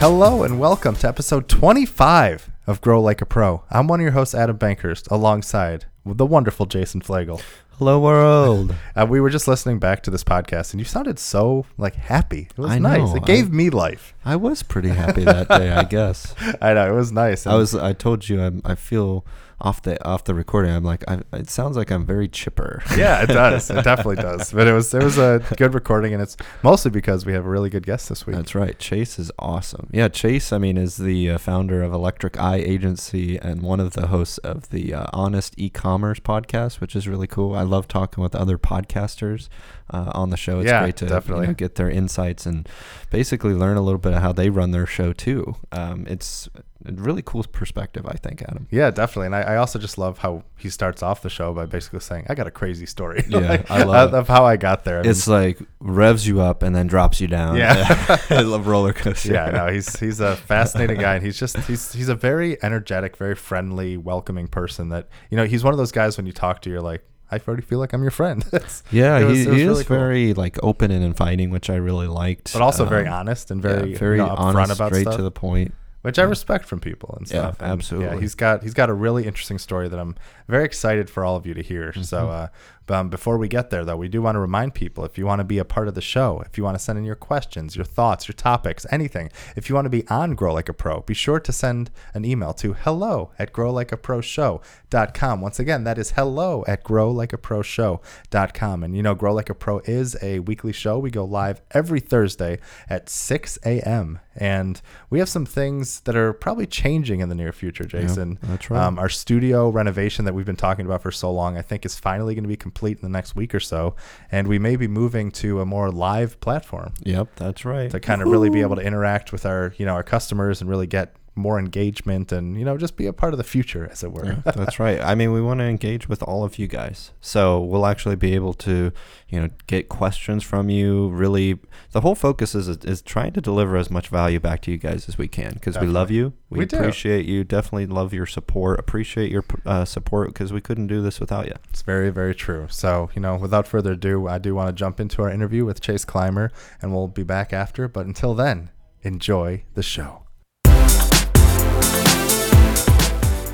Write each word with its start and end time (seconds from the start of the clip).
Hello 0.00 0.44
and 0.44 0.60
welcome 0.60 0.94
to 0.96 1.08
episode 1.08 1.48
25 1.48 2.50
of 2.68 2.80
Grow 2.80 3.00
Like 3.02 3.20
a 3.20 3.26
Pro. 3.26 3.64
I'm 3.70 3.88
one 3.88 3.98
of 4.00 4.02
your 4.04 4.12
hosts, 4.12 4.34
Adam 4.34 4.56
Bankhurst, 4.56 5.10
alongside 5.10 5.86
the 6.06 6.24
wonderful 6.24 6.66
Jason 6.66 7.00
Flagel. 7.00 7.40
Hello 7.78 7.98
world. 8.00 8.74
Uh, 8.96 9.06
we 9.06 9.20
were 9.20 9.30
just 9.30 9.46
listening 9.48 9.78
back 9.78 10.02
to 10.04 10.10
this 10.10 10.24
podcast, 10.24 10.72
and 10.72 10.80
you 10.80 10.84
sounded 10.84 11.18
so 11.18 11.66
like 11.76 11.94
happy. 11.94 12.48
It 12.50 12.58
was 12.58 12.70
I 12.72 12.78
nice. 12.78 12.98
know, 13.10 13.16
It 13.16 13.24
gave 13.26 13.46
I- 13.46 13.50
me 13.50 13.70
life. 13.70 14.14
I 14.24 14.34
was 14.36 14.62
pretty 14.62 14.88
happy 14.90 15.22
that 15.24 15.48
day, 15.48 15.70
I 15.70 15.84
guess. 15.90 16.34
I 16.60 16.74
know 16.74 16.92
it 16.92 16.96
was 16.96 17.12
nice. 17.12 17.46
I 17.46 17.54
was 17.54 17.74
I 17.74 17.92
told 17.92 18.28
you 18.28 18.40
I'm, 18.42 18.62
I 18.64 18.74
feel 18.76 19.24
off 19.60 19.82
the 19.82 20.02
off 20.06 20.22
the 20.24 20.34
recording. 20.34 20.70
I'm 20.70 20.84
like 20.84 21.02
I, 21.10 21.20
it 21.32 21.50
sounds 21.50 21.76
like 21.76 21.90
I'm 21.90 22.06
very 22.06 22.28
chipper. 22.28 22.82
yeah, 22.96 23.22
it 23.22 23.26
does. 23.28 23.70
It 23.70 23.82
definitely 23.82 24.16
does. 24.16 24.52
But 24.52 24.66
it 24.68 24.72
was 24.72 24.94
it 24.94 25.02
was 25.02 25.18
a 25.18 25.42
good 25.56 25.74
recording, 25.74 26.12
and 26.12 26.22
it's 26.22 26.36
mostly 26.62 26.90
because 26.92 27.26
we 27.26 27.32
have 27.32 27.44
a 27.44 27.48
really 27.48 27.68
good 27.70 27.84
guest 27.84 28.08
this 28.08 28.26
week. 28.26 28.36
That's 28.36 28.54
right. 28.54 28.78
Chase 28.78 29.18
is 29.18 29.32
awesome. 29.38 29.88
Yeah, 29.92 30.08
Chase, 30.08 30.52
I 30.52 30.58
mean, 30.58 30.76
is 30.76 30.96
the 30.96 31.30
uh, 31.30 31.38
founder 31.38 31.82
of 31.82 31.92
Electric 31.92 32.38
Eye 32.38 32.56
Agency 32.58 33.36
and 33.36 33.62
one 33.62 33.80
of 33.80 33.94
the 33.94 34.06
hosts 34.08 34.38
of 34.38 34.70
the 34.70 34.94
uh, 34.94 35.06
Honest 35.12 35.54
E-commerce 35.56 36.20
podcast, 36.20 36.80
which 36.80 36.94
is 36.94 37.08
really 37.08 37.26
cool. 37.26 37.54
I 37.54 37.62
love 37.62 37.88
talking 37.88 38.22
with 38.22 38.36
other 38.36 38.58
podcasters 38.58 39.48
uh, 39.90 40.12
on 40.14 40.30
the 40.30 40.36
show. 40.36 40.60
It's 40.60 40.68
Yeah, 40.68 40.82
great 40.82 40.96
to 40.98 41.06
you 41.06 41.10
definitely. 41.10 41.46
know, 41.48 41.54
get 41.54 41.74
their 41.74 41.90
insights 41.90 42.46
and 42.46 42.68
basically 43.10 43.54
learn 43.54 43.76
a 43.76 43.82
little 43.82 43.98
bit 43.98 44.12
of 44.12 44.22
how 44.22 44.32
they 44.32 44.50
run 44.50 44.70
their 44.70 44.86
show 44.86 45.12
too. 45.12 45.56
Um, 45.72 46.06
it's 46.08 46.48
really 46.96 47.22
cool 47.22 47.42
perspective, 47.44 48.06
I 48.06 48.14
think, 48.14 48.42
Adam. 48.42 48.66
Yeah, 48.70 48.90
definitely. 48.90 49.26
And 49.26 49.34
I, 49.36 49.42
I 49.42 49.56
also 49.56 49.78
just 49.78 49.98
love 49.98 50.18
how 50.18 50.42
he 50.56 50.68
starts 50.70 51.02
off 51.02 51.22
the 51.22 51.30
show 51.30 51.52
by 51.52 51.66
basically 51.66 52.00
saying, 52.00 52.26
I 52.28 52.34
got 52.34 52.46
a 52.46 52.50
crazy 52.50 52.86
story. 52.86 53.24
Yeah, 53.28 53.38
Like, 53.40 53.70
I 53.70 53.82
love 53.84 54.14
of, 54.14 54.28
how 54.28 54.44
I 54.44 54.56
got 54.56 54.84
there. 54.84 54.98
I 55.00 55.02
mean, 55.02 55.10
It's 55.10 55.28
like 55.28 55.58
revs 55.80 56.26
you 56.26 56.40
up 56.40 56.62
and 56.62 56.74
then 56.74 56.86
drops 56.86 57.20
you 57.20 57.26
down. 57.28 57.56
Yeah. 57.56 58.18
I 58.30 58.40
love 58.42 58.66
roller 58.66 58.92
coaster. 58.92 59.32
yeah, 59.32 59.50
no, 59.50 59.68
he's 59.72 59.98
he's 59.98 60.20
a 60.20 60.36
fascinating 60.36 60.98
guy, 60.98 61.14
and 61.16 61.24
he's 61.24 61.38
just 61.38 61.56
he's 61.60 61.92
he's 61.92 62.08
a 62.08 62.14
very 62.14 62.62
energetic, 62.62 63.16
very 63.16 63.34
friendly, 63.34 63.96
welcoming 63.96 64.48
person. 64.48 64.88
That 64.88 65.08
you 65.30 65.36
know, 65.36 65.44
he's 65.44 65.62
one 65.64 65.72
of 65.74 65.78
those 65.78 65.92
guys 65.92 66.16
when 66.16 66.26
you 66.26 66.32
talk 66.32 66.62
to, 66.62 66.70
you're 66.70 66.80
like, 66.80 67.04
I 67.30 67.38
already 67.46 67.62
feel 67.62 67.78
like 67.78 67.92
I'm 67.92 68.00
your 68.02 68.10
friend. 68.10 68.44
Yeah, 68.90 69.22
was- 69.22 69.36
he, 69.38 69.44
he 69.44 69.50
really 69.50 69.82
is 69.82 69.86
cool. 69.86 69.96
very 69.98 70.32
like 70.34 70.58
open 70.62 70.90
and 70.90 71.04
inviting, 71.04 71.50
which 71.50 71.68
I 71.68 71.76
really 71.76 72.06
liked. 72.06 72.52
but 72.54 72.62
also 72.62 72.84
very 72.86 73.06
Um, 73.06 73.12
honest 73.14 73.50
and 73.50 73.62
yeah, 73.62 73.70
very 73.76 73.94
very 73.94 74.16
you 74.18 74.24
know, 74.24 74.30
upfront 74.34 74.54
honest, 74.54 74.72
about 74.72 74.88
straight 74.92 75.02
stuff. 75.02 75.16
to 75.16 75.22
the 75.22 75.30
point. 75.30 75.74
Which 76.02 76.18
I 76.18 76.22
respect 76.22 76.64
from 76.66 76.80
people 76.80 77.14
and 77.18 77.28
Yeah, 77.30 77.40
stuff. 77.40 77.60
And, 77.60 77.66
Yeah, 77.68 77.72
absolutely. 77.72 78.20
he's 78.20 78.34
got 78.34 78.62
he's 78.62 78.74
got 78.74 78.88
a 78.90 78.94
really 78.94 79.26
interesting 79.26 79.58
story 79.58 79.88
that 79.88 79.98
I'm 79.98 80.14
very 80.48 80.64
excited 80.64 81.08
for 81.10 81.24
all 81.24 81.36
of 81.36 81.46
you 81.46 81.54
to 81.54 81.62
hear. 81.62 81.90
Mm-hmm. 81.90 82.02
So, 82.02 82.28
uh, 82.28 82.48
um, 82.90 83.08
before 83.08 83.38
we 83.38 83.48
get 83.48 83.70
there, 83.70 83.84
though, 83.84 83.96
we 83.96 84.08
do 84.08 84.22
want 84.22 84.36
to 84.36 84.40
remind 84.40 84.74
people 84.74 85.04
if 85.04 85.18
you 85.18 85.26
want 85.26 85.40
to 85.40 85.44
be 85.44 85.58
a 85.58 85.64
part 85.64 85.88
of 85.88 85.94
the 85.94 86.00
show, 86.00 86.42
if 86.46 86.56
you 86.56 86.64
want 86.64 86.76
to 86.76 86.82
send 86.82 86.98
in 86.98 87.04
your 87.04 87.14
questions, 87.14 87.76
your 87.76 87.84
thoughts, 87.84 88.26
your 88.28 88.34
topics, 88.34 88.86
anything, 88.90 89.30
if 89.56 89.68
you 89.68 89.74
want 89.74 89.84
to 89.86 89.90
be 89.90 90.06
on 90.08 90.34
Grow 90.34 90.54
Like 90.54 90.68
a 90.68 90.72
Pro, 90.72 91.00
be 91.02 91.14
sure 91.14 91.40
to 91.40 91.52
send 91.52 91.90
an 92.14 92.24
email 92.24 92.52
to 92.54 92.72
hello 92.72 93.32
at 93.38 93.52
growlikeaproshow.com. 93.52 95.40
Once 95.40 95.58
again, 95.58 95.84
that 95.84 95.98
is 95.98 96.12
hello 96.12 96.64
at 96.66 96.82
growlikeaproshow.com. 96.84 98.82
And 98.82 98.96
you 98.96 99.02
know, 99.02 99.14
Grow 99.14 99.34
Like 99.34 99.50
a 99.50 99.54
Pro 99.54 99.80
is 99.80 100.16
a 100.22 100.38
weekly 100.40 100.72
show. 100.72 100.98
We 100.98 101.10
go 101.10 101.24
live 101.24 101.60
every 101.72 102.00
Thursday 102.00 102.58
at 102.88 103.08
6 103.08 103.58
a.m. 103.64 104.20
And 104.40 104.80
we 105.10 105.18
have 105.18 105.28
some 105.28 105.44
things 105.44 106.00
that 106.00 106.14
are 106.16 106.32
probably 106.32 106.66
changing 106.66 107.18
in 107.20 107.28
the 107.28 107.34
near 107.34 107.52
future, 107.52 107.84
Jason. 107.84 108.38
that's 108.42 108.70
right. 108.70 108.80
Um, 108.80 108.96
our 108.98 109.08
studio 109.08 109.68
renovation 109.68 110.24
that 110.26 110.34
we've 110.34 110.46
been 110.46 110.54
talking 110.56 110.86
about 110.86 111.02
for 111.02 111.10
so 111.10 111.32
long, 111.32 111.58
I 111.58 111.62
think, 111.62 111.84
is 111.84 111.98
finally 111.98 112.34
going 112.36 112.44
to 112.44 112.48
be 112.48 112.56
complete 112.56 112.77
in 112.82 113.02
the 113.02 113.08
next 113.08 113.36
week 113.36 113.54
or 113.54 113.60
so. 113.60 113.94
And 114.30 114.48
we 114.48 114.58
may 114.58 114.76
be 114.76 114.88
moving 114.88 115.30
to 115.32 115.60
a 115.60 115.66
more 115.66 115.90
live 115.90 116.40
platform 116.40 116.92
Yep, 117.04 117.36
that's 117.36 117.64
right. 117.64 117.90
to 117.90 118.00
kind 118.00 118.22
of 118.22 118.28
really 118.28 118.50
be 118.50 118.60
able 118.60 118.76
to 118.76 118.82
interact 118.82 119.32
with 119.32 119.44
our, 119.46 119.74
you 119.76 119.86
know, 119.86 119.92
our 119.92 120.02
customers 120.02 120.60
and 120.60 120.68
really 120.70 120.86
get 120.86 121.14
more 121.38 121.58
engagement 121.58 122.32
and, 122.32 122.58
you 122.58 122.64
know, 122.64 122.76
just 122.76 122.96
be 122.96 123.06
a 123.06 123.12
part 123.12 123.32
of 123.32 123.38
the 123.38 123.44
future, 123.44 123.88
as 123.90 124.02
it 124.04 124.12
were. 124.12 124.26
Yeah, 124.26 124.40
that's 124.52 124.78
right. 124.78 125.00
I 125.00 125.14
mean, 125.14 125.32
we 125.32 125.40
want 125.40 125.60
to 125.60 125.64
engage 125.64 126.08
with 126.08 126.22
all 126.22 126.44
of 126.44 126.58
you 126.58 126.66
guys. 126.66 127.12
So 127.20 127.60
we'll 127.60 127.86
actually 127.86 128.16
be 128.16 128.34
able 128.34 128.54
to, 128.54 128.92
you 129.28 129.40
know, 129.40 129.48
get 129.66 129.88
questions 129.88 130.42
from 130.44 130.68
you. 130.68 131.08
Really, 131.08 131.58
the 131.92 132.00
whole 132.02 132.14
focus 132.14 132.54
is 132.54 132.68
is 132.68 133.00
trying 133.02 133.32
to 133.32 133.40
deliver 133.40 133.76
as 133.76 133.90
much 133.90 134.08
value 134.08 134.40
back 134.40 134.60
to 134.62 134.70
you 134.70 134.76
guys 134.78 135.08
as 135.08 135.16
we 135.16 135.28
can 135.28 135.54
because 135.54 135.78
we 135.78 135.86
love 135.86 136.10
you. 136.10 136.32
We, 136.50 136.58
We 136.60 136.66
do. 136.66 136.76
appreciate 136.76 137.26
you. 137.26 137.44
Definitely 137.44 137.86
love 137.86 138.12
your 138.12 138.26
support. 138.26 138.78
Appreciate 138.80 139.30
your 139.30 139.44
uh, 139.64 139.84
support 139.84 140.28
because 140.28 140.52
we 140.52 140.60
couldn't 140.60 140.86
do 140.88 141.00
this 141.02 141.20
without 141.20 141.46
you. 141.46 141.54
It's 141.70 141.82
very, 141.82 142.10
very 142.10 142.34
true. 142.34 142.66
So, 142.70 143.10
you 143.14 143.20
know, 143.20 143.36
without 143.36 143.66
further 143.66 143.92
ado, 143.92 144.26
I 144.26 144.38
do 144.38 144.54
want 144.54 144.68
to 144.68 144.72
jump 144.72 144.98
into 145.00 145.22
our 145.22 145.30
interview 145.30 145.64
with 145.64 145.80
Chase 145.80 146.04
Clymer, 146.04 146.50
and 146.82 146.92
we'll 146.92 147.08
be 147.08 147.22
back 147.22 147.52
after. 147.52 147.86
But 147.88 148.06
until 148.06 148.34
then, 148.34 148.70
enjoy 149.02 149.64
the 149.74 149.82
show. 149.82 150.22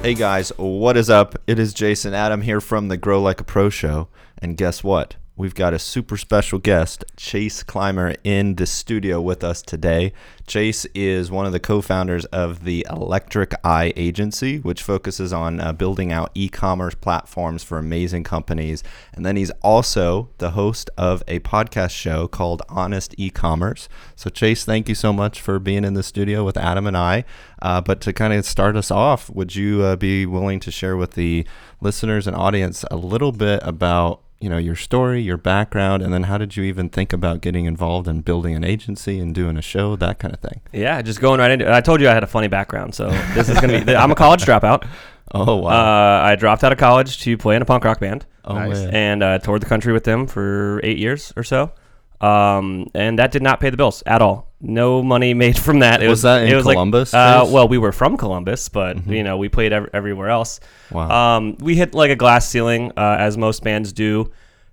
Hey 0.05 0.13
guys, 0.13 0.51
what 0.59 0.99
is 0.99 1.09
up? 1.09 1.35
It 1.47 1.59
is 1.59 1.73
Jason 1.73 2.13
Adam 2.13 2.43
here 2.43 2.61
from 2.61 2.89
the 2.89 2.99
Grow 2.99 3.23
Like 3.23 3.41
a 3.41 3.43
Pro 3.43 3.71
show. 3.71 4.09
And 4.37 4.55
guess 4.55 4.85
what? 4.85 5.17
We've 5.37 5.55
got 5.55 5.75
a 5.75 5.81
super 5.81 6.17
special 6.17 6.61
guest, 6.61 7.05
Chase 7.17 7.65
Clymer, 7.65 8.15
in 8.23 8.55
the 8.55 8.67
studio 8.67 9.21
with 9.21 9.43
us 9.43 9.63
today. 9.63 10.13
Chase 10.47 10.85
is 10.95 11.29
one 11.29 11.45
of 11.45 11.51
the 11.51 11.59
co 11.59 11.81
founders 11.81 12.25
of 12.27 12.63
the 12.63 12.87
Electric 12.89 13.53
Eye 13.65 13.93
Agency, 13.97 14.61
which 14.61 14.81
focuses 14.81 15.33
on 15.33 15.59
uh, 15.59 15.73
building 15.73 16.13
out 16.13 16.31
e 16.35 16.49
commerce 16.49 16.95
platforms 16.95 17.65
for 17.65 17.79
amazing 17.79 18.23
companies. 18.23 18.85
And 19.13 19.27
then 19.27 19.35
he's 19.35 19.51
also 19.61 20.31
the 20.39 20.53
host 20.53 20.89
of 20.97 21.25
a 21.27 21.41
podcast 21.41 21.91
show 21.91 22.29
called 22.29 22.63
Honest 22.69 23.13
E 23.19 23.29
Commerce. 23.29 23.89
So, 24.15 24.31
Chase, 24.31 24.65
thank 24.65 24.89
you 24.89 24.95
so 24.95 25.13
much 25.13 25.41
for 25.41 25.59
being 25.59 25.85
in 25.85 25.95
the 25.95 26.05
studio 26.05 26.45
with 26.45 26.57
Adam 26.57 26.87
and 26.87 26.97
I. 26.97 27.25
Uh, 27.61 27.81
but 27.81 28.01
to 28.03 28.13
kind 28.13 28.33
of 28.33 28.45
start 28.45 28.77
us 28.77 28.93
off, 28.93 29.31
would 29.31 29.57
you 29.57 29.83
uh, 29.83 29.97
be 29.97 30.27
willing 30.27 30.61
to 30.61 30.71
share 30.71 30.97
with 30.97 31.15
the 31.15 31.45
listeners 31.81 32.29
and 32.29 32.37
audience 32.37 32.85
a 32.89 32.97
little 32.97 33.33
bit 33.33 33.59
about 33.65 34.21
you 34.41 34.49
know 34.51 34.59
your 34.59 34.77
story, 34.77 35.23
your 35.23 35.37
background, 35.37 36.03
and 36.03 36.13
then 36.13 36.25
how 36.25 36.39
did 36.39 36.57
you 36.57 36.65
even 36.65 36.89
think 36.89 37.13
about 37.13 37.41
getting 37.41 37.65
involved 37.65 38.09
in 38.09 38.21
building 38.21 38.55
an 38.55 38.65
agency 38.65 39.19
and 39.19 39.35
doing 39.35 39.57
a 39.57 39.63
show, 39.63 39.97
that 39.97 40.19
kind 40.19 40.35
of 40.35 40.41
thing? 40.41 40.61
Yeah, 40.73 41.01
just 41.03 41.21
going 41.21 41.41
right 41.41 41.51
into 41.51 41.67
it. 41.67 41.73
I 41.73 41.81
told 41.81 42.01
you 42.01 42.09
I 42.09 42.15
had 42.15 42.23
a 42.25 42.29
funny 42.29 42.49
background, 42.49 42.95
so 42.95 43.09
this 43.35 43.49
is 43.49 43.61
gonna 43.61 43.85
be. 43.85 43.95
I'm 43.97 44.11
a 44.11 44.15
college 44.17 44.45
dropout. 44.45 44.87
Oh 45.33 45.57
wow! 45.57 45.71
Uh, 45.71 46.23
I 46.23 46.37
dropped 46.37 46.63
out 46.63 46.71
of 46.71 46.79
college 46.79 47.19
to 47.23 47.37
play 47.39 47.57
in 47.57 47.63
a 47.63 47.65
punk 47.65 47.83
rock 47.85 47.99
band, 47.99 48.27
oh 48.45 48.55
nice. 48.55 48.85
and 48.93 49.23
uh, 49.23 49.39
toured 49.39 49.63
the 49.63 49.67
country 49.67 49.93
with 49.93 50.05
them 50.05 50.27
for 50.27 50.81
eight 50.85 50.99
years 50.99 51.33
or 51.35 51.43
so. 51.43 51.73
Um, 52.21 52.91
and 52.95 53.19
that 53.19 53.33
did 53.33 53.43
not 53.43 53.59
pay 53.59 53.71
the 53.71 53.77
bills 53.77 54.03
at 54.07 54.23
all. 54.23 54.53
No 54.67 55.03
money 55.03 55.35
made 55.35 55.59
from 55.59 55.81
that. 55.81 56.03
It 56.03 56.09
Was 56.09 56.23
that 56.23 56.49
in 56.49 56.57
was 56.57 56.65
like- 56.65 56.75
Columbus, 56.75 57.13
uh, 57.13 57.47
well, 57.51 57.69
we 57.69 57.77
were 57.79 57.93
from 57.93 58.17
Columbus, 58.17 58.69
but 58.71 59.07
you 59.07 59.23
know 59.23 59.37
we 59.37 59.49
played 59.49 59.73
ev- 59.73 59.91
everywhere 59.93 60.31
else. 60.31 60.59
Wow. 60.91 61.37
Um, 61.37 61.57
we 61.61 61.77
hit 61.77 61.95
like 61.95 62.11
a 62.11 62.17
glass 62.17 62.49
ceiling, 62.49 62.91
uh, 62.97 63.17
as 63.19 63.37
most 63.37 63.63
bands 63.63 63.93
do. 63.93 64.31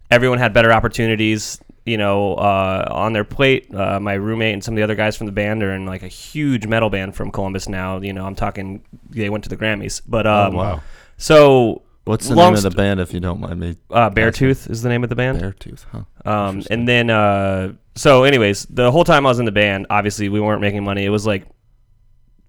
Everyone 0.09 0.39
had 0.39 0.53
better 0.53 0.71
opportunities, 0.71 1.59
you 1.85 1.97
know, 1.97 2.35
uh, 2.35 2.87
on 2.89 3.13
their 3.13 3.23
plate. 3.23 3.73
Uh, 3.73 3.99
my 3.99 4.13
roommate 4.13 4.53
and 4.53 4.63
some 4.63 4.73
of 4.73 4.77
the 4.77 4.83
other 4.83 4.95
guys 4.95 5.17
from 5.17 5.25
the 5.25 5.31
band 5.33 5.61
are 5.63 5.73
in 5.73 5.85
like 5.85 6.03
a 6.03 6.07
huge 6.07 6.65
metal 6.67 6.89
band 6.89 7.13
from 7.15 7.29
Columbus 7.31 7.67
now. 7.67 7.99
You 7.99 8.13
know, 8.13 8.25
I'm 8.25 8.35
talking 8.35 8.83
they 9.09 9.29
went 9.29 9.43
to 9.43 9.49
the 9.49 9.57
Grammys, 9.57 10.01
but 10.07 10.25
um, 10.25 10.53
wow. 10.55 10.81
So 11.17 11.81
What's 12.05 12.27
the 12.27 12.35
name 12.35 12.55
of 12.55 12.63
the 12.63 12.71
band, 12.71 12.99
if 12.99 13.13
you 13.13 13.19
don't 13.19 13.39
mind 13.39 13.59
me? 13.59 13.77
uh, 13.91 14.09
Beartooth 14.09 14.69
is 14.69 14.81
the 14.81 14.89
name 14.89 15.03
of 15.03 15.09
the 15.09 15.15
band. 15.15 15.39
Beartooth, 15.39 15.85
huh? 15.91 16.01
Um, 16.25 16.63
and 16.71 16.87
then, 16.87 17.09
uh, 17.09 17.73
so, 17.95 18.23
anyways, 18.23 18.65
the 18.65 18.91
whole 18.91 19.03
time 19.03 19.25
I 19.25 19.29
was 19.29 19.39
in 19.39 19.45
the 19.45 19.51
band, 19.51 19.85
obviously 19.89 20.27
we 20.29 20.39
weren't 20.39 20.61
making 20.61 20.83
money. 20.83 21.05
It 21.05 21.09
was 21.09 21.27
like 21.27 21.45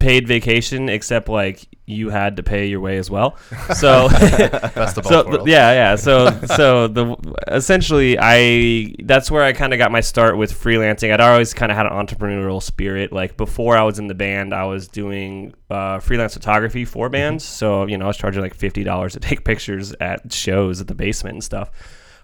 paid 0.03 0.27
vacation, 0.27 0.89
except 0.89 1.29
like 1.29 1.65
you 1.85 2.09
had 2.09 2.35
to 2.37 2.43
pay 2.43 2.67
your 2.67 2.81
way 2.81 2.97
as 2.97 3.09
well. 3.09 3.37
So, 3.73 4.09
Best 4.09 4.97
of 4.97 5.03
both 5.05 5.07
so 5.07 5.27
worlds. 5.27 5.49
yeah, 5.49 5.71
yeah. 5.71 5.95
So, 5.95 6.29
so 6.57 6.87
the 6.87 7.15
essentially, 7.47 8.17
I 8.19 8.95
that's 9.05 9.31
where 9.31 9.43
I 9.43 9.53
kind 9.53 9.73
of 9.73 9.79
got 9.79 9.91
my 9.91 10.01
start 10.01 10.37
with 10.37 10.51
freelancing. 10.53 11.13
I'd 11.13 11.21
always 11.21 11.53
kind 11.53 11.71
of 11.71 11.77
had 11.77 11.85
an 11.85 11.93
entrepreneurial 11.93 12.61
spirit. 12.61 13.13
Like 13.13 13.37
before 13.37 13.77
I 13.77 13.83
was 13.83 13.97
in 13.97 14.07
the 14.07 14.13
band, 14.13 14.53
I 14.53 14.65
was 14.65 14.87
doing 14.89 15.53
uh, 15.69 15.99
freelance 15.99 16.33
photography 16.33 16.83
for 16.83 17.07
bands. 17.09 17.45
So 17.45 17.87
you 17.87 17.97
know, 17.97 18.05
I 18.05 18.09
was 18.09 18.17
charging 18.17 18.41
like 18.41 18.55
fifty 18.55 18.83
dollars 18.83 19.13
to 19.13 19.19
take 19.21 19.45
pictures 19.51 19.93
at 20.01 20.33
shows 20.33 20.81
at 20.81 20.87
the 20.87 20.95
basement 20.95 21.35
and 21.35 21.43
stuff. 21.43 21.71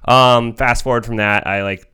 Um, 0.05 0.53
fast 0.53 0.83
forward 0.83 1.05
from 1.05 1.15
that, 1.15 1.47
I 1.47 1.63
like 1.63 1.89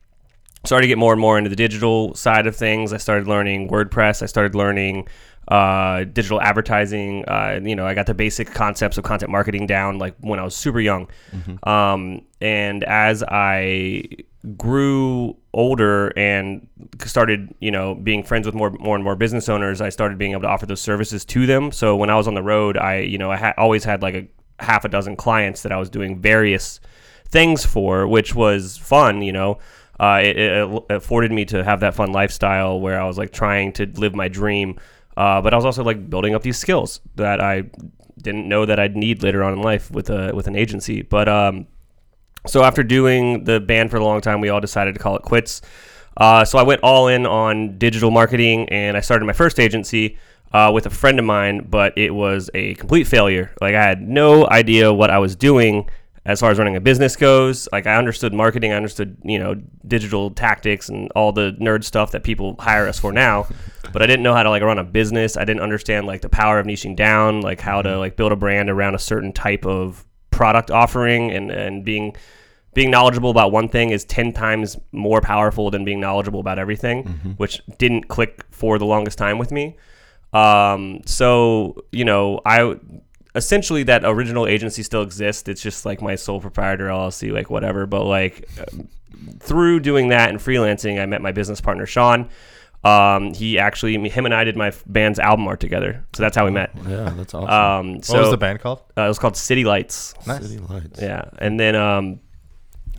started 0.65 0.83
to 0.83 0.87
get 0.87 0.97
more 0.97 1.13
and 1.13 1.21
more 1.21 1.37
into 1.37 1.49
the 1.49 1.55
digital 1.55 2.15
side 2.15 2.47
of 2.47 2.55
things. 2.55 2.91
I 2.91 2.97
started 2.97 3.27
learning 3.27 3.69
WordPress. 3.69 4.23
I 4.23 4.25
started 4.25 4.55
learning 4.55 5.07
uh, 5.47 6.03
digital 6.05 6.41
advertising. 6.41 7.23
Uh, 7.27 7.59
you 7.63 7.75
know, 7.75 7.85
I 7.85 7.93
got 7.93 8.05
the 8.05 8.13
basic 8.13 8.51
concepts 8.51 8.97
of 8.97 9.03
content 9.03 9.31
marketing 9.31 9.67
down 9.67 9.99
like 9.99 10.15
when 10.19 10.39
I 10.39 10.43
was 10.43 10.55
super 10.55 10.79
young. 10.79 11.07
Um, 11.63 12.21
and 12.41 12.83
as 12.83 13.23
I 13.23 14.03
grew 14.57 15.35
older 15.53 16.13
and 16.17 16.67
started, 17.03 17.53
you 17.59 17.71
know, 17.71 17.95
being 17.95 18.23
friends 18.23 18.45
with 18.45 18.55
more, 18.55 18.71
more 18.71 18.95
and 18.95 19.03
more 19.03 19.15
business 19.15 19.49
owners, 19.49 19.81
I 19.81 19.89
started 19.89 20.17
being 20.17 20.31
able 20.33 20.43
to 20.43 20.47
offer 20.47 20.65
those 20.65 20.81
services 20.81 21.25
to 21.25 21.45
them. 21.45 21.71
So 21.71 21.95
when 21.95 22.09
I 22.09 22.15
was 22.15 22.27
on 22.27 22.33
the 22.35 22.43
road, 22.43 22.77
I, 22.77 22.99
you 22.99 23.17
know, 23.17 23.31
I 23.31 23.37
ha- 23.37 23.53
always 23.57 23.83
had 23.83 24.01
like 24.01 24.15
a 24.15 24.27
half 24.63 24.85
a 24.85 24.89
dozen 24.89 25.15
clients 25.15 25.63
that 25.63 25.71
I 25.71 25.77
was 25.77 25.89
doing 25.89 26.19
various 26.21 26.79
things 27.27 27.65
for, 27.65 28.07
which 28.07 28.35
was 28.35 28.77
fun, 28.77 29.21
you 29.21 29.31
know. 29.31 29.57
uh, 29.99 30.19
it, 30.21 30.37
it 30.37 30.83
afforded 30.89 31.31
me 31.31 31.45
to 31.45 31.63
have 31.63 31.79
that 31.79 31.95
fun 31.95 32.11
lifestyle 32.11 32.79
where 32.79 32.99
I 33.01 33.05
was 33.05 33.17
like 33.17 33.31
trying 33.31 33.71
to 33.73 33.85
live 33.95 34.13
my 34.13 34.27
dream. 34.27 34.77
Uh, 35.17 35.41
but 35.41 35.53
I 35.53 35.55
was 35.55 35.65
also 35.65 35.83
like 35.83 36.09
building 36.09 36.35
up 36.35 36.41
these 36.41 36.57
skills 36.57 36.99
that 37.15 37.39
I 37.41 37.63
didn't 38.21 38.47
know 38.47 38.65
that 38.65 38.79
I'd 38.79 38.95
need 38.95 39.23
later 39.23 39.43
on 39.43 39.53
in 39.53 39.61
life 39.61 39.91
with 39.91 40.09
a 40.09 40.33
with 40.33 40.47
an 40.47 40.55
agency. 40.55 41.01
But 41.01 41.29
um, 41.29 41.67
so 42.45 42.63
after 42.63 42.83
doing 42.83 43.45
the 43.45 43.59
band 43.59 43.91
for 43.91 43.97
a 43.97 44.03
long 44.03 44.21
time, 44.21 44.41
we 44.41 44.49
all 44.49 44.61
decided 44.61 44.93
to 44.95 44.99
call 44.99 45.15
it 45.15 45.21
quits. 45.21 45.61
Uh, 46.17 46.45
so 46.45 46.57
I 46.57 46.63
went 46.63 46.81
all 46.81 47.07
in 47.07 47.25
on 47.25 47.77
digital 47.77 48.11
marketing, 48.11 48.69
and 48.69 48.95
I 48.95 49.01
started 49.01 49.25
my 49.25 49.33
first 49.33 49.59
agency 49.59 50.17
uh, 50.53 50.71
with 50.73 50.85
a 50.85 50.89
friend 50.89 51.19
of 51.19 51.25
mine. 51.25 51.67
But 51.69 51.97
it 51.97 52.11
was 52.11 52.49
a 52.53 52.75
complete 52.75 53.07
failure. 53.07 53.53
Like 53.61 53.75
I 53.75 53.83
had 53.83 54.01
no 54.01 54.47
idea 54.49 54.93
what 54.93 55.09
I 55.09 55.19
was 55.19 55.35
doing 55.35 55.89
as 56.25 56.39
far 56.39 56.49
as 56.49 56.57
running 56.57 56.75
a 56.75 56.81
business 56.81 57.15
goes. 57.15 57.69
Like 57.71 57.87
I 57.87 57.95
understood 57.95 58.33
marketing, 58.33 58.73
I 58.73 58.75
understood 58.75 59.17
you 59.23 59.39
know 59.39 59.55
digital 59.87 60.31
tactics 60.31 60.89
and 60.89 61.11
all 61.15 61.31
the 61.31 61.55
nerd 61.61 61.83
stuff 61.83 62.11
that 62.11 62.23
people 62.23 62.55
hire 62.59 62.87
us 62.87 62.99
for 62.99 63.11
now, 63.11 63.47
but 63.93 64.01
I 64.01 64.07
didn't 64.07 64.23
know 64.23 64.33
how 64.33 64.43
to 64.43 64.49
like 64.49 64.63
run 64.63 64.79
a 64.79 64.83
business. 64.83 65.37
I 65.37 65.45
didn't 65.45 65.61
understand 65.61 66.07
like 66.07 66.21
the 66.21 66.29
power 66.29 66.59
of 66.59 66.65
niching 66.65 66.95
down, 66.95 67.41
like 67.41 67.61
how 67.61 67.81
to 67.81 67.97
like 67.97 68.15
build 68.15 68.31
a 68.31 68.35
brand 68.35 68.69
around 68.69 68.95
a 68.95 68.99
certain 68.99 69.31
type 69.31 69.65
of 69.65 70.05
product 70.31 70.71
offering, 70.71 71.31
and 71.31 71.51
and 71.51 71.85
being 71.85 72.15
being 72.73 72.91
knowledgeable 72.91 73.29
about 73.29 73.53
one 73.53 73.69
thing 73.69 73.91
is 73.91 74.03
10 74.03 74.33
times 74.33 74.77
more 74.91 75.21
powerful 75.21 75.71
than 75.71 75.85
being 75.85 76.01
knowledgeable 76.01 76.41
about 76.41 76.59
everything, 76.59 77.03
which 77.37 77.61
didn't 77.77 78.09
click 78.09 78.43
for 78.51 78.77
the 78.77 78.85
longest 78.85 79.17
time 79.17 79.37
with 79.37 79.49
me. 79.49 79.77
Um, 80.33 80.99
so, 81.05 81.85
you 81.93 82.03
know, 82.03 82.41
I 82.45 82.77
essentially 83.35 83.83
that 83.83 84.03
original 84.05 84.47
agency 84.47 84.81
still 84.83 85.01
exists. 85.01 85.47
It's 85.47 85.61
just 85.61 85.85
like 85.85 86.01
my 86.01 86.15
sole 86.15 86.39
proprietor 86.41 86.87
LLC, 86.87 87.31
like 87.31 87.49
whatever. 87.49 87.85
But 87.85 88.05
like 88.05 88.47
um, 88.71 88.87
through 89.39 89.81
doing 89.81 90.09
that 90.09 90.29
and 90.29 90.39
freelancing, 90.39 91.01
I 91.01 91.05
met 91.05 91.21
my 91.21 91.31
business 91.31 91.61
partner 91.61 91.85
Sean. 91.85 92.29
Um, 92.83 93.33
he 93.33 93.57
actually, 93.57 94.09
him 94.09 94.25
and 94.25 94.33
I 94.33 94.43
did 94.43 94.55
my 94.55 94.71
band's 94.85 95.17
album 95.17 95.47
art 95.47 95.59
together. 95.59 96.05
So 96.13 96.21
that's 96.21 96.35
how 96.37 96.45
we 96.45 96.51
met. 96.51 96.69
Yeah, 96.87 97.11
that's 97.17 97.33
awesome. 97.33 97.49
Um, 97.49 97.93
What 97.95 98.21
was 98.21 98.29
the 98.29 98.37
band 98.37 98.59
called? 98.59 98.81
Uh, 98.95 99.01
it 99.03 99.07
was 99.07 99.17
called 99.17 99.35
City 99.35 99.63
Lights. 99.65 100.13
Nice. 100.27 100.43
City 100.43 100.59
Lights. 100.59 101.01
Yeah, 101.01 101.23
and 101.39 101.59
then 101.59 101.75
um, 101.75 102.19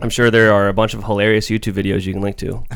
I'm 0.01 0.09
sure 0.09 0.29
there 0.29 0.53
are 0.53 0.67
a 0.67 0.73
bunch 0.73 0.93
of 0.93 1.05
hilarious 1.05 1.47
YouTube 1.47 1.73
videos 1.73 2.05
you 2.05 2.11
can 2.11 2.21
link 2.21 2.35
to. 2.37 2.55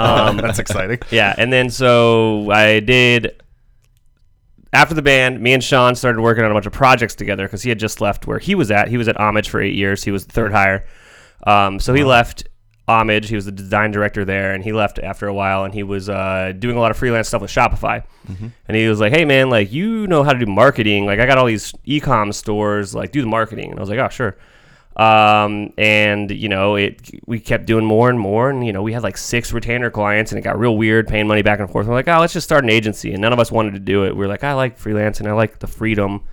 um, 0.00 0.38
That's 0.38 0.58
exciting. 0.58 1.00
yeah, 1.10 1.34
and 1.36 1.52
then 1.52 1.68
so 1.68 2.50
I 2.50 2.80
did. 2.80 3.42
After 4.72 4.94
the 4.94 5.02
band, 5.02 5.40
me 5.40 5.54
and 5.54 5.64
Sean 5.64 5.94
started 5.94 6.20
working 6.20 6.44
on 6.44 6.50
a 6.50 6.54
bunch 6.54 6.66
of 6.66 6.72
projects 6.72 7.14
together 7.14 7.46
because 7.46 7.62
he 7.62 7.70
had 7.70 7.78
just 7.78 8.00
left 8.00 8.26
where 8.26 8.38
he 8.38 8.54
was 8.54 8.70
at. 8.70 8.88
He 8.88 8.98
was 8.98 9.08
at 9.08 9.16
Homage 9.18 9.48
for 9.48 9.60
eight 9.60 9.74
years. 9.74 10.04
He 10.04 10.10
was 10.10 10.26
the 10.26 10.32
third 10.32 10.52
hire. 10.52 10.84
Um, 11.46 11.80
so 11.80 11.94
he 11.94 12.04
left 12.04 12.46
Homage. 12.86 13.28
He 13.28 13.34
was 13.34 13.46
the 13.46 13.52
design 13.52 13.90
director 13.92 14.24
there, 14.24 14.52
and 14.52 14.62
he 14.62 14.72
left 14.72 14.98
after 14.98 15.26
a 15.26 15.32
while. 15.34 15.64
And 15.64 15.72
he 15.72 15.82
was 15.82 16.08
uh, 16.10 16.52
doing 16.58 16.76
a 16.76 16.80
lot 16.80 16.90
of 16.90 16.96
freelance 16.98 17.28
stuff 17.28 17.40
with 17.42 17.50
Shopify. 17.50 18.02
And 18.66 18.76
he 18.76 18.88
was 18.88 19.00
like, 19.00 19.12
"Hey 19.12 19.24
man, 19.24 19.48
like 19.48 19.72
you 19.72 20.06
know 20.06 20.22
how 20.22 20.32
to 20.34 20.38
do 20.38 20.46
marketing. 20.46 21.06
Like 21.06 21.18
I 21.18 21.24
got 21.26 21.38
all 21.38 21.46
these 21.46 21.72
e-com 21.84 22.32
stores. 22.32 22.94
Like 22.94 23.10
do 23.12 23.22
the 23.22 23.26
marketing." 23.26 23.70
And 23.70 23.78
I 23.78 23.82
was 23.82 23.88
like, 23.88 23.98
"Oh 23.98 24.08
sure." 24.10 24.36
Um, 24.98 25.72
and 25.78 26.28
you 26.30 26.48
know, 26.48 26.74
it 26.74 27.10
we 27.26 27.38
kept 27.38 27.66
doing 27.66 27.84
more 27.84 28.10
and 28.10 28.18
more, 28.18 28.50
and 28.50 28.66
you 28.66 28.72
know, 28.72 28.82
we 28.82 28.92
had 28.92 29.04
like 29.04 29.16
six 29.16 29.52
retainer 29.52 29.90
clients, 29.90 30.32
and 30.32 30.38
it 30.40 30.42
got 30.42 30.58
real 30.58 30.76
weird 30.76 31.06
paying 31.06 31.28
money 31.28 31.42
back 31.42 31.60
and 31.60 31.70
forth. 31.70 31.86
We're 31.86 31.94
like, 31.94 32.08
oh, 32.08 32.18
let's 32.18 32.32
just 32.32 32.44
start 32.44 32.64
an 32.64 32.70
agency, 32.70 33.12
and 33.12 33.22
none 33.22 33.32
of 33.32 33.38
us 33.38 33.52
wanted 33.52 33.74
to 33.74 33.80
do 33.80 34.04
it. 34.04 34.16
We 34.16 34.24
are 34.24 34.28
like, 34.28 34.42
I 34.42 34.54
like 34.54 34.76
freelancing, 34.76 35.28
I 35.28 35.32
like 35.32 35.60
the 35.60 35.68
freedom, 35.68 36.24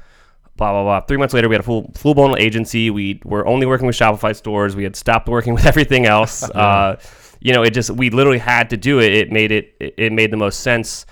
blah 0.58 0.72
blah 0.72 0.82
blah. 0.82 1.02
Three 1.02 1.18
months 1.18 1.36
later, 1.36 1.48
we 1.48 1.54
had 1.54 1.62
a 1.62 1.64
full 1.64 1.92
full 1.94 2.16
blown 2.16 2.40
agency. 2.40 2.90
We 2.90 3.22
were 3.24 3.46
only 3.46 3.68
working 3.68 3.86
with 3.86 3.96
Shopify 3.96 4.36
stores. 4.36 4.76
We 4.76 4.84
had 4.84 4.96
stopped 4.96 5.30
working 5.30 5.54
with 5.54 5.66
everything 5.68 6.08
else. 6.08 6.44
uh, 6.50 7.00
you 7.40 7.54
know, 7.54 7.62
it 7.62 7.72
just 7.72 7.92
we 7.92 8.10
literally 8.10 8.40
had 8.40 8.72
to 8.72 8.78
do 8.78 9.00
it. 9.00 9.14
It 9.14 9.32
made 9.32 9.52
it 9.52 9.76
it, 9.80 9.94
it 9.98 10.12
made 10.12 10.32
the 10.32 10.38
most 10.38 10.62
sense. 10.62 11.06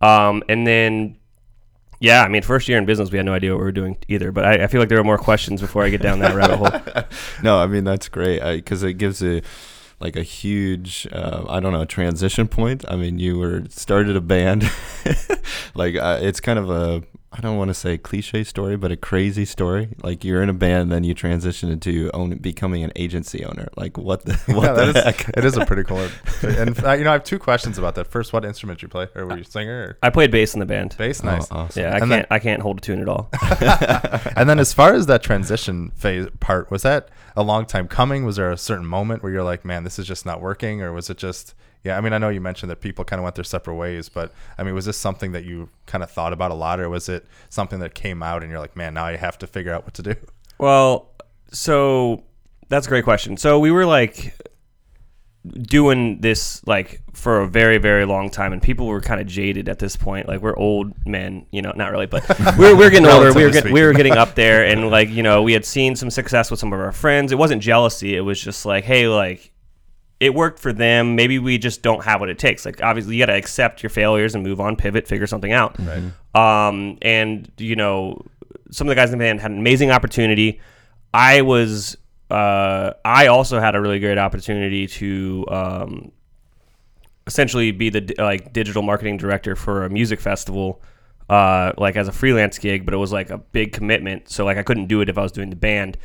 Um, 0.00 0.44
and 0.48 0.64
then 0.64 1.16
yeah, 2.00 2.22
I 2.22 2.28
mean, 2.28 2.42
first 2.42 2.66
year 2.66 2.78
in 2.78 2.86
business, 2.86 3.10
we 3.10 3.18
had 3.18 3.26
no 3.26 3.34
idea 3.34 3.52
what 3.52 3.58
we 3.58 3.64
were 3.64 3.72
doing 3.72 3.98
either. 4.08 4.32
But 4.32 4.46
I, 4.46 4.64
I 4.64 4.66
feel 4.66 4.80
like 4.80 4.88
there 4.88 4.98
are 4.98 5.04
more 5.04 5.18
questions 5.18 5.60
before 5.60 5.84
I 5.84 5.90
get 5.90 6.00
down 6.00 6.18
that 6.20 6.34
rabbit 6.34 6.56
hole. 6.56 7.04
no, 7.42 7.58
I 7.58 7.66
mean 7.66 7.84
that's 7.84 8.08
great 8.08 8.42
because 8.42 8.82
it 8.82 8.94
gives 8.94 9.22
a 9.22 9.42
like 10.00 10.16
a 10.16 10.22
huge 10.22 11.06
uh, 11.12 11.44
I 11.46 11.60
don't 11.60 11.72
know 11.72 11.84
transition 11.84 12.48
point. 12.48 12.86
I 12.88 12.96
mean, 12.96 13.18
you 13.18 13.38
were 13.38 13.64
started 13.68 14.16
a 14.16 14.20
band, 14.22 14.70
like 15.74 15.94
uh, 15.96 16.18
it's 16.22 16.40
kind 16.40 16.58
of 16.58 16.70
a 16.70 17.02
I 17.32 17.40
don't 17.40 17.56
want 17.56 17.68
to 17.68 17.74
say 17.74 17.96
cliche 17.96 18.42
story, 18.42 18.76
but 18.76 18.90
a 18.90 18.96
crazy 18.96 19.44
story. 19.44 19.90
Like 20.02 20.24
you're 20.24 20.42
in 20.42 20.48
a 20.48 20.52
band, 20.52 20.90
then 20.90 21.04
you 21.04 21.14
transition 21.14 21.70
into 21.70 22.10
own 22.12 22.36
becoming 22.38 22.82
an 22.82 22.90
agency 22.96 23.44
owner. 23.44 23.68
Like 23.76 23.96
what 23.96 24.24
the 24.24 24.34
what 24.52 24.64
Yeah, 24.64 24.72
the 24.72 24.92
that 24.92 24.96
is- 24.96 25.04
heck? 25.04 25.28
it 25.38 25.44
is 25.44 25.56
a 25.56 25.64
pretty 25.64 25.84
cool. 25.84 26.08
And 26.42 26.84
uh, 26.84 26.92
you 26.94 27.04
know, 27.04 27.10
I 27.10 27.12
have 27.12 27.22
two 27.24 27.38
questions 27.38 27.78
about 27.78 27.94
that. 27.94 28.08
First, 28.08 28.32
what 28.32 28.44
instrument 28.44 28.82
you 28.82 28.88
play, 28.88 29.06
or 29.14 29.26
were 29.26 29.36
you 29.36 29.42
a 29.42 29.44
singer 29.44 29.80
or 29.80 29.98
I 30.02 30.10
played 30.10 30.32
bass 30.32 30.54
in 30.54 30.60
the 30.60 30.66
band. 30.66 30.96
bass? 30.98 31.20
Oh, 31.22 31.26
Nice. 31.26 31.50
awesome. 31.52 31.80
Yeah, 31.82 31.90
I 31.90 31.92
And 31.92 32.00
can't. 32.00 32.10
then- 32.10 32.26
I 32.30 32.38
can't 32.40 32.62
hold 32.62 32.78
a 32.78 32.80
tune 32.80 33.00
at 33.00 33.08
all. 33.08 33.28
and 34.36 34.48
then 34.48 34.58
as 34.58 34.72
far 34.72 34.94
as 34.94 35.06
that 35.06 35.22
transition 35.22 35.90
phase 35.94 36.26
part, 36.40 36.70
was 36.72 36.82
that 36.82 37.10
a 37.40 37.42
long 37.42 37.66
time 37.66 37.88
coming? 37.88 38.24
Was 38.24 38.36
there 38.36 38.50
a 38.50 38.56
certain 38.56 38.86
moment 38.86 39.22
where 39.22 39.32
you're 39.32 39.42
like, 39.42 39.64
man, 39.64 39.84
this 39.84 39.98
is 39.98 40.06
just 40.06 40.24
not 40.24 40.40
working, 40.40 40.82
or 40.82 40.92
was 40.92 41.10
it 41.10 41.18
just? 41.18 41.54
Yeah, 41.82 41.96
I 41.96 42.02
mean, 42.02 42.12
I 42.12 42.18
know 42.18 42.28
you 42.28 42.42
mentioned 42.42 42.70
that 42.70 42.82
people 42.82 43.06
kind 43.06 43.18
of 43.18 43.24
went 43.24 43.36
their 43.36 43.44
separate 43.44 43.74
ways, 43.74 44.10
but 44.10 44.32
I 44.58 44.62
mean, 44.62 44.74
was 44.74 44.84
this 44.84 44.98
something 44.98 45.32
that 45.32 45.44
you 45.44 45.70
kind 45.86 46.04
of 46.04 46.10
thought 46.10 46.34
about 46.34 46.50
a 46.50 46.54
lot, 46.54 46.78
or 46.78 46.90
was 46.90 47.08
it 47.08 47.26
something 47.48 47.80
that 47.80 47.94
came 47.94 48.22
out 48.22 48.42
and 48.42 48.50
you're 48.50 48.60
like, 48.60 48.76
man, 48.76 48.94
now 48.94 49.06
I 49.06 49.16
have 49.16 49.38
to 49.38 49.46
figure 49.46 49.72
out 49.72 49.84
what 49.84 49.94
to 49.94 50.02
do? 50.02 50.14
Well, 50.58 51.10
so 51.52 52.24
that's 52.68 52.86
a 52.86 52.90
great 52.90 53.04
question. 53.04 53.38
So 53.38 53.58
we 53.58 53.70
were 53.70 53.86
like 53.86 54.34
doing 55.62 56.20
this 56.20 56.66
like 56.66 57.00
for 57.14 57.40
a 57.40 57.48
very 57.48 57.78
very 57.78 58.04
long 58.04 58.28
time 58.28 58.52
and 58.52 58.62
people 58.62 58.86
were 58.86 59.00
kind 59.00 59.22
of 59.22 59.26
jaded 59.26 59.70
at 59.70 59.78
this 59.78 59.96
point 59.96 60.28
like 60.28 60.42
we're 60.42 60.56
old 60.56 60.92
men 61.06 61.46
you 61.50 61.62
know 61.62 61.72
not 61.74 61.90
really 61.90 62.04
but 62.04 62.22
we're, 62.58 62.76
we're 62.76 62.90
getting 62.90 63.06
older 63.06 63.32
we 63.32 63.44
were, 63.44 63.50
get, 63.50 63.64
we 63.70 63.80
were 63.80 63.94
getting 63.94 64.12
up 64.12 64.34
there 64.34 64.66
and 64.66 64.90
like 64.90 65.08
you 65.08 65.22
know 65.22 65.42
we 65.42 65.54
had 65.54 65.64
seen 65.64 65.96
some 65.96 66.10
success 66.10 66.50
with 66.50 66.60
some 66.60 66.72
of 66.72 66.78
our 66.78 66.92
friends. 66.92 67.32
It 67.32 67.38
wasn't 67.38 67.62
jealousy 67.62 68.14
it 68.16 68.20
was 68.20 68.38
just 68.38 68.66
like 68.66 68.84
hey 68.84 69.08
like 69.08 69.50
it 70.18 70.34
worked 70.34 70.58
for 70.58 70.74
them 70.74 71.16
maybe 71.16 71.38
we 71.38 71.56
just 71.56 71.80
don't 71.80 72.04
have 72.04 72.20
what 72.20 72.28
it 72.28 72.38
takes. 72.38 72.66
Like 72.66 72.82
obviously 72.82 73.16
you 73.16 73.22
got 73.22 73.32
to 73.32 73.38
accept 73.38 73.82
your 73.82 73.90
failures 73.90 74.34
and 74.34 74.44
move 74.44 74.60
on 74.60 74.76
pivot 74.76 75.08
figure 75.08 75.26
something 75.26 75.52
out. 75.52 75.76
Um, 76.34 76.98
and 77.00 77.50
you 77.56 77.76
know 77.76 78.26
some 78.70 78.86
of 78.86 78.90
the 78.90 78.94
guys 78.94 79.10
in 79.10 79.18
the 79.18 79.24
band 79.24 79.40
had 79.40 79.50
an 79.52 79.58
amazing 79.58 79.90
opportunity. 79.90 80.60
I 81.14 81.40
was 81.40 81.96
uh, 82.30 82.92
i 83.04 83.26
also 83.26 83.60
had 83.60 83.74
a 83.74 83.80
really 83.80 83.98
great 83.98 84.18
opportunity 84.18 84.86
to 84.86 85.44
um, 85.48 86.12
essentially 87.26 87.70
be 87.70 87.90
the 87.90 88.14
like 88.18 88.52
digital 88.52 88.82
marketing 88.82 89.16
director 89.16 89.54
for 89.54 89.84
a 89.84 89.90
music 89.90 90.20
festival 90.20 90.82
uh, 91.30 91.72
like 91.78 91.94
as 91.94 92.08
a 92.08 92.12
freelance 92.12 92.58
gig 92.58 92.84
but 92.84 92.92
it 92.92 92.96
was 92.96 93.12
like 93.12 93.30
a 93.30 93.38
big 93.38 93.72
commitment. 93.72 94.28
So 94.28 94.44
like 94.44 94.58
i 94.58 94.62
couldn't 94.62 94.86
do 94.86 95.00
it 95.00 95.08
if 95.08 95.16
i 95.16 95.22
was 95.22 95.32
doing 95.32 95.48
the 95.50 95.56
band. 95.56 95.96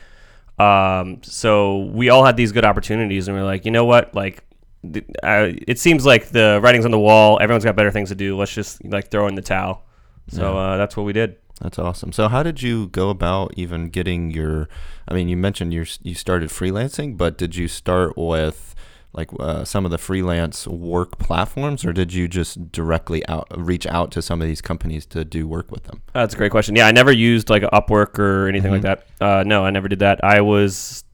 Um, 0.57 1.21
so 1.23 1.79
we 1.85 2.09
all 2.09 2.23
had 2.23 2.37
these 2.37 2.53
good 2.53 2.63
opportunities 2.63 3.27
and 3.27 3.35
we 3.35 3.41
are 3.41 3.45
like 3.45 3.65
you 3.65 3.71
know 3.71 3.85
what? 3.85 4.13
Like 4.13 4.43
th- 4.83 5.05
uh, 5.23 5.49
it 5.67 5.79
seems 5.79 6.05
like 6.05 6.29
the 6.29 6.59
writing's 6.61 6.85
on 6.85 6.91
the 6.91 6.99
wall. 6.99 7.39
Everyone's 7.41 7.65
got 7.65 7.75
better 7.75 7.91
things 7.91 8.09
to 8.09 8.15
do. 8.15 8.37
Let's 8.37 8.53
just 8.53 8.85
like 8.85 9.09
throw 9.09 9.27
in 9.27 9.35
the 9.35 9.41
towel. 9.41 9.83
So 10.29 10.57
uh, 10.57 10.77
that's 10.77 10.95
what 10.95 11.03
we 11.03 11.13
did. 11.13 11.37
That's 11.61 11.79
awesome. 11.79 12.11
So, 12.11 12.27
how 12.27 12.43
did 12.43 12.61
you 12.61 12.87
go 12.87 13.09
about 13.09 13.53
even 13.55 13.89
getting 13.89 14.31
your? 14.31 14.67
I 15.07 15.13
mean, 15.13 15.29
you 15.29 15.37
mentioned 15.37 15.73
you 15.73 15.85
you 16.01 16.15
started 16.15 16.49
freelancing, 16.49 17.17
but 17.17 17.37
did 17.37 17.55
you 17.55 17.67
start 17.67 18.17
with 18.17 18.75
like 19.15 19.29
uh, 19.39 19.63
some 19.63 19.85
of 19.85 19.91
the 19.91 19.97
freelance 19.97 20.67
work 20.67 21.17
platforms, 21.17 21.85
or 21.85 21.93
did 21.93 22.13
you 22.13 22.27
just 22.27 22.71
directly 22.71 23.25
out 23.27 23.47
reach 23.55 23.87
out 23.87 24.11
to 24.11 24.21
some 24.21 24.41
of 24.41 24.47
these 24.47 24.61
companies 24.61 25.05
to 25.07 25.23
do 25.23 25.47
work 25.47 25.71
with 25.71 25.83
them? 25.83 26.01
That's 26.13 26.33
a 26.33 26.37
great 26.37 26.51
question. 26.51 26.75
Yeah, 26.75 26.87
I 26.87 26.91
never 26.91 27.11
used 27.11 27.49
like 27.49 27.63
Upwork 27.63 28.19
or 28.19 28.47
anything 28.47 28.71
like 28.71 28.81
that. 28.81 29.07
Uh, 29.21 29.43
no, 29.45 29.63
I 29.63 29.69
never 29.69 29.87
did 29.87 29.99
that. 29.99 30.21
I 30.23 30.41
was, 30.41 31.05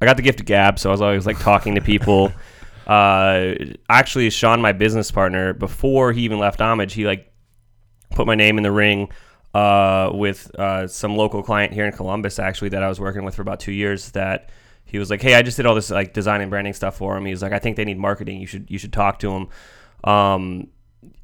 I 0.00 0.04
got 0.04 0.16
the 0.16 0.22
gift 0.22 0.40
of 0.40 0.46
gab, 0.46 0.80
so 0.80 0.90
I 0.90 0.92
was 0.92 1.00
always 1.00 1.26
like 1.26 1.38
talking 1.38 1.76
to 1.76 1.80
people. 1.80 2.32
uh, 2.88 3.54
actually, 3.88 4.30
Sean, 4.30 4.60
my 4.60 4.72
business 4.72 5.12
partner, 5.12 5.52
before 5.52 6.12
he 6.12 6.22
even 6.22 6.40
left 6.40 6.60
Homage, 6.60 6.92
he 6.92 7.06
like 7.06 7.32
put 8.10 8.26
my 8.26 8.34
name 8.34 8.56
in 8.56 8.64
the 8.64 8.72
ring 8.72 9.10
uh, 9.54 10.10
with 10.12 10.52
uh, 10.58 10.86
some 10.88 11.16
local 11.16 11.42
client 11.42 11.72
here 11.72 11.86
in 11.86 11.92
Columbus, 11.92 12.38
actually, 12.38 12.70
that 12.70 12.82
I 12.82 12.88
was 12.88 12.98
working 12.98 13.24
with 13.24 13.36
for 13.36 13.42
about 13.42 13.60
two 13.60 13.72
years. 13.72 14.10
That 14.10 14.50
he 14.84 14.98
was 14.98 15.10
like, 15.10 15.22
"Hey, 15.22 15.34
I 15.34 15.42
just 15.42 15.56
did 15.56 15.64
all 15.64 15.74
this 15.74 15.90
like 15.90 16.12
design 16.12 16.40
and 16.40 16.50
branding 16.50 16.74
stuff 16.74 16.96
for 16.96 17.16
him." 17.16 17.24
He 17.24 17.30
was 17.30 17.42
like, 17.42 17.52
"I 17.52 17.58
think 17.58 17.76
they 17.76 17.84
need 17.84 17.98
marketing. 17.98 18.40
You 18.40 18.46
should 18.46 18.70
you 18.70 18.78
should 18.78 18.92
talk 18.92 19.20
to 19.20 19.30
him." 19.30 19.48
Um, 20.02 20.68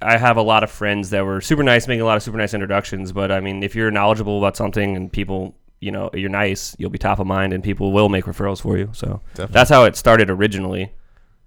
I 0.00 0.16
have 0.16 0.36
a 0.36 0.42
lot 0.42 0.62
of 0.62 0.70
friends 0.70 1.10
that 1.10 1.24
were 1.24 1.40
super 1.40 1.62
nice, 1.62 1.88
making 1.88 2.02
a 2.02 2.04
lot 2.04 2.16
of 2.16 2.22
super 2.22 2.38
nice 2.38 2.54
introductions. 2.54 3.12
But 3.12 3.32
I 3.32 3.40
mean, 3.40 3.62
if 3.62 3.74
you're 3.74 3.90
knowledgeable 3.90 4.38
about 4.38 4.56
something 4.56 4.96
and 4.96 5.12
people, 5.12 5.56
you 5.80 5.90
know, 5.90 6.10
you're 6.14 6.30
nice, 6.30 6.76
you'll 6.78 6.90
be 6.90 6.98
top 6.98 7.18
of 7.18 7.26
mind, 7.26 7.52
and 7.52 7.64
people 7.64 7.92
will 7.92 8.08
make 8.08 8.26
referrals 8.26 8.60
for 8.60 8.78
you. 8.78 8.90
So 8.92 9.20
Definitely. 9.34 9.54
that's 9.54 9.70
how 9.70 9.84
it 9.84 9.96
started 9.96 10.30
originally. 10.30 10.92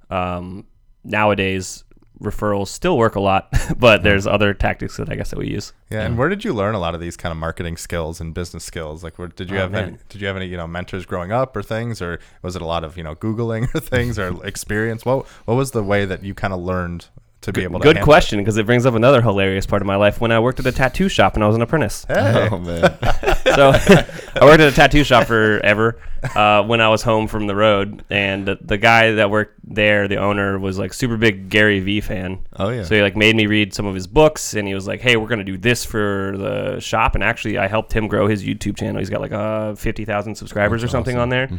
Um, 0.10 0.66
nowadays, 1.04 1.84
referrals 2.24 2.68
still 2.70 2.98
work 2.98 3.15
a 3.15 3.20
lot, 3.20 3.53
but 3.77 4.01
there's 4.03 4.25
other 4.25 4.53
tactics 4.53 4.98
that 4.98 5.10
I 5.12 5.15
guess 5.15 5.30
that 5.30 5.38
we 5.39 5.48
use. 5.50 5.74
Yeah, 5.92 6.01
and 6.01 6.18
where 6.18 6.30
did 6.30 6.44
you 6.44 6.53
learn 6.53 6.74
a 6.74 6.80
lot 6.80 6.96
of 6.96 7.01
these 7.01 7.15
kind 7.15 7.32
of 7.32 7.38
marketing 7.38 7.77
skills 7.77 8.20
and 8.20 8.34
business 8.34 8.63
skills? 8.63 9.03
Like, 9.03 9.20
where, 9.20 9.27
did 9.27 9.50
you 9.51 9.58
Oh, 9.58 9.62
have 9.62 9.74
any, 9.75 9.98
did 10.10 10.22
you 10.22 10.27
have 10.27 10.36
any 10.36 10.48
you 10.48 10.58
know 10.58 10.65
mentors 10.68 11.06
growing 11.06 11.32
up 11.32 11.56
or 11.56 11.62
things, 11.62 12.01
or 12.01 12.20
was 12.42 12.56
it 12.56 12.62
a 12.62 12.65
lot 12.65 12.84
of 12.84 12.98
you 12.98 13.03
know 13.03 13.13
googling 13.15 13.74
or 13.75 13.80
things 13.80 14.18
or 14.18 14.44
experience? 14.46 15.06
What 15.06 15.27
what 15.46 15.56
was 15.56 15.72
the 15.72 15.84
way 15.84 16.06
that 16.06 16.24
you 16.24 16.34
kind 16.34 16.53
of 16.53 16.60
learned 16.62 17.08
to 17.43 17.53
be 17.53 17.63
able 17.63 17.79
to? 17.79 17.83
Good 17.83 17.95
handle 17.97 18.05
question 18.05 18.39
because 18.39 18.57
it 18.57 18.65
brings 18.65 18.85
up 18.85 18.93
another 18.95 19.21
hilarious 19.21 19.65
part 19.65 19.81
of 19.81 19.85
my 19.85 19.95
life 19.95 20.19
when 20.19 20.31
I 20.31 20.39
worked 20.39 20.59
at 20.59 20.65
a 20.65 20.71
tattoo 20.71 21.07
shop 21.09 21.35
and 21.35 21.43
I 21.43 21.47
was 21.47 21.55
an 21.55 21.62
apprentice. 21.62 22.05
Hey, 22.07 22.50
Oh 22.51 22.57
man. 22.59 22.97
so 23.55 23.71
I 24.35 24.39
worked 24.45 24.62
at 24.62 24.71
a 24.71 24.75
tattoo 24.75 25.03
shop 25.03 25.27
forever 25.27 26.00
uh, 26.35 26.63
when 26.63 26.79
I 26.81 26.88
was 26.89 27.01
home 27.03 27.27
from 27.27 27.47
the 27.47 27.55
road, 27.55 28.03
and 28.09 28.47
the, 28.47 28.57
the 28.62 28.77
guy 28.77 29.12
that 29.12 29.29
worked 29.29 29.59
there, 29.63 30.07
the 30.07 30.15
owner, 30.17 30.57
was 30.57 30.79
like 30.79 30.93
super 30.93 31.17
big 31.17 31.50
Gary 31.50 31.81
Vee 31.81 32.00
fan. 32.01 32.47
Oh 32.55 32.69
yeah. 32.69 32.83
So 32.83 32.95
he 32.95 33.01
like 33.01 33.17
made 33.17 33.35
me 33.35 33.45
read 33.45 33.73
some 33.73 33.85
of 33.85 33.93
his 33.93 34.07
books, 34.07 34.53
and 34.53 34.65
he 34.67 34.73
was 34.73 34.88
like, 34.88 35.01
"Hey, 35.01 35.17
we're 35.17 35.27
gonna 35.27 35.43
do 35.43 35.57
this 35.57 35.83
for 35.83 36.33
the 36.38 36.79
shop." 36.79 37.15
And 37.15 37.23
actually, 37.25 37.57
I 37.57 37.67
helped 37.67 37.91
him 37.91 38.07
grow 38.07 38.27
his 38.27 38.41
YouTube 38.43 38.77
channel. 38.77 39.00
He's 39.00 39.09
got 39.09 39.19
like 39.19 39.33
uh, 39.33 39.75
fifty 39.75 40.05
thousand 40.05 40.35
subscribers 40.35 40.81
or 40.81 40.88
something 40.88 41.17
on 41.17 41.27
there. 41.27 41.50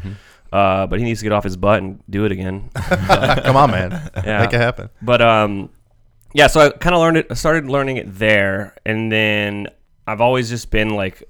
Uh, 0.51 0.87
but 0.87 0.99
he 0.99 1.05
needs 1.05 1.21
to 1.21 1.25
get 1.25 1.33
off 1.33 1.45
his 1.45 1.57
butt 1.59 1.83
and 1.83 2.03
do 2.09 2.25
it 2.25 2.33
again. 2.33 2.71
come 2.75 3.57
on, 3.57 3.71
man, 3.71 4.11
Yeah. 4.25 4.41
make 4.41 4.53
it 4.55 4.61
happen. 4.61 4.89
But 5.03 5.21
um, 5.21 5.69
yeah. 6.35 6.49
So 6.49 6.61
I 6.61 6.71
kind 6.71 6.95
of 6.95 7.01
learned 7.01 7.17
it. 7.17 7.29
I 7.31 7.35
started 7.35 7.67
learning 7.67 7.97
it 7.97 8.19
there, 8.19 8.77
and 8.85 9.11
then 9.11 9.69
I've 10.07 10.21
always 10.21 10.51
just 10.51 10.71
been 10.71 10.91
like 10.91 11.23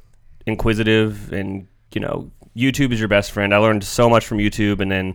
inquisitive, 0.46 1.32
and 1.32 1.68
you 1.92 2.00
know, 2.00 2.32
YouTube 2.56 2.92
is 2.92 2.99
your 2.99 3.08
best 3.08 3.30
friend. 3.30 3.54
I 3.54 3.58
learned 3.58 3.84
so 3.84 4.11
much 4.11 4.26
from 4.26 4.38
YouTube, 4.38 4.80
and 4.80 4.90
then 4.90 5.14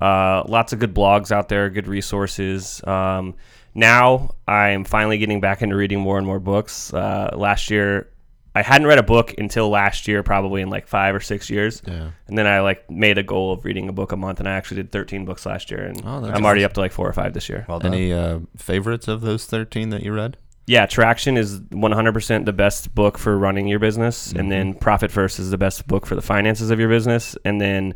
uh, 0.00 0.42
lots 0.46 0.74
of 0.74 0.78
good 0.78 0.94
blogs 0.94 1.32
out 1.32 1.48
there, 1.48 1.70
good 1.70 1.88
resources. 1.88 2.84
Um, 2.86 3.34
now 3.74 4.34
I'm 4.46 4.84
finally 4.84 5.18
getting 5.18 5.40
back 5.40 5.62
into 5.62 5.76
reading 5.76 6.00
more 6.00 6.18
and 6.18 6.26
more 6.26 6.40
books. 6.40 6.92
Uh, 6.92 7.30
last 7.34 7.70
year. 7.70 8.10
I 8.58 8.62
hadn't 8.62 8.86
read 8.86 8.98
a 8.98 9.02
book 9.02 9.34
until 9.38 9.68
last 9.70 10.08
year, 10.08 10.22
probably 10.22 10.62
in 10.62 10.68
like 10.70 10.86
five 10.88 11.14
or 11.14 11.20
six 11.20 11.48
years. 11.48 11.82
Yeah. 11.86 12.10
And 12.26 12.36
then 12.36 12.46
I 12.46 12.60
like 12.60 12.90
made 12.90 13.18
a 13.18 13.22
goal 13.22 13.52
of 13.52 13.64
reading 13.64 13.88
a 13.88 13.92
book 13.92 14.12
a 14.12 14.16
month, 14.16 14.40
and 14.40 14.48
I 14.48 14.52
actually 14.52 14.78
did 14.82 14.92
13 14.92 15.24
books 15.24 15.46
last 15.46 15.70
year, 15.70 15.84
and 15.84 16.02
Oh, 16.04 16.24
I'm 16.24 16.44
already 16.44 16.64
up 16.64 16.72
to 16.74 16.80
like 16.80 16.92
four 16.92 17.08
or 17.08 17.12
five 17.12 17.32
this 17.34 17.48
year. 17.48 17.64
Well 17.68 17.78
done. 17.78 17.94
Any 17.94 18.12
uh, 18.12 18.40
favorites 18.56 19.08
of 19.08 19.20
those 19.20 19.46
thirteen 19.46 19.90
that 19.90 20.02
you 20.02 20.12
read? 20.12 20.36
Yeah, 20.66 20.84
Traction 20.84 21.38
is 21.38 21.60
100% 21.60 22.44
the 22.44 22.52
best 22.52 22.94
book 22.94 23.16
for 23.16 23.38
running 23.38 23.68
your 23.68 23.78
business, 23.78 24.32
and 24.32 24.52
then 24.52 24.74
Profit 24.74 25.10
First 25.10 25.38
is 25.38 25.50
the 25.50 25.56
best 25.56 25.86
book 25.86 26.04
for 26.04 26.14
the 26.14 26.20
finances 26.20 26.70
of 26.70 26.78
your 26.78 26.90
business, 26.90 27.36
and 27.44 27.58
then 27.58 27.94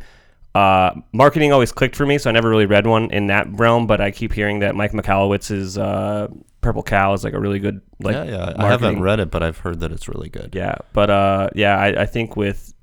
uh, 0.55 0.91
marketing 1.11 1.51
always 1.51 1.71
clicked 1.71 1.95
for 1.95 2.05
me, 2.05 2.17
so 2.17 2.29
I 2.29 2.33
never 2.33 2.49
really 2.49 2.65
read 2.65 2.85
one 2.85 3.09
in 3.11 3.27
that 3.27 3.47
realm. 3.51 3.87
But 3.87 4.01
I 4.01 4.11
keep 4.11 4.33
hearing 4.33 4.59
that 4.59 4.75
Mike 4.75 4.91
Michalowicz's 4.91 5.77
uh, 5.77 6.27
Purple 6.61 6.83
Cow 6.83 7.13
is 7.13 7.23
like 7.23 7.33
a 7.33 7.39
really 7.39 7.59
good 7.59 7.81
like 7.99 8.15
yeah, 8.15 8.23
yeah. 8.23 8.53
I 8.57 8.67
haven't 8.67 9.01
read 9.01 9.19
it, 9.19 9.31
but 9.31 9.41
I've 9.41 9.57
heard 9.57 9.79
that 9.79 9.91
it's 9.91 10.07
really 10.07 10.29
good. 10.29 10.53
Yeah, 10.53 10.75
but 10.93 11.09
uh, 11.09 11.49
yeah, 11.55 11.77
I, 11.77 12.03
I 12.03 12.05
think 12.05 12.35
with 12.35 12.73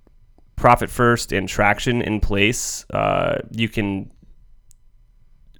profit 0.56 0.90
first 0.90 1.32
and 1.32 1.48
traction 1.48 2.02
in 2.02 2.20
place, 2.20 2.84
uh, 2.90 3.38
you 3.52 3.68
can 3.68 4.10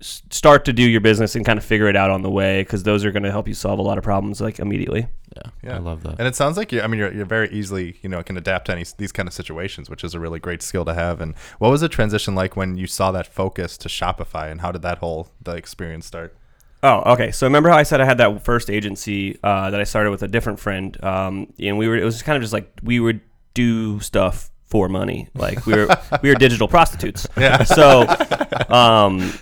start 0.01 0.65
to 0.65 0.73
do 0.73 0.83
your 0.83 1.01
business 1.01 1.35
and 1.37 1.45
kind 1.45 1.59
of 1.59 1.65
figure 1.65 1.87
it 1.87 1.97
out 1.97 2.11
on 2.11 2.23
the 2.23 2.31
way 2.31 2.63
because 2.63 2.83
those 2.83 3.05
are 3.05 3.13
going 3.13 3.23
to 3.23 3.31
help 3.31 3.47
you 3.47 3.55
solve 3.55 3.79
a 3.79 3.83
lot 3.83 3.99
of 3.99 4.05
problems 4.05 4.41
like 4.41 4.59
immediately. 4.59 5.07
Yeah, 5.37 5.51
Yeah. 5.63 5.77
I 5.77 5.79
love 5.79 6.03
that. 6.05 6.17
And 6.19 6.27
it 6.27 6.35
sounds 6.35 6.57
like 6.57 6.73
you. 6.73 6.81
I 6.81 6.87
mean, 6.87 6.99
you're, 6.99 7.13
you're 7.13 7.27
very 7.27 7.51
easily, 7.51 7.99
you 8.03 8.09
know, 8.09 8.23
can 8.23 8.37
adapt 8.37 8.67
to 8.67 8.73
any 8.73 8.85
these 8.97 9.13
kind 9.13 9.29
of 9.29 9.33
situations, 9.33 9.91
which 9.91 10.03
is 10.03 10.15
a 10.15 10.21
really 10.21 10.41
great 10.41 10.63
skill 10.63 10.85
to 10.87 10.95
have. 10.95 11.21
And 11.21 11.37
what 11.59 11.71
was 11.71 11.83
the 11.83 11.89
transition 11.89 12.35
like 12.35 12.57
when 12.57 12.77
you 12.77 12.87
saw 12.87 13.13
that 13.13 13.27
focus 13.27 13.77
to 13.79 13.89
Shopify, 13.89 14.51
and 14.51 14.61
how 14.63 14.73
did 14.73 14.83
that 14.83 14.99
whole 14.99 15.29
the 15.43 15.53
experience 15.53 16.07
start? 16.07 16.35
Oh, 16.83 17.13
okay. 17.13 17.31
So 17.31 17.47
remember 17.47 17.69
how 17.69 17.77
I 17.77 17.83
said 17.83 18.01
I 18.01 18.07
had 18.07 18.19
that 18.19 18.43
first 18.43 18.71
agency 18.71 19.39
uh, 19.45 19.71
that 19.71 19.81
I 19.81 19.85
started 19.85 20.11
with 20.11 20.23
a 20.23 20.29
different 20.29 20.59
friend, 20.59 21.03
um, 21.05 21.53
and 21.59 21.77
we 21.77 21.87
were 21.89 21.97
it 21.97 22.05
was 22.05 22.23
kind 22.23 22.37
of 22.37 22.43
just 22.43 22.55
like 22.55 22.73
we 22.83 22.99
would 23.01 23.21
do 23.53 24.01
stuff 24.01 24.51
for 24.65 24.89
money, 24.89 25.29
like 25.35 25.67
we 25.67 25.75
were 25.75 25.89
we 26.23 26.31
were 26.31 26.37
digital 26.37 26.69
prostitutes. 26.69 27.27
Yeah. 27.37 27.65
So, 27.65 28.07
um, 28.75 29.33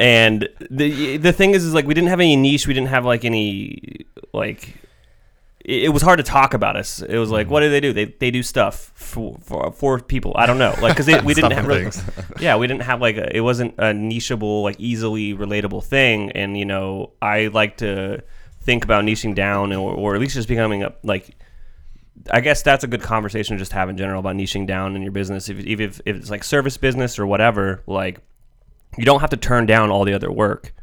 and 0.00 0.48
the 0.70 1.18
the 1.18 1.32
thing 1.32 1.50
is, 1.50 1.62
is 1.62 1.74
like 1.74 1.86
we 1.86 1.92
didn't 1.92 2.08
have 2.08 2.20
any 2.20 2.34
niche, 2.34 2.66
we 2.66 2.72
didn't 2.72 2.88
have 2.88 3.04
like 3.04 3.24
any 3.24 4.06
like. 4.32 4.76
It 5.62 5.84
it 5.84 5.88
was 5.90 6.00
hard 6.00 6.16
to 6.16 6.22
talk 6.22 6.54
about 6.54 6.74
us. 6.74 7.02
It 7.02 7.18
was 7.18 7.30
like, 7.30 7.50
what 7.50 7.60
do 7.60 7.68
they 7.68 7.80
do? 7.80 7.92
They, 7.92 8.06
they 8.06 8.30
do 8.30 8.42
stuff 8.42 8.92
for, 8.94 9.36
for 9.42 9.70
for 9.72 10.00
people. 10.00 10.32
I 10.36 10.46
don't 10.46 10.56
know, 10.56 10.74
like 10.80 10.96
because 10.96 11.06
we 11.22 11.34
didn't 11.34 11.50
have 11.50 11.66
really, 11.66 11.90
yeah, 12.40 12.56
we 12.56 12.66
didn't 12.66 12.84
have 12.84 13.02
like 13.02 13.18
a, 13.18 13.36
it 13.36 13.42
wasn't 13.42 13.74
a 13.76 13.92
nicheable, 13.92 14.62
like 14.62 14.76
easily 14.80 15.34
relatable 15.34 15.84
thing. 15.84 16.32
And 16.32 16.56
you 16.56 16.64
know, 16.64 17.12
I 17.20 17.48
like 17.48 17.76
to 17.78 18.22
think 18.62 18.84
about 18.84 19.04
niching 19.04 19.34
down, 19.34 19.70
or, 19.74 19.92
or 19.92 20.14
at 20.14 20.20
least 20.22 20.34
just 20.34 20.48
becoming 20.48 20.82
a 20.82 20.94
like. 21.02 21.36
I 22.30 22.40
guess 22.40 22.62
that's 22.62 22.84
a 22.84 22.86
good 22.86 23.02
conversation 23.02 23.56
to 23.56 23.60
just 23.60 23.72
have 23.72 23.88
in 23.88 23.96
general 23.96 24.20
about 24.20 24.36
niching 24.36 24.66
down 24.66 24.96
in 24.96 25.02
your 25.02 25.12
business. 25.12 25.50
If 25.50 25.58
if, 25.58 25.78
if 25.78 26.00
if 26.06 26.16
it's 26.16 26.30
like 26.30 26.42
service 26.42 26.78
business 26.78 27.18
or 27.18 27.26
whatever, 27.26 27.82
like 27.86 28.20
you 29.00 29.06
don't 29.06 29.20
have 29.20 29.30
to 29.30 29.36
turn 29.38 29.64
down 29.64 29.90
all 29.90 30.04
the 30.04 30.12
other 30.12 30.30
work. 30.30 30.74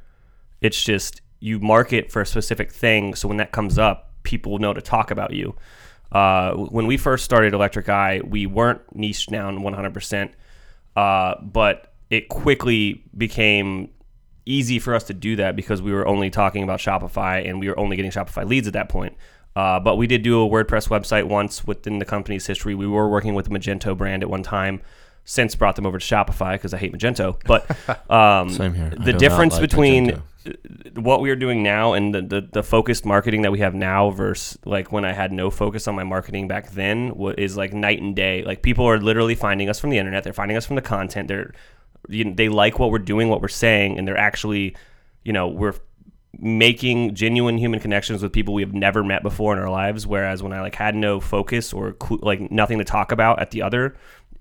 It's 0.60 0.84
just 0.84 1.22
you 1.40 1.60
market 1.60 2.12
for 2.12 2.20
a 2.20 2.26
specific 2.26 2.72
thing, 2.72 3.14
so 3.14 3.28
when 3.28 3.38
that 3.38 3.52
comes 3.52 3.78
up, 3.78 4.12
people 4.24 4.58
know 4.58 4.74
to 4.74 4.82
talk 4.82 5.12
about 5.12 5.34
you. 5.34 5.56
Uh, 6.12 6.54
when 6.54 6.88
we 6.88 6.98
first 6.98 7.24
started 7.24 7.54
Electric 7.54 7.88
Eye, 7.90 8.22
we 8.26 8.48
weren't 8.48 8.82
niche 8.96 9.28
down 9.28 9.60
100%, 9.60 10.32
uh, 10.96 11.36
but 11.44 11.94
it 12.10 12.28
quickly 12.28 13.04
became 13.16 13.92
easy 14.48 14.80
for 14.80 14.96
us 14.96 15.04
to 15.04 15.14
do 15.14 15.36
that 15.36 15.56
because 15.56 15.84
we 15.84 15.92
were 15.92 16.08
only 16.08 16.32
talking 16.32 16.64
about 16.64 16.80
Shopify 16.80 17.48
and 17.48 17.60
we 17.60 17.70
were 17.70 17.78
only 17.78 17.98
getting 17.98 18.10
Shopify 18.10 18.48
leads 18.48 18.66
at 18.66 18.74
that 18.74 18.90
point. 18.90 19.16
Uh, 19.56 19.80
but 19.80 19.98
we 19.98 20.08
did 20.08 20.24
do 20.24 20.44
a 20.44 20.50
WordPress 20.50 20.88
website 20.90 21.26
once 21.26 21.66
within 21.66 22.00
the 22.00 22.06
company's 22.06 22.48
history. 22.48 22.74
We 22.74 22.88
were 22.88 23.08
working 23.08 23.36
with 23.36 23.46
the 23.48 23.52
Magento 23.52 23.96
brand 23.96 24.24
at 24.24 24.30
one 24.30 24.42
time. 24.42 24.82
Since 25.30 25.56
brought 25.56 25.76
them 25.76 25.86
over 25.86 26.00
to 26.00 26.06
Shopify 26.16 26.54
because 26.54 26.74
I 26.74 26.78
hate 26.78 26.94
Magento. 26.94 27.36
But 27.46 27.70
um, 28.10 28.50
Same 28.50 28.74
here. 28.74 28.86
I 28.86 28.90
do 28.96 29.04
The 29.04 29.12
not 29.12 29.20
difference 29.20 29.54
like 29.56 29.62
between 29.62 30.22
Magento. 30.46 30.98
what 31.02 31.20
we 31.20 31.30
are 31.32 31.36
doing 31.36 31.62
now 31.64 31.92
and 31.92 32.16
the, 32.16 32.22
the, 32.22 32.42
the 32.54 32.64
focused 32.64 33.06
marketing 33.06 33.42
that 33.42 33.52
we 33.52 33.60
have 33.60 33.76
now 33.76 34.10
versus 34.12 34.58
like 34.64 34.94
when 34.94 35.04
I 35.04 35.12
had 35.12 35.34
no 35.34 35.50
focus 35.52 35.86
on 35.86 35.96
my 35.96 36.04
marketing 36.06 36.48
back 36.48 36.72
then 36.72 37.14
wa- 37.18 37.34
is 37.38 37.58
like 37.58 37.74
night 37.74 38.02
and 38.02 38.16
day. 38.16 38.44
Like 38.44 38.62
people 38.62 38.86
are 38.86 39.00
literally 39.00 39.36
finding 39.36 39.68
us 39.68 39.80
from 39.82 39.90
the 39.90 39.98
internet. 39.98 40.24
They're 40.24 40.32
finding 40.32 40.56
us 40.56 40.66
from 40.66 40.78
the 40.78 40.82
content. 40.82 41.28
They're 41.28 41.54
you 42.08 42.24
know, 42.24 42.34
they 42.34 42.48
like 42.48 42.80
what 42.80 42.90
we're 42.92 43.00
doing, 43.00 43.28
what 43.28 43.42
we're 43.42 43.50
saying, 43.50 43.98
and 43.98 44.08
they're 44.08 44.18
actually, 44.18 44.78
you 45.26 45.34
know, 45.34 45.50
we're 45.50 45.74
making 46.40 47.16
genuine 47.16 47.58
human 47.58 47.80
connections 47.80 48.22
with 48.22 48.32
people 48.32 48.54
we 48.54 48.62
have 48.62 48.74
never 48.74 49.04
met 49.04 49.24
before 49.24 49.54
in 49.54 49.60
our 49.60 49.70
lives. 49.70 50.06
Whereas 50.06 50.44
when 50.44 50.54
I 50.54 50.62
like 50.62 50.76
had 50.76 50.96
no 50.96 51.20
focus 51.20 51.74
or 51.74 51.96
cl- 52.02 52.20
like 52.22 52.52
nothing 52.52 52.78
to 52.78 52.84
talk 52.86 53.12
about 53.12 53.40
at 53.42 53.52
the 53.52 53.62
other 53.62 53.96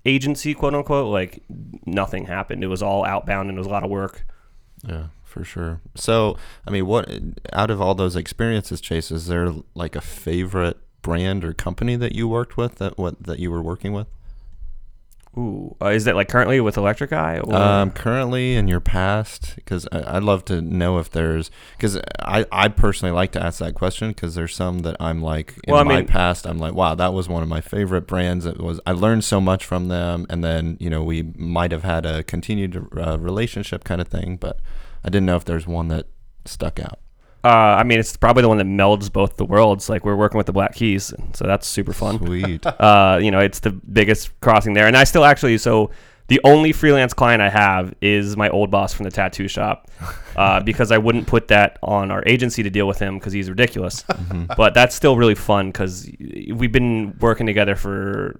agency, 0.05 0.53
quote 0.53 0.73
unquote, 0.73 1.11
like 1.11 1.43
nothing 1.85 2.25
happened. 2.25 2.63
It 2.63 2.67
was 2.67 2.81
all 2.81 3.05
outbound 3.05 3.49
and 3.49 3.57
it 3.57 3.59
was 3.59 3.67
a 3.67 3.71
lot 3.71 3.83
of 3.83 3.89
work. 3.89 4.25
Yeah, 4.87 5.07
for 5.23 5.43
sure. 5.43 5.81
So, 5.95 6.37
I 6.65 6.71
mean, 6.71 6.85
what 6.85 7.09
out 7.53 7.71
of 7.71 7.81
all 7.81 7.95
those 7.95 8.15
experiences, 8.15 8.81
Chase, 8.81 9.11
is 9.11 9.27
there 9.27 9.53
like 9.75 9.95
a 9.95 10.01
favorite 10.01 10.77
brand 11.01 11.43
or 11.45 11.53
company 11.53 11.95
that 11.95 12.13
you 12.13 12.27
worked 12.27 12.57
with 12.57 12.75
that 12.75 12.97
what 12.97 13.23
that 13.23 13.39
you 13.39 13.51
were 13.51 13.61
working 13.61 13.93
with? 13.93 14.07
Ooh, 15.37 15.75
uh, 15.79 15.89
is 15.89 16.05
that 16.05 16.15
like 16.15 16.29
currently 16.29 16.59
with 16.59 16.77
Electric 16.77 17.13
Eye? 17.13 17.37
Or? 17.39 17.55
Um, 17.55 17.91
currently 17.91 18.55
in 18.55 18.67
your 18.67 18.79
past, 18.79 19.53
because 19.55 19.87
I'd 19.91 20.23
love 20.23 20.43
to 20.45 20.61
know 20.61 20.97
if 20.97 21.11
there's, 21.11 21.51
because 21.77 21.99
I, 22.19 22.45
I 22.51 22.69
personally 22.69 23.11
like 23.13 23.31
to 23.33 23.43
ask 23.43 23.59
that 23.59 23.75
question 23.75 24.09
because 24.09 24.33
there's 24.33 24.55
some 24.55 24.79
that 24.79 24.95
I'm 24.99 25.21
like 25.21 25.53
in 25.63 25.73
Well, 25.73 25.81
I 25.81 25.83
my 25.83 25.97
mean- 25.97 26.07
past 26.07 26.47
I'm 26.47 26.57
like 26.57 26.73
wow 26.73 26.95
that 26.95 27.13
was 27.13 27.29
one 27.29 27.43
of 27.43 27.49
my 27.49 27.61
favorite 27.61 28.07
brands 28.07 28.45
it 28.47 28.59
was 28.59 28.79
I 28.87 28.93
learned 28.93 29.23
so 29.23 29.39
much 29.39 29.63
from 29.63 29.89
them 29.89 30.25
and 30.29 30.43
then 30.43 30.75
you 30.79 30.89
know 30.89 31.03
we 31.03 31.21
might 31.35 31.71
have 31.71 31.83
had 31.83 32.05
a 32.05 32.23
continued 32.23 32.87
uh, 32.97 33.17
relationship 33.19 33.83
kind 33.83 34.01
of 34.01 34.07
thing 34.07 34.37
but 34.37 34.59
I 35.03 35.09
didn't 35.09 35.27
know 35.27 35.35
if 35.35 35.45
there's 35.45 35.67
one 35.67 35.87
that 35.89 36.07
stuck 36.45 36.79
out. 36.79 36.99
Uh, 37.47 37.77
I 37.79 37.83
mean, 37.83 37.97
it's 37.97 38.17
probably 38.17 38.41
the 38.41 38.49
one 38.49 38.57
that 38.57 38.67
melds 38.67 39.09
both 39.09 39.37
the 39.37 39.45
worlds. 39.45 39.87
Like 39.87 40.03
we're 40.03 40.17
working 40.17 40.37
with 40.37 40.47
the 40.47 40.51
Black 40.51 40.75
Keys, 40.75 41.13
so 41.33 41.45
that's 41.45 41.65
super 41.65 41.93
fun. 41.93 42.17
Sweet. 42.19 42.65
Uh, 42.77 43.19
you 43.21 43.31
know, 43.31 43.39
it's 43.39 43.59
the 43.59 43.71
biggest 43.71 44.39
crossing 44.41 44.73
there, 44.73 44.85
and 44.87 44.95
I 44.95 45.03
still 45.03 45.23
actually 45.23 45.57
so 45.57 45.89
the 46.27 46.39
only 46.43 46.73
freelance 46.73 47.13
client 47.13 47.41
I 47.41 47.49
have 47.49 47.93
is 48.01 48.35
my 48.35 48.49
old 48.49 48.69
boss 48.69 48.93
from 48.93 49.05
the 49.05 49.11
tattoo 49.11 49.47
shop, 49.47 49.89
uh, 50.35 50.59
because 50.63 50.91
I 50.91 50.97
wouldn't 50.97 51.25
put 51.25 51.47
that 51.47 51.79
on 51.81 52.11
our 52.11 52.23
agency 52.27 52.63
to 52.63 52.69
deal 52.69 52.87
with 52.87 52.99
him 52.99 53.17
because 53.17 53.33
he's 53.33 53.49
ridiculous. 53.49 54.03
But 54.57 54.73
that's 54.73 54.95
still 54.95 55.15
really 55.15 55.35
fun 55.35 55.67
because 55.67 56.09
we've 56.19 56.71
been 56.71 57.17
working 57.19 57.45
together 57.45 57.75
for 57.75 58.39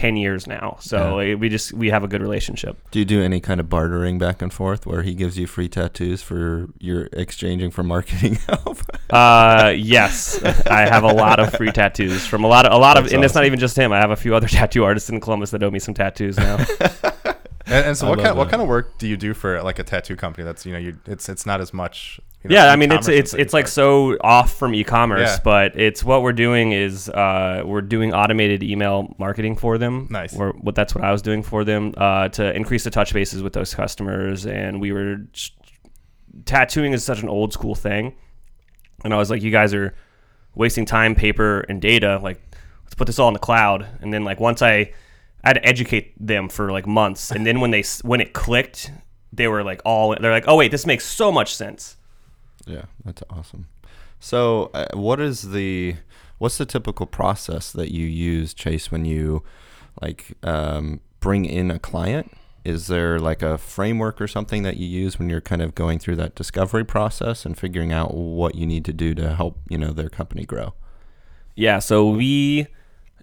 ten 0.00 0.16
years 0.16 0.46
now, 0.46 0.78
so 0.80 1.36
we 1.36 1.50
just 1.50 1.74
we 1.74 1.90
have 1.90 2.02
a 2.02 2.08
good 2.08 2.22
relationship. 2.22 2.78
Do 2.90 2.98
you 2.98 3.04
do 3.04 3.22
any 3.22 3.38
kind 3.38 3.60
of 3.60 3.68
bartering 3.68 4.18
back 4.18 4.40
and 4.40 4.50
forth 4.50 4.86
where 4.86 5.02
he 5.02 5.14
gives 5.14 5.38
you 5.38 5.46
free 5.46 5.68
tattoos 5.68 6.22
for 6.22 6.70
your 6.78 7.10
exchanging 7.12 7.70
for 7.70 7.82
marketing 7.82 8.34
help? 8.46 8.78
Uh, 9.10 9.74
yes, 9.76 10.42
I 10.66 10.86
have 10.88 11.04
a 11.04 11.12
lot 11.12 11.38
of 11.38 11.52
free 11.52 11.70
tattoos 11.70 12.26
from 12.26 12.44
a 12.44 12.48
lot 12.48 12.64
of 12.64 12.72
a 12.72 12.78
lot 12.78 12.96
of, 12.96 13.04
That's 13.04 13.12
and 13.12 13.22
it's 13.22 13.34
not 13.34 13.44
even 13.44 13.58
just 13.58 13.76
him. 13.76 13.92
I 13.92 13.98
have 13.98 14.10
a 14.10 14.16
few 14.16 14.34
other 14.34 14.48
tattoo 14.58 14.84
artists 14.84 15.10
in 15.10 15.20
Columbus 15.20 15.50
that 15.50 15.62
owe 15.62 15.70
me 15.70 15.78
some 15.78 15.92
tattoos 15.92 16.38
now. 16.38 16.64
And, 17.70 17.86
and 17.86 17.96
so, 17.96 18.06
I 18.06 18.10
what 18.10 18.20
kind 18.20 18.36
what 18.36 18.48
kind 18.50 18.62
of 18.62 18.68
work 18.68 18.98
do 18.98 19.06
you 19.06 19.16
do 19.16 19.34
for 19.34 19.62
like 19.62 19.78
a 19.78 19.84
tattoo 19.84 20.16
company? 20.16 20.44
That's 20.44 20.66
you 20.66 20.72
know, 20.72 20.78
you 20.78 20.98
it's 21.06 21.28
it's 21.28 21.46
not 21.46 21.60
as 21.60 21.72
much. 21.72 22.20
You 22.42 22.50
know, 22.50 22.56
yeah, 22.56 22.72
I 22.72 22.76
mean 22.76 22.90
it's 22.90 23.06
it's 23.06 23.34
it's 23.34 23.52
like 23.52 23.68
so 23.68 24.16
off 24.22 24.54
from 24.54 24.74
e-commerce, 24.74 25.28
Yeah. 25.28 25.38
but 25.44 25.78
it's 25.78 26.02
what 26.02 26.22
we're 26.22 26.32
doing 26.32 26.72
is 26.72 27.08
uh, 27.10 27.62
we're 27.66 27.82
doing 27.82 28.14
automated 28.14 28.62
email 28.62 29.14
marketing 29.18 29.56
for 29.56 29.76
them. 29.76 30.08
Nice. 30.10 30.32
We're, 30.32 30.52
what 30.52 30.74
that's 30.74 30.94
what 30.94 31.04
I 31.04 31.12
was 31.12 31.20
doing 31.20 31.42
for 31.42 31.64
them 31.64 31.92
uh, 31.98 32.28
to 32.30 32.54
increase 32.56 32.84
the 32.84 32.90
touch 32.90 33.12
bases 33.12 33.42
with 33.42 33.52
those 33.52 33.74
customers, 33.74 34.46
and 34.46 34.80
we 34.80 34.90
were 34.90 35.16
just, 35.32 35.52
tattooing 36.46 36.92
is 36.92 37.04
such 37.04 37.22
an 37.22 37.28
old 37.28 37.52
school 37.52 37.74
thing, 37.74 38.14
and 39.04 39.12
I 39.12 39.18
was 39.18 39.30
like, 39.30 39.42
you 39.42 39.50
guys 39.50 39.74
are 39.74 39.94
wasting 40.54 40.86
time, 40.86 41.14
paper, 41.14 41.60
and 41.68 41.80
data. 41.80 42.20
Like, 42.22 42.40
let's 42.84 42.94
put 42.94 43.06
this 43.06 43.18
all 43.18 43.28
in 43.28 43.34
the 43.34 43.40
cloud, 43.40 43.86
and 44.00 44.14
then 44.14 44.24
like 44.24 44.40
once 44.40 44.62
I 44.62 44.92
I 45.44 45.48
had 45.48 45.54
to 45.54 45.66
educate 45.66 46.14
them 46.24 46.48
for 46.48 46.70
like 46.70 46.86
months, 46.86 47.30
and 47.30 47.46
then 47.46 47.60
when 47.60 47.70
they 47.70 47.82
when 48.02 48.20
it 48.20 48.32
clicked, 48.32 48.90
they 49.32 49.48
were 49.48 49.62
like 49.62 49.80
all 49.84 50.14
they're 50.20 50.30
like, 50.30 50.44
oh 50.46 50.56
wait, 50.56 50.70
this 50.70 50.86
makes 50.86 51.06
so 51.06 51.32
much 51.32 51.54
sense. 51.54 51.96
Yeah, 52.66 52.84
that's 53.04 53.22
awesome. 53.30 53.66
So, 54.18 54.70
uh, 54.74 54.86
what 54.92 55.18
is 55.18 55.50
the 55.50 55.96
what's 56.38 56.58
the 56.58 56.66
typical 56.66 57.06
process 57.06 57.72
that 57.72 57.92
you 57.92 58.06
use, 58.06 58.52
Chase, 58.52 58.90
when 58.90 59.04
you 59.04 59.42
like 60.00 60.36
um, 60.42 61.00
bring 61.20 61.46
in 61.46 61.70
a 61.70 61.78
client? 61.78 62.32
Is 62.62 62.88
there 62.88 63.18
like 63.18 63.40
a 63.40 63.56
framework 63.56 64.20
or 64.20 64.28
something 64.28 64.62
that 64.64 64.76
you 64.76 64.86
use 64.86 65.18
when 65.18 65.30
you're 65.30 65.40
kind 65.40 65.62
of 65.62 65.74
going 65.74 65.98
through 65.98 66.16
that 66.16 66.34
discovery 66.34 66.84
process 66.84 67.46
and 67.46 67.56
figuring 67.56 67.90
out 67.90 68.12
what 68.12 68.54
you 68.54 68.66
need 68.66 68.84
to 68.84 68.92
do 68.92 69.14
to 69.14 69.34
help 69.34 69.58
you 69.70 69.78
know 69.78 69.92
their 69.92 70.10
company 70.10 70.44
grow? 70.44 70.74
Yeah, 71.54 71.78
so 71.78 72.10
we 72.10 72.66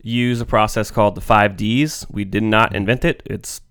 use 0.07 0.39
a 0.41 0.45
process 0.45 0.89
called 0.91 1.15
the 1.15 1.21
five 1.21 1.57
Ds. 1.57 2.05
We 2.09 2.23
did 2.25 2.43
not 2.43 2.75
invent 2.75 3.03
it. 3.05 3.21
It's 3.25 3.61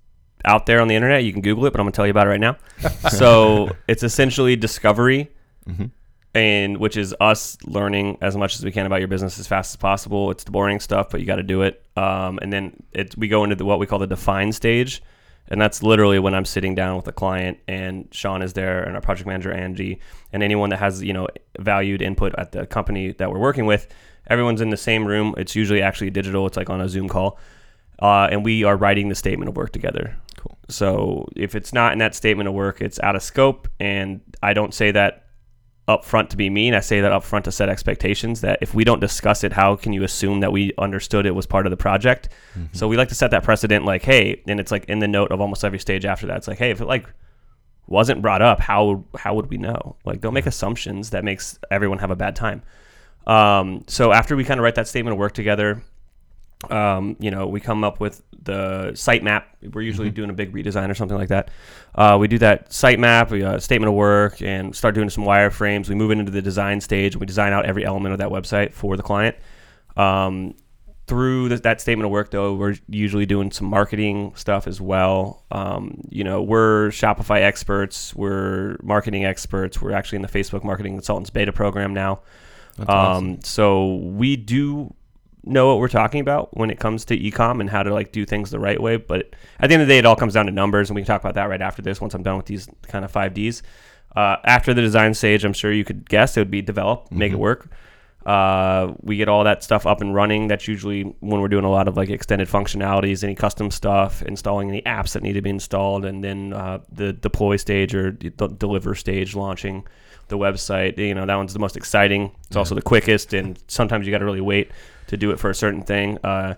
out 0.44 0.66
there 0.66 0.80
on 0.80 0.88
the 0.88 0.94
internet. 0.94 1.24
You 1.24 1.32
can 1.32 1.42
Google 1.42 1.66
it, 1.66 1.72
but 1.72 1.80
I'm 1.80 1.84
gonna 1.86 1.92
tell 1.92 2.06
you 2.06 2.10
about 2.10 2.26
it 2.26 2.30
right 2.30 2.40
now. 2.40 2.56
so 3.10 3.70
it's 3.88 4.02
essentially 4.02 4.54
discovery, 4.56 5.30
Mhm. 5.68 5.90
and 6.34 6.76
which 6.78 6.96
is 6.96 7.14
us 7.20 7.56
learning 7.64 8.18
as 8.20 8.36
much 8.36 8.54
as 8.56 8.64
we 8.64 8.70
can 8.70 8.86
about 8.86 9.00
your 9.00 9.08
business 9.08 9.38
as 9.38 9.46
fast 9.46 9.72
as 9.72 9.76
possible. 9.76 10.30
It's 10.30 10.44
the 10.44 10.50
boring 10.52 10.78
stuff, 10.80 11.08
but 11.10 11.20
you 11.20 11.26
got 11.26 11.36
to 11.36 11.42
do 11.42 11.62
it. 11.62 11.82
Um, 11.96 12.38
and 12.42 12.52
then 12.52 12.82
it, 12.92 13.16
we 13.16 13.26
go 13.28 13.42
into 13.42 13.56
the, 13.56 13.64
what 13.64 13.78
we 13.78 13.86
call 13.86 13.98
the 13.98 14.06
define 14.06 14.52
stage, 14.52 15.02
and 15.48 15.60
that's 15.60 15.82
literally 15.82 16.18
when 16.18 16.34
I'm 16.34 16.44
sitting 16.44 16.74
down 16.74 16.96
with 16.96 17.06
a 17.08 17.12
client 17.12 17.58
and 17.68 18.08
Sean 18.12 18.42
is 18.42 18.52
there 18.52 18.82
and 18.82 18.94
our 18.94 19.00
project 19.00 19.26
manager 19.26 19.52
Angie 19.52 20.00
and 20.32 20.42
anyone 20.42 20.70
that 20.70 20.78
has 20.78 21.02
you 21.02 21.12
know 21.12 21.28
valued 21.58 22.02
input 22.02 22.34
at 22.36 22.52
the 22.52 22.66
company 22.66 23.12
that 23.12 23.30
we're 23.30 23.38
working 23.38 23.66
with. 23.66 23.88
Everyone's 24.28 24.60
in 24.60 24.70
the 24.70 24.76
same 24.76 25.06
room. 25.06 25.34
It's 25.36 25.54
usually 25.54 25.82
actually 25.82 26.10
digital. 26.10 26.46
It's 26.46 26.56
like 26.56 26.68
on 26.68 26.80
a 26.80 26.88
Zoom 26.88 27.08
call, 27.08 27.38
uh, 28.00 28.28
and 28.30 28.44
we 28.44 28.64
are 28.64 28.76
writing 28.76 29.08
the 29.08 29.14
statement 29.14 29.48
of 29.48 29.56
work 29.56 29.72
together. 29.72 30.16
Cool. 30.36 30.58
So 30.68 31.28
if 31.36 31.54
it's 31.54 31.72
not 31.72 31.92
in 31.92 31.98
that 32.00 32.14
statement 32.14 32.48
of 32.48 32.54
work, 32.54 32.80
it's 32.80 32.98
out 33.00 33.14
of 33.14 33.22
scope. 33.22 33.68
And 33.78 34.20
I 34.42 34.52
don't 34.52 34.74
say 34.74 34.90
that 34.90 35.25
up 35.88 36.04
front 36.04 36.30
to 36.30 36.36
be 36.36 36.50
mean. 36.50 36.74
I 36.74 36.80
say 36.80 37.00
that 37.00 37.12
up 37.12 37.22
front 37.22 37.44
to 37.44 37.52
set 37.52 37.68
expectations 37.68 38.40
that 38.40 38.58
if 38.60 38.74
we 38.74 38.82
don't 38.82 38.98
discuss 39.00 39.44
it, 39.44 39.52
how 39.52 39.76
can 39.76 39.92
you 39.92 40.02
assume 40.02 40.40
that 40.40 40.50
we 40.52 40.72
understood 40.78 41.26
it 41.26 41.34
was 41.34 41.46
part 41.46 41.66
of 41.66 41.70
the 41.70 41.76
project? 41.76 42.28
So 42.72 42.88
we 42.88 42.96
like 42.96 43.08
to 43.10 43.14
set 43.14 43.30
that 43.30 43.44
precedent 43.44 43.84
like, 43.84 44.02
hey, 44.02 44.42
and 44.48 44.58
it's 44.58 44.72
like 44.72 44.86
in 44.86 44.98
the 44.98 45.06
note 45.08 45.30
of 45.30 45.40
almost 45.40 45.64
every 45.64 45.78
stage 45.78 46.04
after 46.04 46.26
that. 46.26 46.38
It's 46.38 46.48
like, 46.48 46.58
hey, 46.58 46.70
if 46.70 46.80
it 46.80 46.86
like 46.86 47.06
wasn't 47.86 48.20
brought 48.20 48.42
up, 48.42 48.58
how 48.58 49.04
how 49.16 49.34
would 49.34 49.48
we 49.48 49.58
know? 49.58 49.96
Like 50.04 50.20
don't 50.20 50.34
make 50.34 50.46
assumptions 50.46 51.10
that 51.10 51.22
makes 51.22 51.58
everyone 51.70 51.98
have 51.98 52.10
a 52.10 52.16
bad 52.16 52.34
time. 52.34 52.62
Um, 53.26 53.84
so 53.86 54.12
after 54.12 54.36
we 54.36 54.44
kind 54.44 54.58
of 54.58 54.64
write 54.64 54.76
that 54.76 54.88
statement 54.88 55.12
of 55.12 55.18
work 55.18 55.32
together, 55.34 55.82
um, 56.70 57.16
you 57.20 57.30
know, 57.30 57.46
we 57.46 57.60
come 57.60 57.84
up 57.84 58.00
with 58.00 58.22
the 58.42 58.94
site 58.94 59.22
map. 59.22 59.48
We're 59.72 59.82
usually 59.82 60.10
doing 60.10 60.30
a 60.30 60.32
big 60.32 60.52
redesign 60.52 60.90
or 60.90 60.94
something 60.94 61.16
like 61.16 61.28
that. 61.28 61.50
Uh, 61.94 62.16
we 62.18 62.28
do 62.28 62.38
that 62.38 62.72
site 62.72 62.98
map, 62.98 63.30
we 63.30 63.42
uh, 63.42 63.58
statement 63.58 63.88
of 63.88 63.94
work, 63.94 64.40
and 64.40 64.74
start 64.74 64.94
doing 64.94 65.10
some 65.10 65.24
wireframes. 65.24 65.88
We 65.88 65.94
move 65.94 66.10
it 66.10 66.18
into 66.18 66.32
the 66.32 66.42
design 66.42 66.80
stage. 66.80 67.14
and 67.14 67.20
We 67.20 67.26
design 67.26 67.52
out 67.52 67.66
every 67.66 67.84
element 67.84 68.12
of 68.12 68.18
that 68.18 68.28
website 68.28 68.72
for 68.72 68.96
the 68.96 69.02
client. 69.02 69.36
Um, 69.96 70.54
through 71.06 71.50
th- 71.50 71.62
that 71.62 71.80
statement 71.80 72.06
of 72.06 72.10
work, 72.10 72.30
though, 72.30 72.54
we're 72.54 72.76
usually 72.88 73.26
doing 73.26 73.50
some 73.50 73.68
marketing 73.68 74.32
stuff 74.34 74.66
as 74.66 74.80
well. 74.80 75.44
Um, 75.50 76.00
you 76.10 76.24
know, 76.24 76.42
we're 76.42 76.88
Shopify 76.88 77.42
experts, 77.42 78.14
we're 78.14 78.76
marketing 78.82 79.24
experts. 79.24 79.80
We're 79.80 79.92
actually 79.92 80.16
in 80.16 80.22
the 80.22 80.28
Facebook 80.28 80.64
Marketing 80.64 80.94
Consultants 80.94 81.30
beta 81.30 81.52
program 81.52 81.94
now. 81.94 82.20
Um, 82.78 82.86
awesome. 82.88 83.42
So 83.42 83.94
we 83.96 84.36
do 84.36 84.94
know 85.46 85.68
what 85.68 85.78
we're 85.78 85.88
talking 85.88 86.20
about 86.20 86.56
when 86.56 86.70
it 86.70 86.78
comes 86.78 87.04
to 87.06 87.16
ecom 87.16 87.60
and 87.60 87.70
how 87.70 87.82
to 87.82 87.92
like 87.92 88.12
do 88.12 88.26
things 88.26 88.50
the 88.50 88.58
right 88.58 88.80
way. 88.80 88.96
But 88.96 89.30
at 89.60 89.68
the 89.68 89.74
end 89.74 89.82
of 89.82 89.88
the 89.88 89.94
day, 89.94 89.98
it 89.98 90.06
all 90.06 90.16
comes 90.16 90.34
down 90.34 90.46
to 90.46 90.52
numbers, 90.52 90.90
and 90.90 90.94
we 90.94 91.02
can 91.02 91.06
talk 91.06 91.22
about 91.22 91.34
that 91.34 91.48
right 91.48 91.62
after 91.62 91.82
this. 91.82 92.00
Once 92.00 92.14
I'm 92.14 92.22
done 92.22 92.36
with 92.36 92.46
these 92.46 92.68
kind 92.82 93.04
of 93.04 93.10
five 93.10 93.32
Ds. 93.32 93.62
Uh, 94.14 94.36
after 94.44 94.72
the 94.72 94.80
design 94.80 95.14
stage, 95.14 95.44
I'm 95.44 95.52
sure 95.52 95.72
you 95.72 95.84
could 95.84 96.08
guess 96.08 96.36
it 96.36 96.40
would 96.40 96.50
be 96.50 96.62
develop, 96.62 97.12
make 97.12 97.32
it 97.32 97.38
work. 97.38 97.68
Uh, 98.24 98.94
we 99.02 99.16
get 99.16 99.28
all 99.28 99.44
that 99.44 99.62
stuff 99.62 99.86
up 99.86 100.00
and 100.00 100.12
running. 100.12 100.48
That's 100.48 100.66
usually 100.66 101.02
when 101.20 101.40
we're 101.40 101.48
doing 101.48 101.64
a 101.64 101.70
lot 101.70 101.86
of 101.86 101.96
like 101.96 102.08
extended 102.08 102.48
functionalities, 102.48 103.22
any 103.22 103.36
custom 103.36 103.70
stuff, 103.70 104.22
installing 104.22 104.68
any 104.68 104.82
apps 104.82 105.12
that 105.12 105.22
need 105.22 105.34
to 105.34 105.42
be 105.42 105.50
installed, 105.50 106.04
and 106.04 106.24
then 106.24 106.52
uh, 106.52 106.80
the 106.90 107.12
deploy 107.12 107.56
stage 107.56 107.94
or 107.94 108.12
the 108.12 108.48
deliver 108.48 108.96
stage, 108.96 109.36
launching 109.36 109.86
the 110.26 110.36
website. 110.36 110.98
You 110.98 111.14
know, 111.14 111.24
that 111.24 111.36
one's 111.36 111.52
the 111.52 111.60
most 111.60 111.76
exciting. 111.76 112.32
It's 112.48 112.56
also 112.56 112.74
the 112.74 112.82
quickest, 112.82 113.32
and 113.32 113.62
sometimes 113.68 114.06
you 114.06 114.10
got 114.12 114.18
to 114.18 114.24
really 114.24 114.40
wait 114.40 114.72
to 115.08 115.16
do 115.16 115.30
it 115.30 115.38
for 115.40 115.50
a 115.50 115.54
certain 115.54 115.82
thing. 115.82 116.18
Uh, 116.24 116.54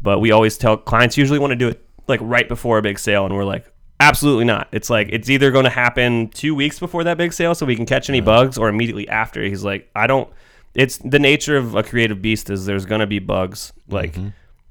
but 0.00 0.18
we 0.20 0.30
always 0.32 0.58
tell 0.58 0.76
clients 0.76 1.16
usually 1.16 1.38
want 1.38 1.52
to 1.52 1.56
do 1.56 1.68
it 1.68 1.84
like 2.06 2.20
right 2.22 2.48
before 2.48 2.78
a 2.78 2.82
big 2.82 2.98
sale, 2.98 3.24
and 3.24 3.34
we're 3.34 3.44
like, 3.44 3.70
absolutely 4.00 4.44
not. 4.44 4.68
It's 4.72 4.90
like 4.90 5.08
it's 5.10 5.30
either 5.30 5.50
going 5.50 5.64
to 5.64 5.70
happen 5.70 6.28
two 6.28 6.54
weeks 6.54 6.78
before 6.78 7.04
that 7.04 7.16
big 7.16 7.32
sale, 7.32 7.54
so 7.54 7.64
we 7.66 7.76
can 7.76 7.86
catch 7.86 8.08
any 8.10 8.20
bugs, 8.20 8.58
or 8.58 8.68
immediately 8.68 9.08
after. 9.08 9.42
He's 9.42 9.64
like, 9.64 9.90
I 9.96 10.06
don't. 10.06 10.28
It's 10.74 10.98
the 10.98 11.18
nature 11.20 11.56
of 11.56 11.74
a 11.76 11.82
creative 11.82 12.20
beast 12.20 12.50
is 12.50 12.66
there's 12.66 12.84
going 12.84 13.00
to 13.00 13.06
be 13.06 13.20
bugs. 13.20 13.72
Like, 13.88 14.16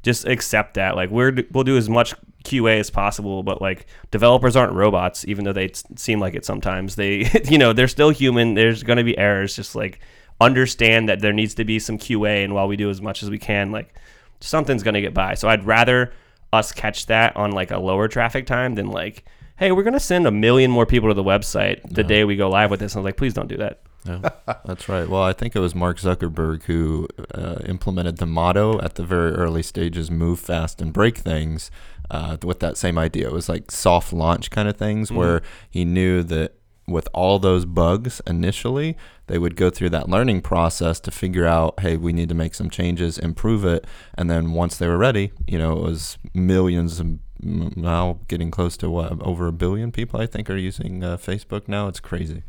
just 0.03 0.27
accept 0.27 0.73
that. 0.75 0.95
Like 0.95 1.09
we're 1.09 1.33
we'll 1.51 1.63
do 1.63 1.77
as 1.77 1.89
much 1.89 2.13
QA 2.43 2.79
as 2.79 2.89
possible, 2.89 3.41
but 3.41 3.61
like 3.61 3.87
developers 4.11 4.55
aren't 4.57 4.73
robots, 4.73 5.25
even 5.29 5.45
though 5.45 5.53
they 5.53 5.69
s- 5.69 5.83
seem 5.95 6.19
like 6.19 6.35
it 6.35 6.43
sometimes. 6.45 6.95
They, 6.97 7.29
you 7.49 7.57
know, 7.57 7.71
they're 7.71 7.87
still 7.87 8.09
human. 8.09 8.53
There's 8.53 8.83
going 8.83 8.97
to 8.97 9.03
be 9.05 9.17
errors. 9.17 9.55
Just 9.55 9.75
like 9.75 10.01
understand 10.41 11.09
that 11.09 11.19
there 11.19 11.33
needs 11.33 11.53
to 11.55 11.65
be 11.65 11.79
some 11.79 11.97
QA, 11.97 12.43
and 12.43 12.53
while 12.53 12.67
we 12.67 12.75
do 12.75 12.89
as 12.89 13.01
much 13.01 13.23
as 13.23 13.29
we 13.29 13.39
can, 13.39 13.71
like 13.71 13.93
something's 14.39 14.83
going 14.83 14.95
to 14.95 15.01
get 15.01 15.13
by. 15.13 15.33
So 15.35 15.47
I'd 15.47 15.65
rather 15.65 16.13
us 16.51 16.71
catch 16.71 17.07
that 17.07 17.35
on 17.35 17.51
like 17.51 17.71
a 17.71 17.79
lower 17.79 18.07
traffic 18.07 18.45
time 18.45 18.75
than 18.75 18.87
like, 18.87 19.25
hey, 19.57 19.71
we're 19.71 19.83
going 19.83 19.93
to 19.93 19.99
send 19.99 20.27
a 20.27 20.31
million 20.31 20.69
more 20.69 20.85
people 20.85 21.09
to 21.09 21.13
the 21.13 21.23
website 21.23 21.81
the 21.89 22.03
day 22.03 22.23
we 22.23 22.35
go 22.35 22.49
live 22.49 22.69
with 22.69 22.79
this. 22.79 22.93
And 22.93 22.99
I 22.99 23.01
was 23.01 23.05
like, 23.05 23.17
please 23.17 23.33
don't 23.33 23.47
do 23.47 23.57
that. 23.57 23.81
Yeah, 24.05 24.29
that's 24.65 24.89
right. 24.89 25.07
Well, 25.07 25.23
I 25.23 25.33
think 25.33 25.55
it 25.55 25.59
was 25.59 25.73
Mark 25.73 25.97
Zuckerberg 25.97 26.63
who 26.63 27.07
uh, 27.33 27.59
implemented 27.65 28.17
the 28.17 28.25
motto 28.25 28.79
at 28.81 28.95
the 28.95 29.03
very 29.03 29.31
early 29.31 29.63
stages 29.63 30.11
move 30.11 30.39
fast 30.39 30.81
and 30.81 30.91
break 30.91 31.17
things 31.17 31.71
uh, 32.11 32.37
with 32.43 32.59
that 32.59 32.77
same 32.77 32.97
idea. 32.97 33.27
It 33.27 33.33
was 33.33 33.47
like 33.47 33.71
soft 33.71 34.11
launch 34.11 34.51
kind 34.51 34.67
of 34.67 34.75
things 34.75 35.11
where 35.11 35.41
he 35.69 35.85
knew 35.85 36.21
that 36.23 36.55
with 36.87 37.07
all 37.13 37.39
those 37.39 37.65
bugs 37.65 38.21
initially, 38.27 38.97
they 39.27 39.37
would 39.37 39.55
go 39.55 39.69
through 39.69 39.89
that 39.91 40.09
learning 40.09 40.41
process 40.41 40.99
to 41.01 41.11
figure 41.11 41.45
out, 41.45 41.79
hey, 41.79 41.95
we 41.95 42.11
need 42.11 42.27
to 42.29 42.35
make 42.35 42.53
some 42.55 42.69
changes, 42.69 43.17
improve 43.17 43.63
it. 43.63 43.85
And 44.15 44.29
then 44.29 44.51
once 44.51 44.77
they 44.77 44.87
were 44.87 44.97
ready, 44.97 45.31
you 45.47 45.57
know, 45.57 45.77
it 45.77 45.81
was 45.83 46.17
millions 46.33 46.99
of 46.99 47.19
now 47.41 48.19
getting 48.27 48.51
close 48.51 48.75
to 48.77 48.89
what 48.89 49.21
over 49.21 49.47
a 49.47 49.53
billion 49.53 49.91
people 49.91 50.19
I 50.19 50.25
think 50.25 50.49
are 50.49 50.57
using 50.57 51.03
uh, 51.03 51.17
Facebook 51.17 51.67
now. 51.67 51.87
It's 51.87 51.99
crazy. 51.99 52.43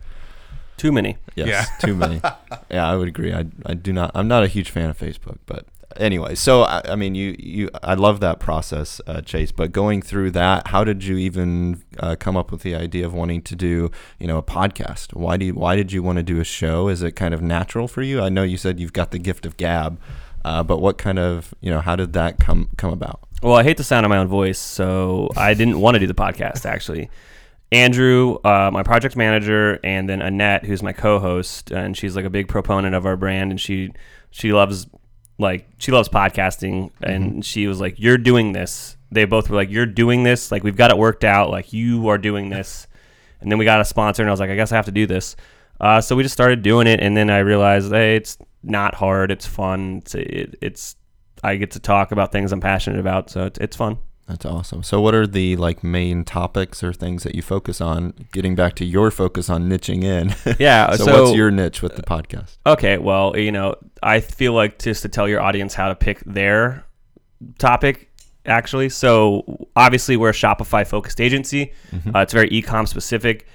Too 0.77 0.91
many. 0.91 1.17
Yes, 1.37 1.49
Yeah. 1.49 1.65
too 1.87 1.95
many. 1.95 2.21
yeah, 2.71 2.89
I 2.91 2.97
would 2.97 3.07
agree. 3.09 3.33
I, 3.33 3.47
I 3.65 3.75
do 3.75 3.93
not. 3.93 4.11
I'm 4.15 4.27
not 4.27 4.43
a 4.43 4.49
huge 4.49 4.71
fan 4.71 4.91
of 4.91 4.99
Facebook, 4.99 5.39
but 5.47 5.67
anyway. 5.97 6.35
So 6.35 6.63
I, 6.63 6.83
I 6.91 6.97
mean, 6.97 7.15
you 7.15 7.37
you. 7.39 7.71
I 7.83 7.95
love 7.95 8.21
that 8.21 8.41
process, 8.41 9.01
uh, 9.07 9.21
Chase. 9.21 9.53
But 9.53 9.73
going 9.73 10.03
through 10.03 10.33
that, 10.33 10.69
how 10.69 10.85
did 10.85 11.05
you 11.05 11.17
even 11.17 11.83
uh, 11.99 12.17
come 12.19 12.37
up 12.37 12.51
with 12.51 12.63
the 12.63 12.75
idea 12.75 13.07
of 13.07 13.15
wanting 13.15 13.43
to 13.43 13.57
do 13.57 13.91
you 14.19 14.27
know 14.27 14.39
a 14.39 14.43
podcast? 14.43 15.15
Why 15.15 15.37
do 15.37 15.47
you, 15.47 15.55
Why 15.55 15.77
did 15.77 15.93
you 15.93 16.03
want 16.03 16.17
to 16.17 16.23
do 16.23 16.41
a 16.41 16.45
show? 16.45 16.89
Is 16.89 17.03
it 17.03 17.13
kind 17.13 17.35
of 17.35 17.43
natural 17.43 17.89
for 17.89 18.03
you? 18.03 18.21
I 18.21 18.29
know 18.29 18.43
you 18.43 18.57
said 18.57 18.81
you've 18.81 18.93
got 18.93 19.11
the 19.11 19.19
gift 19.19 19.47
of 19.47 19.57
gab, 19.57 20.01
uh, 20.45 20.63
but 20.63 20.81
what 20.81 20.99
kind 20.99 21.19
of 21.19 21.55
you 21.61 21.71
know 21.71 21.81
how 21.81 21.97
did 21.97 22.13
that 22.15 22.39
come 22.39 22.71
come 22.77 22.93
about? 22.93 23.21
Well, 23.43 23.57
I 23.57 23.63
hate 23.63 23.77
the 23.77 23.85
sound 23.85 24.07
of 24.07 24.11
my 24.11 24.19
own 24.19 24.29
voice, 24.29 24.59
so 24.59 25.29
I 25.37 25.55
didn't 25.55 25.81
want 25.81 25.97
to 25.97 25.99
do 25.99 26.07
the 26.07 26.15
podcast 26.15 26.67
actually. 26.67 27.11
Andrew, 27.73 28.39
uh, 28.45 28.71
my 28.73 28.85
project 28.85 29.17
manager, 29.17 29.81
and 29.83 30.09
then 30.09 30.23
Annette, 30.23 30.65
who's 30.65 30.81
my 30.81 30.93
co-host, 30.93 31.73
and 31.73 31.97
she's 31.97 32.15
like 32.15 32.25
a 32.25 32.31
big 32.31 32.47
proponent 32.47 32.95
of 32.95 33.05
our 33.05 33.17
brand, 33.17 33.51
and 33.51 33.61
she 33.61 33.91
she 34.31 34.53
loves 34.53 34.87
like 35.39 35.67
she 35.79 35.93
loves 35.93 36.09
podcasting, 36.09 36.91
and 37.03 37.45
she 37.45 37.67
was 37.67 37.81
like, 37.81 37.99
"You're 37.99 38.19
doing 38.19 38.53
this." 38.53 38.97
They 39.11 39.25
both 39.25 39.51
were 39.51 39.57
like, 39.57 39.71
"You're 39.71 39.87
doing 39.87 40.23
this. 40.23 40.53
Like 40.53 40.63
we've 40.65 40.77
got 40.77 40.91
it 40.91 40.99
worked 40.99 41.25
out. 41.25 41.51
Like 41.51 41.73
you 41.73 42.09
are 42.09 42.19
doing 42.19 42.51
this." 42.51 42.87
And 43.41 43.51
then 43.51 43.59
we 43.59 43.65
got 43.65 43.81
a 43.81 43.85
sponsor, 43.85 44.23
and 44.23 44.31
I 44.31 44.33
was 44.33 44.41
like, 44.41 44.51
"I 44.51 44.57
guess 44.57 44.73
I 44.73 44.77
have 44.77 44.87
to 44.87 44.93
do 44.93 45.07
this." 45.07 45.37
Uh, 45.81 46.01
so 46.01 46.17
we 46.17 46.23
just 46.23 46.33
started 46.33 46.63
doing 46.63 46.87
it, 46.87 47.01
and 47.01 47.17
then 47.17 47.31
I 47.31 47.39
realized, 47.41 47.91
hey, 47.93 48.17
it's 48.17 48.39
not 48.63 48.95
hard. 48.95 49.31
It's 49.31 49.47
fun. 49.47 49.99
It's 49.99 50.15
it, 50.15 50.55
it's 50.61 50.97
I 51.43 51.57
get 51.57 51.73
to 51.73 51.81
talk 51.81 52.13
about 52.13 52.33
things 52.33 52.53
I'm 52.53 52.61
passionate 52.61 53.01
about, 53.01 53.29
so 53.29 53.47
it's, 53.47 53.59
it's 53.59 53.77
fun. 53.77 53.99
That's 54.27 54.47
awesome. 54.47 54.83
So, 54.83 55.01
what 55.01 55.15
are 55.15 55.27
the 55.27 55.57
like 55.57 55.85
main 55.85 56.25
topics 56.25 56.83
or 56.83 56.93
things 56.93 57.25
that 57.25 57.35
you 57.35 57.43
focus 57.43 57.81
on? 57.81 58.15
Getting 58.33 58.55
back 58.55 58.75
to 58.77 58.85
your 58.85 59.11
focus 59.11 59.51
on 59.51 59.69
niching 59.69 60.03
in. 60.03 60.35
Yeah. 60.59 60.95
so, 60.97 61.05
so 61.05 61.25
what's 61.25 61.37
your 61.37 61.51
niche 61.51 61.83
with 61.83 61.97
the 61.97 62.03
podcast? 62.03 62.57
Okay, 62.67 62.97
well, 62.97 63.37
you 63.37 63.53
know, 63.53 63.75
I 64.03 64.21
feel 64.21 64.53
like 64.53 64.79
just 64.79 65.03
to 65.03 65.09
tell 65.09 65.29
your 65.29 65.41
audience 65.43 65.75
how 65.75 65.89
to 65.89 65.95
pick 65.95 66.21
their 66.21 66.85
topic, 67.59 68.11
actually. 68.47 68.89
So, 68.89 69.69
obviously, 69.77 70.17
we're 70.17 70.31
a 70.31 70.33
Shopify 70.33 70.87
focused 70.87 71.21
agency. 71.21 71.73
Uh, 72.15 72.21
it's 72.21 72.33
very 72.33 72.49
e-com 72.51 72.87
specific, 72.87 73.47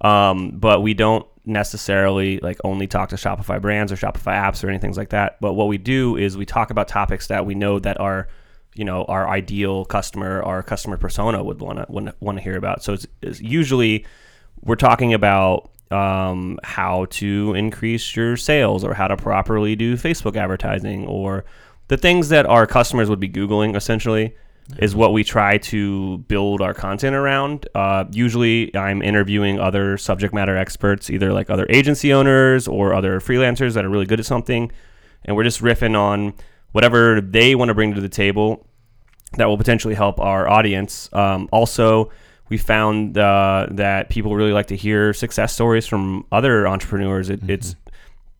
um, 0.00 0.50
but 0.54 0.82
we 0.82 0.94
don't 0.94 1.26
necessarily 1.44 2.38
like 2.40 2.58
only 2.64 2.88
talk 2.88 3.10
to 3.10 3.16
Shopify 3.16 3.60
brands 3.60 3.92
or 3.92 3.96
Shopify 3.96 4.32
apps 4.32 4.64
or 4.64 4.68
anything 4.68 4.92
like 4.94 5.10
that. 5.10 5.40
But 5.40 5.52
what 5.52 5.68
we 5.68 5.78
do 5.78 6.16
is 6.16 6.36
we 6.36 6.44
talk 6.46 6.70
about 6.70 6.88
topics 6.88 7.28
that 7.28 7.46
we 7.46 7.54
know 7.54 7.78
that 7.78 8.00
are, 8.00 8.26
you 8.76 8.84
know, 8.84 9.04
our 9.04 9.28
ideal 9.28 9.84
customer, 9.84 10.42
our 10.42 10.62
customer 10.62 10.96
persona 10.96 11.42
would 11.42 11.60
want 11.60 11.78
to 11.78 12.14
want 12.20 12.38
to 12.38 12.42
hear 12.42 12.56
about. 12.56 12.82
So 12.82 12.92
it's, 12.92 13.06
it's 13.22 13.40
usually 13.40 14.06
we're 14.62 14.76
talking 14.76 15.14
about 15.14 15.70
um, 15.90 16.58
how 16.62 17.06
to 17.10 17.54
increase 17.54 18.16
your 18.16 18.36
sales 18.36 18.84
or 18.84 18.94
how 18.94 19.08
to 19.08 19.16
properly 19.16 19.76
do 19.76 19.96
Facebook 19.96 20.36
advertising 20.36 21.06
or 21.06 21.44
the 21.88 21.96
things 21.96 22.28
that 22.30 22.46
our 22.46 22.66
customers 22.66 23.08
would 23.08 23.20
be 23.20 23.28
Googling 23.28 23.76
essentially 23.76 24.34
is 24.78 24.96
what 24.96 25.12
we 25.12 25.22
try 25.22 25.58
to 25.58 26.18
build 26.18 26.60
our 26.60 26.74
content 26.74 27.14
around. 27.14 27.68
Uh, 27.74 28.04
usually 28.10 28.74
I'm 28.74 29.00
interviewing 29.00 29.60
other 29.60 29.96
subject 29.96 30.34
matter 30.34 30.56
experts, 30.56 31.08
either 31.08 31.32
like 31.32 31.50
other 31.50 31.66
agency 31.70 32.12
owners 32.12 32.66
or 32.66 32.92
other 32.92 33.20
freelancers 33.20 33.74
that 33.74 33.84
are 33.84 33.88
really 33.88 34.06
good 34.06 34.18
at 34.18 34.26
something. 34.26 34.72
And 35.24 35.36
we're 35.36 35.44
just 35.44 35.62
riffing 35.62 35.96
on 35.96 36.34
whatever 36.72 37.20
they 37.20 37.54
want 37.54 37.68
to 37.68 37.74
bring 37.74 37.94
to 37.94 38.00
the 38.00 38.08
table 38.08 38.66
that 39.36 39.46
will 39.46 39.58
potentially 39.58 39.94
help 39.94 40.20
our 40.20 40.48
audience. 40.48 41.08
Um, 41.12 41.48
also, 41.52 42.10
we 42.48 42.58
found 42.58 43.18
uh, 43.18 43.66
that 43.70 44.08
people 44.08 44.36
really 44.36 44.52
like 44.52 44.66
to 44.68 44.76
hear 44.76 45.12
success 45.12 45.52
stories 45.52 45.86
from 45.86 46.24
other 46.30 46.68
entrepreneurs. 46.68 47.28
It, 47.28 47.40
It's 47.48 47.74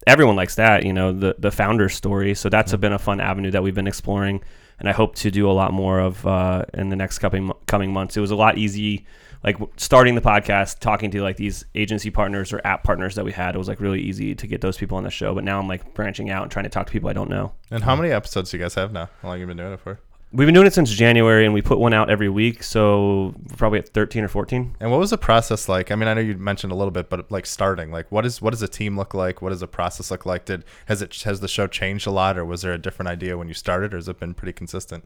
everyone 0.06 0.36
likes 0.36 0.54
that, 0.54 0.84
you 0.84 0.92
know, 0.92 1.12
the 1.12 1.34
the 1.38 1.50
founder 1.50 1.88
story. 1.88 2.34
So 2.34 2.48
that's 2.48 2.74
been 2.76 2.92
a 2.92 2.98
fun 2.98 3.20
avenue 3.20 3.50
that 3.50 3.62
we've 3.62 3.74
been 3.74 3.88
exploring, 3.88 4.42
and 4.78 4.88
I 4.88 4.92
hope 4.92 5.16
to 5.16 5.30
do 5.30 5.50
a 5.50 5.52
lot 5.52 5.72
more 5.72 5.98
of 5.98 6.24
uh, 6.24 6.64
in 6.74 6.88
the 6.88 6.96
next 6.96 7.18
coming 7.18 7.52
coming 7.66 7.92
months. 7.92 8.16
It 8.16 8.20
was 8.20 8.30
a 8.30 8.36
lot 8.36 8.58
easy, 8.58 9.06
like 9.46 9.56
starting 9.76 10.16
the 10.16 10.20
podcast, 10.20 10.80
talking 10.80 11.10
to 11.12 11.22
like 11.22 11.36
these 11.36 11.64
agency 11.76 12.10
partners 12.10 12.52
or 12.52 12.60
app 12.64 12.82
partners 12.82 13.14
that 13.14 13.24
we 13.24 13.30
had. 13.30 13.54
It 13.54 13.58
was 13.58 13.68
like 13.68 13.80
really 13.80 14.00
easy 14.00 14.34
to 14.34 14.46
get 14.48 14.60
those 14.60 14.76
people 14.76 14.98
on 14.98 15.04
the 15.04 15.10
show. 15.10 15.34
But 15.34 15.44
now 15.44 15.60
I'm 15.60 15.68
like 15.68 15.94
branching 15.94 16.30
out 16.30 16.42
and 16.42 16.50
trying 16.50 16.64
to 16.64 16.68
talk 16.68 16.86
to 16.86 16.92
people 16.92 17.08
I 17.08 17.12
don't 17.12 17.30
know. 17.30 17.52
And 17.70 17.84
how 17.84 17.94
many 17.94 18.10
episodes 18.10 18.50
do 18.50 18.56
you 18.56 18.62
guys 18.62 18.74
have 18.74 18.92
now? 18.92 19.08
How 19.22 19.28
long 19.28 19.34
have 19.36 19.40
you 19.40 19.46
been 19.46 19.56
doing 19.56 19.72
it 19.72 19.80
for? 19.80 20.00
We've 20.32 20.46
been 20.48 20.54
doing 20.54 20.66
it 20.66 20.74
since 20.74 20.90
January, 20.90 21.44
and 21.44 21.54
we 21.54 21.62
put 21.62 21.78
one 21.78 21.94
out 21.94 22.10
every 22.10 22.28
week. 22.28 22.64
So 22.64 23.36
we're 23.48 23.56
probably 23.56 23.78
at 23.78 23.88
13 23.90 24.24
or 24.24 24.28
14. 24.28 24.76
And 24.80 24.90
what 24.90 24.98
was 24.98 25.10
the 25.10 25.16
process 25.16 25.68
like? 25.68 25.92
I 25.92 25.94
mean, 25.94 26.08
I 26.08 26.14
know 26.14 26.20
you 26.20 26.36
mentioned 26.36 26.72
a 26.72 26.76
little 26.76 26.90
bit, 26.90 27.08
but 27.08 27.30
like 27.30 27.46
starting, 27.46 27.92
like 27.92 28.10
what 28.10 28.26
is 28.26 28.42
what 28.42 28.50
does 28.50 28.60
a 28.60 28.68
team 28.68 28.96
look 28.96 29.14
like? 29.14 29.40
What 29.40 29.50
does 29.50 29.60
the 29.60 29.68
process 29.68 30.10
look 30.10 30.26
like? 30.26 30.44
Did 30.44 30.64
has 30.86 31.00
it 31.00 31.22
has 31.22 31.38
the 31.38 31.48
show 31.48 31.68
changed 31.68 32.08
a 32.08 32.10
lot, 32.10 32.36
or 32.36 32.44
was 32.44 32.62
there 32.62 32.72
a 32.72 32.78
different 32.78 33.08
idea 33.08 33.38
when 33.38 33.46
you 33.46 33.54
started, 33.54 33.94
or 33.94 33.98
has 33.98 34.08
it 34.08 34.18
been 34.18 34.34
pretty 34.34 34.52
consistent? 34.52 35.04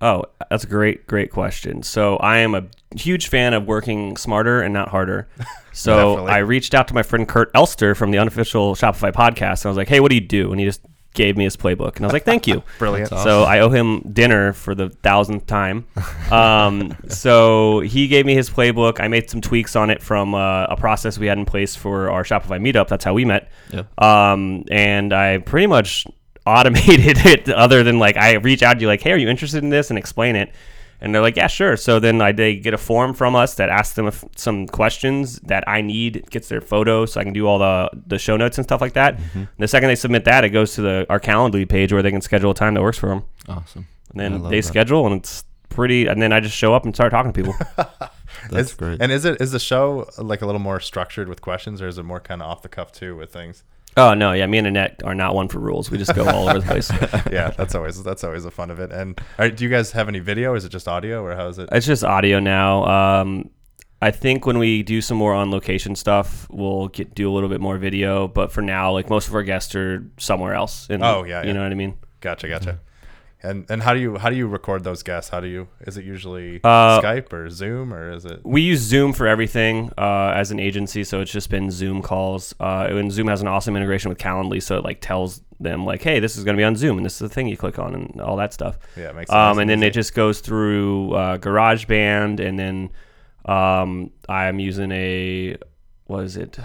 Oh, 0.00 0.24
that's 0.48 0.64
a 0.64 0.68
great, 0.68 1.06
great 1.06 1.30
question. 1.30 1.82
So 1.82 2.16
I 2.18 2.38
am 2.38 2.54
a 2.54 2.66
huge 2.96 3.28
fan 3.28 3.54
of 3.54 3.66
working 3.66 4.16
smarter 4.16 4.60
and 4.62 4.74
not 4.74 4.88
harder. 4.88 5.28
So 5.72 6.26
I 6.26 6.38
reached 6.38 6.74
out 6.74 6.88
to 6.88 6.94
my 6.94 7.04
friend 7.04 7.28
Kurt 7.28 7.50
Elster 7.54 7.94
from 7.94 8.10
the 8.10 8.18
unofficial 8.18 8.74
Shopify 8.74 9.12
podcast. 9.12 9.60
And 9.62 9.66
I 9.66 9.68
was 9.68 9.76
like, 9.76 9.88
hey, 9.88 10.00
what 10.00 10.08
do 10.08 10.16
you 10.16 10.20
do? 10.20 10.50
And 10.50 10.58
he 10.58 10.66
just 10.66 10.80
gave 11.14 11.36
me 11.36 11.44
his 11.44 11.56
playbook. 11.56 11.96
And 11.96 12.04
I 12.04 12.06
was 12.06 12.12
like, 12.12 12.24
thank 12.24 12.46
you. 12.46 12.62
Brilliant. 12.78 13.08
So 13.08 13.44
I 13.44 13.60
owe 13.60 13.68
him 13.68 14.00
dinner 14.00 14.52
for 14.52 14.74
the 14.74 14.88
thousandth 14.88 15.46
time. 15.46 15.86
Um, 16.30 16.96
so 17.08 17.80
he 17.80 18.06
gave 18.06 18.24
me 18.24 18.34
his 18.34 18.48
playbook. 18.48 19.00
I 19.00 19.08
made 19.08 19.28
some 19.28 19.40
tweaks 19.40 19.74
on 19.74 19.90
it 19.90 20.00
from 20.00 20.32
uh, 20.32 20.66
a 20.66 20.76
process 20.76 21.18
we 21.18 21.26
had 21.26 21.38
in 21.38 21.44
place 21.44 21.74
for 21.74 22.08
our 22.08 22.22
Shopify 22.22 22.60
meetup. 22.60 22.86
That's 22.86 23.04
how 23.04 23.14
we 23.14 23.24
met. 23.24 23.50
Yep. 23.72 24.00
Um, 24.00 24.64
and 24.70 25.12
I 25.12 25.38
pretty 25.38 25.66
much 25.66 26.06
automated 26.46 27.18
it 27.26 27.48
other 27.48 27.82
than 27.82 27.98
like 27.98 28.16
I 28.16 28.34
reach 28.34 28.62
out 28.62 28.74
to 28.74 28.80
you 28.80 28.86
like, 28.86 29.00
hey, 29.00 29.10
are 29.10 29.16
you 29.16 29.28
interested 29.28 29.64
in 29.64 29.70
this? 29.70 29.90
And 29.90 29.98
explain 29.98 30.36
it. 30.36 30.52
And 31.00 31.14
they're 31.14 31.22
like, 31.22 31.36
yeah, 31.36 31.46
sure. 31.46 31.76
So 31.76 31.98
then 31.98 32.20
I 32.20 32.32
they 32.32 32.56
get 32.56 32.74
a 32.74 32.78
form 32.78 33.14
from 33.14 33.34
us 33.34 33.54
that 33.54 33.68
asks 33.68 33.94
them 33.94 34.06
if, 34.06 34.24
some 34.36 34.66
questions 34.66 35.40
that 35.40 35.64
I 35.66 35.80
need, 35.80 36.28
gets 36.30 36.48
their 36.48 36.60
photo 36.60 37.06
so 37.06 37.20
I 37.20 37.24
can 37.24 37.32
do 37.32 37.46
all 37.46 37.58
the 37.58 37.90
the 38.06 38.18
show 38.18 38.36
notes 38.36 38.58
and 38.58 38.64
stuff 38.64 38.80
like 38.80 38.92
that. 38.94 39.18
And 39.34 39.48
the 39.58 39.68
second 39.68 39.88
they 39.88 39.94
submit 39.94 40.24
that, 40.24 40.44
it 40.44 40.50
goes 40.50 40.74
to 40.74 40.82
the 40.82 41.06
our 41.08 41.20
Calendly 41.20 41.68
page 41.68 41.92
where 41.92 42.02
they 42.02 42.10
can 42.10 42.20
schedule 42.20 42.50
a 42.50 42.54
time 42.54 42.74
that 42.74 42.82
works 42.82 42.98
for 42.98 43.08
them. 43.08 43.24
Awesome. 43.48 43.86
And 44.10 44.20
then 44.20 44.42
they 44.50 44.60
that. 44.60 44.66
schedule, 44.66 45.06
and 45.06 45.16
it's 45.16 45.44
pretty. 45.68 46.06
And 46.06 46.20
then 46.20 46.32
I 46.32 46.40
just 46.40 46.56
show 46.56 46.74
up 46.74 46.84
and 46.84 46.94
start 46.94 47.12
talking 47.12 47.32
to 47.32 47.42
people. 47.42 47.54
That's 48.50 48.70
Is- 48.70 48.74
great. 48.74 49.00
And 49.00 49.10
is 49.12 49.24
it 49.24 49.40
is 49.40 49.52
the 49.52 49.58
show 49.58 50.08
like 50.18 50.42
a 50.42 50.46
little 50.46 50.60
more 50.60 50.80
structured 50.80 51.28
with 51.28 51.40
questions, 51.40 51.80
or 51.80 51.88
is 51.88 51.98
it 51.98 52.04
more 52.04 52.20
kind 52.20 52.42
of 52.42 52.48
off 52.48 52.62
the 52.62 52.68
cuff 52.68 52.92
too 52.92 53.16
with 53.16 53.32
things? 53.32 53.64
Oh 53.96 54.14
no, 54.14 54.32
yeah, 54.32 54.46
me 54.46 54.58
and 54.58 54.66
Annette 54.66 55.02
are 55.04 55.14
not 55.14 55.34
one 55.34 55.48
for 55.48 55.58
rules. 55.58 55.90
We 55.90 55.98
just 55.98 56.14
go 56.14 56.26
all 56.28 56.48
over 56.48 56.60
the 56.60 56.66
place. 56.66 56.90
yeah, 57.32 57.50
that's 57.50 57.74
always 57.74 58.02
that's 58.02 58.24
always 58.24 58.44
the 58.44 58.50
fun 58.50 58.70
of 58.70 58.78
it. 58.80 58.92
And 58.92 59.18
all 59.20 59.44
right, 59.46 59.56
do 59.56 59.64
you 59.64 59.70
guys 59.70 59.92
have 59.92 60.08
any 60.08 60.18
video? 60.20 60.52
Or 60.52 60.56
is 60.56 60.64
it 60.64 60.70
just 60.70 60.88
audio, 60.88 61.22
or 61.24 61.34
how 61.34 61.48
is 61.48 61.58
it? 61.58 61.68
It's 61.72 61.86
just 61.86 62.04
audio 62.04 62.40
now. 62.40 62.84
Um, 63.20 63.50
I 64.02 64.10
think 64.10 64.46
when 64.46 64.56
we 64.58 64.82
do 64.82 65.02
some 65.02 65.18
more 65.18 65.34
on 65.34 65.50
location 65.50 65.94
stuff, 65.94 66.46
we'll 66.50 66.88
get, 66.88 67.14
do 67.14 67.30
a 67.30 67.32
little 67.32 67.50
bit 67.50 67.60
more 67.60 67.76
video. 67.76 68.28
But 68.28 68.50
for 68.50 68.62
now, 68.62 68.92
like 68.92 69.10
most 69.10 69.28
of 69.28 69.34
our 69.34 69.42
guests 69.42 69.74
are 69.74 70.10
somewhere 70.18 70.54
else. 70.54 70.86
And, 70.88 71.02
Oh, 71.04 71.24
yeah, 71.24 71.42
you 71.42 71.48
yeah. 71.48 71.52
know 71.52 71.62
what 71.62 71.70
I 71.72 71.74
mean. 71.74 71.98
Gotcha, 72.20 72.48
gotcha. 72.48 72.80
And 73.42 73.64
and 73.70 73.82
how 73.82 73.94
do 73.94 74.00
you 74.00 74.18
how 74.18 74.28
do 74.28 74.36
you 74.36 74.46
record 74.46 74.84
those 74.84 75.02
guests? 75.02 75.30
How 75.30 75.40
do 75.40 75.46
you 75.46 75.68
is 75.86 75.96
it 75.96 76.04
usually 76.04 76.60
Uh, 76.62 77.00
Skype 77.00 77.32
or 77.32 77.48
Zoom 77.48 77.92
or 77.94 78.12
is 78.12 78.24
it? 78.24 78.40
We 78.44 78.60
use 78.60 78.80
Zoom 78.80 79.12
for 79.14 79.26
everything 79.26 79.90
uh, 79.96 80.32
as 80.34 80.50
an 80.50 80.60
agency, 80.60 81.04
so 81.04 81.20
it's 81.20 81.32
just 81.32 81.48
been 81.48 81.70
Zoom 81.70 82.02
calls. 82.02 82.54
Uh, 82.60 82.88
and 82.90 83.10
Zoom 83.10 83.28
has 83.28 83.40
an 83.40 83.48
awesome 83.48 83.76
integration 83.76 84.10
with 84.10 84.18
Calendly, 84.18 84.62
so 84.62 84.76
it 84.76 84.84
like 84.84 85.00
tells 85.00 85.40
them 85.58 85.86
like, 85.86 86.02
"Hey, 86.02 86.20
this 86.20 86.36
is 86.36 86.44
going 86.44 86.54
to 86.54 86.60
be 86.60 86.64
on 86.64 86.76
Zoom, 86.76 86.98
and 86.98 87.04
this 87.06 87.14
is 87.14 87.18
the 87.20 87.28
thing 87.30 87.48
you 87.48 87.56
click 87.56 87.78
on, 87.78 87.94
and 87.94 88.20
all 88.20 88.36
that 88.36 88.52
stuff." 88.52 88.78
Yeah, 88.96 89.10
it 89.10 89.16
makes 89.16 89.30
nice 89.30 89.52
Um, 89.52 89.58
and 89.58 89.70
and 89.70 89.82
then 89.82 89.88
it 89.88 89.92
just 89.94 90.14
goes 90.14 90.40
through 90.40 91.14
uh, 91.14 91.38
GarageBand, 91.38 92.40
and 92.40 92.58
then 92.58 92.90
um, 93.46 94.10
I'm 94.28 94.58
using 94.58 94.92
a 94.92 95.56
what 96.06 96.24
is 96.24 96.36
it? 96.36 96.58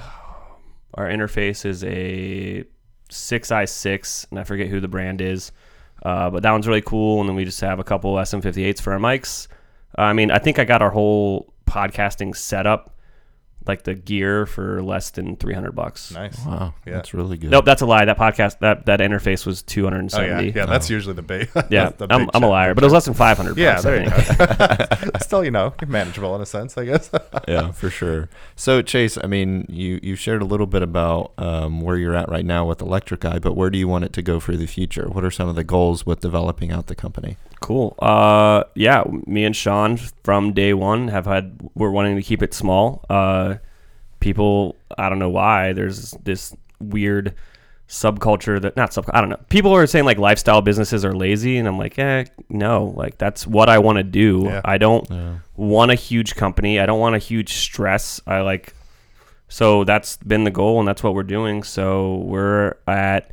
Our 0.95 1.07
interface 1.07 1.65
is 1.65 1.83
a 1.85 2.65
six 3.09 3.51
i 3.51 3.65
six, 3.65 4.27
and 4.29 4.39
I 4.39 4.43
forget 4.43 4.67
who 4.67 4.79
the 4.81 4.87
brand 4.87 5.21
is, 5.21 5.51
uh, 6.05 6.29
but 6.29 6.43
that 6.43 6.51
one's 6.51 6.67
really 6.67 6.81
cool. 6.81 7.19
And 7.19 7.27
then 7.27 7.35
we 7.35 7.43
just 7.45 7.59
have 7.61 7.79
a 7.79 7.83
couple 7.83 8.13
SM58s 8.13 8.79
for 8.79 8.93
our 8.93 8.99
mics. 8.99 9.47
I 9.95 10.13
mean, 10.13 10.29
I 10.29 10.37
think 10.37 10.59
I 10.59 10.63
got 10.63 10.83
our 10.83 10.91
whole 10.91 11.51
podcasting 11.65 12.35
setup, 12.35 12.94
like 13.67 13.83
the 13.83 13.93
gear, 13.95 14.45
for 14.45 14.81
less 14.83 15.09
than 15.11 15.35
three 15.37 15.53
hundred 15.53 15.71
bucks. 15.73 16.11
nice. 16.11 16.37
Wow. 16.45 16.73
Yeah. 16.85 16.93
That's 16.93 17.13
really 17.13 17.37
good. 17.37 17.51
Nope, 17.51 17.65
that's 17.65 17.81
a 17.81 17.85
lie. 17.85 18.05
That 18.05 18.17
podcast, 18.17 18.59
that 18.59 18.85
that 18.85 18.99
interface 18.99 19.45
was 19.45 19.61
270. 19.63 20.15
Oh 20.15 20.25
yeah, 20.27 20.37
seventy. 20.37 20.59
yeah. 20.59 20.65
That's 20.65 20.89
usually 20.89 21.15
the 21.15 21.21
big. 21.21 21.49
Yeah, 21.69 21.89
the 21.89 22.07
I'm, 22.09 22.25
big 22.25 22.29
I'm 22.33 22.43
a 22.43 22.45
check, 22.45 22.49
liar, 22.49 22.73
but 22.75 22.83
it 22.83 22.87
was 22.87 22.93
less 22.93 23.05
than 23.05 23.13
500 23.15 23.57
Yeah, 23.57 23.73
bucks, 23.75 23.85
I 23.85 23.89
there 23.91 24.03
you 24.03 24.09
think. 24.09 24.37
go. 25.03 25.09
Still, 25.21 25.43
you 25.43 25.51
know, 25.51 25.73
manageable 25.87 26.35
in 26.35 26.41
a 26.41 26.45
sense, 26.45 26.77
I 26.77 26.85
guess. 26.85 27.09
yeah, 27.47 27.71
for 27.71 27.89
sure. 27.89 28.29
So 28.55 28.81
Chase, 28.81 29.17
I 29.23 29.27
mean, 29.27 29.65
you 29.69 29.99
you 30.03 30.15
shared 30.15 30.41
a 30.41 30.45
little 30.45 30.67
bit 30.67 30.81
about 30.83 31.31
um, 31.37 31.81
where 31.81 31.97
you're 31.97 32.15
at 32.15 32.29
right 32.29 32.45
now 32.45 32.65
with 32.65 32.81
Electric 32.81 33.25
Eye, 33.25 33.39
but 33.39 33.53
where 33.53 33.69
do 33.69 33.77
you 33.77 33.87
want 33.87 34.03
it 34.05 34.13
to 34.13 34.21
go 34.21 34.39
for 34.39 34.55
the 34.55 34.65
future? 34.67 35.07
What 35.09 35.23
are 35.23 35.31
some 35.31 35.49
of 35.49 35.55
the 35.55 35.63
goals 35.63 36.05
with 36.05 36.19
developing 36.19 36.71
out 36.71 36.87
the 36.87 36.95
company? 36.95 37.37
Cool. 37.65 37.95
Uh, 37.97 38.63
yeah, 38.75 39.03
me 39.25 39.43
and 39.43 39.55
Sean 39.55 39.97
from 40.23 40.53
day 40.53 40.75
one 40.75 41.07
have 41.07 41.25
had, 41.25 41.59
we're 41.73 41.89
wanting 41.89 42.15
to 42.15 42.21
keep 42.21 42.43
it 42.43 42.53
small. 42.53 43.03
Uh, 43.09 43.55
people, 44.19 44.75
I 44.99 45.09
don't 45.09 45.17
know 45.17 45.31
why, 45.31 45.73
there's 45.73 46.11
this 46.23 46.55
weird 46.79 47.33
subculture 47.89 48.61
that, 48.61 48.77
not 48.77 48.93
sub, 48.93 49.09
I 49.13 49.19
don't 49.19 49.31
know. 49.31 49.39
People 49.49 49.71
are 49.73 49.87
saying 49.87 50.05
like 50.05 50.19
lifestyle 50.19 50.61
businesses 50.61 51.03
are 51.03 51.13
lazy, 51.15 51.57
and 51.57 51.67
I'm 51.67 51.79
like, 51.79 51.97
eh, 51.97 52.25
no, 52.49 52.93
like 52.95 53.17
that's 53.17 53.47
what 53.47 53.67
I 53.67 53.79
want 53.79 53.97
to 53.97 54.03
do. 54.03 54.43
Yeah. 54.45 54.61
I 54.63 54.77
don't 54.77 55.09
Yeah. 55.09 55.37
want 55.55 55.89
a 55.89 55.95
huge 55.95 56.35
company. 56.35 56.79
I 56.79 56.85
don't 56.85 56.99
want 56.99 57.15
a 57.15 57.19
huge 57.19 57.53
stress. 57.53 58.21
I 58.27 58.41
like 58.41 58.75
so 59.47 59.83
that's 59.85 60.17
been 60.17 60.43
the 60.43 60.51
goal 60.51 60.77
and 60.79 60.87
that's 60.87 61.01
what 61.01 61.15
we're 61.15 61.23
doing. 61.23 61.63
So 61.63 62.17
we're 62.25 62.75
at 62.87 63.31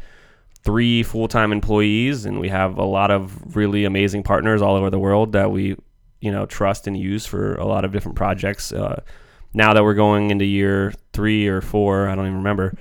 three 0.64 1.02
full-time 1.02 1.52
employees 1.52 2.24
and 2.24 2.38
we 2.38 2.48
have 2.48 2.78
a 2.78 2.84
lot 2.84 3.10
of 3.10 3.56
really 3.56 3.84
amazing 3.84 4.22
partners 4.22 4.62
all 4.62 4.76
over 4.76 4.90
the 4.90 4.98
world 4.98 5.32
that 5.32 5.50
we, 5.50 5.76
you 6.20 6.30
know, 6.30 6.46
trust 6.46 6.86
and 6.86 6.96
use 6.96 7.26
for 7.26 7.54
a 7.56 7.64
lot 7.66 7.84
of 7.84 7.90
different 7.92 8.16
projects. 8.16 8.72
Uh, 8.72 9.02
now 9.54 9.74
that 9.74 9.82
we're 9.82 9.94
going 9.94 10.30
into 10.30 10.44
year 10.44 10.92
3 11.12 11.48
or 11.48 11.60
4, 11.60 12.08
I 12.08 12.14
don't 12.14 12.26
even 12.26 12.36
remember. 12.38 12.74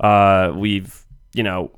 Uh, 0.00 0.52
we've, 0.54 1.04
you 1.32 1.42
know, 1.44 1.70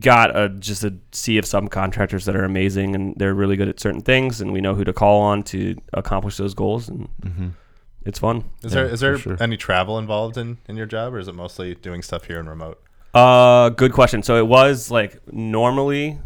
got 0.00 0.36
a 0.36 0.50
just 0.50 0.84
a 0.84 0.94
sea 1.12 1.38
of 1.38 1.44
subcontractors 1.46 2.24
that 2.26 2.36
are 2.36 2.44
amazing 2.44 2.94
and 2.94 3.14
they're 3.16 3.32
really 3.34 3.56
good 3.56 3.68
at 3.68 3.80
certain 3.80 4.02
things 4.02 4.40
and 4.40 4.52
we 4.52 4.60
know 4.60 4.74
who 4.74 4.84
to 4.84 4.92
call 4.92 5.20
on 5.22 5.42
to 5.42 5.76
accomplish 5.94 6.36
those 6.36 6.52
goals 6.54 6.88
and 6.90 7.08
Mm-hmm. 7.22 7.48
it's 8.04 8.18
fun. 8.18 8.44
Is 8.62 8.74
Yeah, 8.74 8.82
there 8.82 8.86
is 8.92 9.00
there 9.00 9.18
sure. 9.18 9.36
any 9.40 9.56
travel 9.56 9.98
involved 9.98 10.36
in 10.36 10.58
in 10.68 10.76
your 10.76 10.86
job, 10.86 11.14
or 11.14 11.18
is 11.18 11.28
it 11.28 11.34
mostly 11.34 11.74
doing 11.74 12.02
stuff 12.02 12.24
here 12.24 12.38
and 12.38 12.48
remote? 12.48 12.82
Uh 13.14 13.70
good 13.70 13.92
question. 13.92 14.22
So 14.22 14.36
it 14.36 14.46
was 14.46 14.90
like 14.90 15.20
normally 15.32 16.18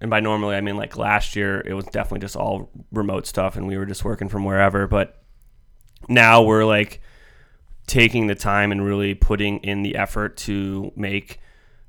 and 0.00 0.10
by 0.10 0.20
normally 0.20 0.56
I 0.56 0.60
mean 0.60 0.76
like 0.76 0.96
last 0.96 1.36
year, 1.36 1.60
it 1.60 1.74
was 1.74 1.86
definitely 1.86 2.20
just 2.20 2.36
all 2.36 2.70
remote 2.92 3.26
stuff, 3.26 3.56
and 3.56 3.66
we 3.66 3.76
were 3.76 3.86
just 3.86 4.04
working 4.04 4.28
from 4.28 4.44
wherever. 4.44 4.86
But 4.86 5.22
now 6.08 6.42
we're 6.42 6.64
like 6.64 7.00
taking 7.86 8.26
the 8.26 8.34
time 8.34 8.72
and 8.72 8.84
really 8.84 9.14
putting 9.14 9.58
in 9.58 9.82
the 9.82 9.96
effort 9.96 10.36
to 10.36 10.92
make 10.96 11.40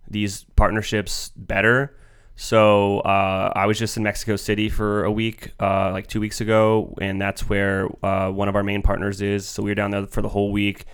these 0.10 0.44
partnerships 0.56 1.32
better. 1.36 1.98
So 2.38 3.00
uh, 3.00 3.54
I 3.56 3.66
was 3.66 3.80
just 3.80 3.96
in 3.96 4.04
Mexico 4.04 4.36
City 4.36 4.68
for 4.68 5.06
a 5.06 5.12
week, 5.12 5.54
uh, 5.60 5.92
like 5.92 6.08
two 6.08 6.20
weeks 6.20 6.42
ago, 6.42 6.94
and 7.00 7.22
that's 7.22 7.48
where 7.48 7.88
uh, 8.06 8.30
one 8.30 8.50
of 8.50 8.56
our 8.56 8.64
main 8.64 8.82
partners 8.82 9.22
is. 9.22 9.48
So 9.48 9.64
we 9.64 9.72
were 9.72 9.76
down 9.76 9.92
there 9.92 10.06
for 10.06 10.22
the 10.22 10.30
whole 10.30 10.52
week, 10.52 10.86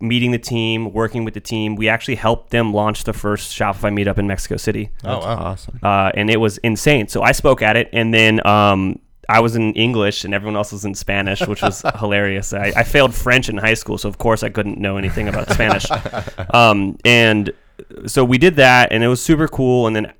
meeting 0.00 0.30
the 0.30 0.38
team, 0.38 0.92
working 0.92 1.24
with 1.24 1.34
the 1.34 1.40
team. 1.40 1.76
We 1.76 1.88
actually 1.88 2.16
helped 2.16 2.50
them 2.50 2.72
launch 2.74 3.04
the 3.04 3.12
first 3.12 3.56
Shopify 3.56 3.92
meetup 3.92 4.18
in 4.18 4.26
Mexico 4.26 4.56
City, 4.56 4.90
Oh, 5.04 5.18
wow. 5.18 5.36
Awesome. 5.38 5.78
uh, 5.82 6.10
and 6.14 6.28
it 6.30 6.38
was 6.38 6.58
insane. 6.58 7.08
So 7.08 7.22
I 7.22 7.32
spoke 7.32 7.62
at 7.62 7.76
it, 7.76 7.88
and 7.92 8.12
then 8.12 8.46
um, 8.46 8.98
I 9.28 9.40
was 9.40 9.56
in 9.56 9.72
English, 9.74 10.24
and 10.24 10.34
everyone 10.34 10.56
else 10.56 10.72
was 10.72 10.84
in 10.84 10.94
Spanish, 10.94 11.40
which 11.46 11.62
was 11.62 11.82
hilarious. 11.98 12.52
I, 12.52 12.72
I 12.76 12.82
failed 12.82 13.14
French 13.14 13.48
in 13.48 13.56
high 13.56 13.74
school, 13.74 13.96
so 13.98 14.08
of 14.08 14.18
course 14.18 14.42
I 14.42 14.50
couldn't 14.50 14.78
know 14.78 14.96
anything 14.98 15.28
about 15.28 15.50
Spanish. 15.50 15.86
Um, 16.54 16.96
and 17.04 17.50
so 18.06 18.24
we 18.24 18.38
did 18.38 18.56
that, 18.56 18.92
and 18.92 19.02
it 19.04 19.08
was 19.08 19.20
super 19.22 19.48
cool. 19.48 19.86
And 19.86 19.94
then 19.96 20.12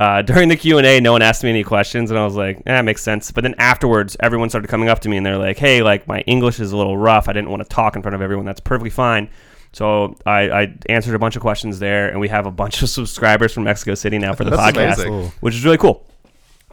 uh, 0.00 0.22
during 0.30 0.48
the 0.48 0.56
Q 0.56 0.78
and 0.78 0.86
A, 0.86 0.98
no 1.00 1.12
one 1.12 1.22
asked 1.22 1.44
me 1.44 1.50
any 1.50 1.62
questions, 1.62 2.10
and 2.10 2.18
I 2.18 2.24
was 2.24 2.34
like, 2.34 2.56
"Eh, 2.58 2.62
that 2.72 2.84
makes 2.84 3.02
sense." 3.02 3.30
But 3.30 3.42
then 3.42 3.54
afterwards, 3.58 4.16
everyone 4.18 4.48
started 4.48 4.68
coming 4.68 4.88
up 4.88 4.98
to 5.00 5.08
me, 5.08 5.18
and 5.18 5.24
they're 5.24 5.38
like, 5.38 5.58
"Hey, 5.58 5.82
like 5.82 6.08
my 6.08 6.20
English 6.22 6.58
is 6.58 6.72
a 6.72 6.76
little 6.76 6.96
rough. 6.96 7.28
I 7.28 7.32
didn't 7.32 7.50
want 7.50 7.62
to 7.62 7.68
talk 7.68 7.94
in 7.94 8.02
front 8.02 8.14
of 8.14 8.22
everyone. 8.22 8.46
That's 8.46 8.60
perfectly 8.60 8.90
fine." 8.90 9.28
So 9.72 10.16
I, 10.26 10.50
I 10.50 10.74
answered 10.88 11.14
a 11.14 11.18
bunch 11.18 11.36
of 11.36 11.42
questions 11.42 11.78
there, 11.78 12.08
and 12.08 12.18
we 12.18 12.28
have 12.28 12.46
a 12.46 12.50
bunch 12.50 12.82
of 12.82 12.88
subscribers 12.88 13.52
from 13.52 13.64
Mexico 13.64 13.94
City 13.94 14.18
now 14.18 14.34
for 14.34 14.44
the 14.44 14.50
podcast, 14.52 15.06
amazing. 15.06 15.32
which 15.40 15.54
is 15.54 15.64
really 15.64 15.78
cool. 15.78 16.06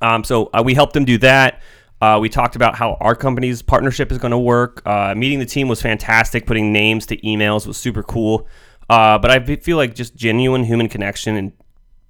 Um, 0.02 0.24
so 0.24 0.50
uh, 0.54 0.64
we 0.64 0.74
helped 0.74 0.94
them 0.94 1.06
do 1.06 1.18
that. 1.20 1.62
Uh, 2.00 2.20
we 2.22 2.30
talked 2.30 2.56
about 2.56 2.76
how 2.76 2.96
our 3.00 3.16
company's 3.16 3.62
partnership 3.62 4.12
is 4.12 4.20
going 4.20 4.32
to 4.32 4.38
work. 4.38 4.84
Uh, 4.86 5.16
meeting 5.16 5.40
the 5.40 5.46
team 5.46 5.68
was 5.68 5.82
fantastic. 5.82 6.46
Putting 6.46 6.72
names 6.72 7.08
to 7.08 7.18
emails 7.18 7.66
was 7.66 7.78
super 7.78 8.04
cool. 8.04 8.48
Uh, 8.90 9.18
but 9.18 9.32
I 9.32 9.56
feel 9.58 9.78
like 9.78 9.96
just 9.96 10.16
genuine 10.16 10.64
human 10.64 10.90
connection 10.90 11.36
and 11.36 11.52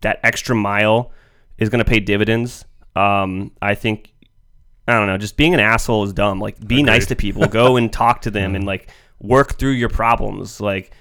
that 0.02 0.20
extra 0.24 0.56
mile 0.56 1.12
is 1.58 1.70
going 1.70 1.84
to 1.84 1.90
pay 1.90 2.00
dividends. 2.00 2.66
Um, 2.96 3.52
I 3.62 3.76
think 3.76 4.14
I 4.88 4.94
don't 4.94 5.08
know. 5.08 5.18
Just 5.18 5.36
being 5.36 5.54
an 5.54 5.60
asshole 5.60 6.04
is 6.04 6.14
dumb. 6.14 6.40
Like, 6.40 6.66
be 6.66 6.82
nice 6.82 7.08
to 7.08 7.16
people. 7.16 7.46
Go 7.48 7.76
and 7.76 7.92
talk 7.92 8.22
to 8.22 8.32
them 8.32 8.56
and 8.56 8.66
like 8.66 8.90
work 9.20 9.58
through 9.58 9.72
your 9.72 9.90
problems. 9.90 10.62
Like, 10.62 10.92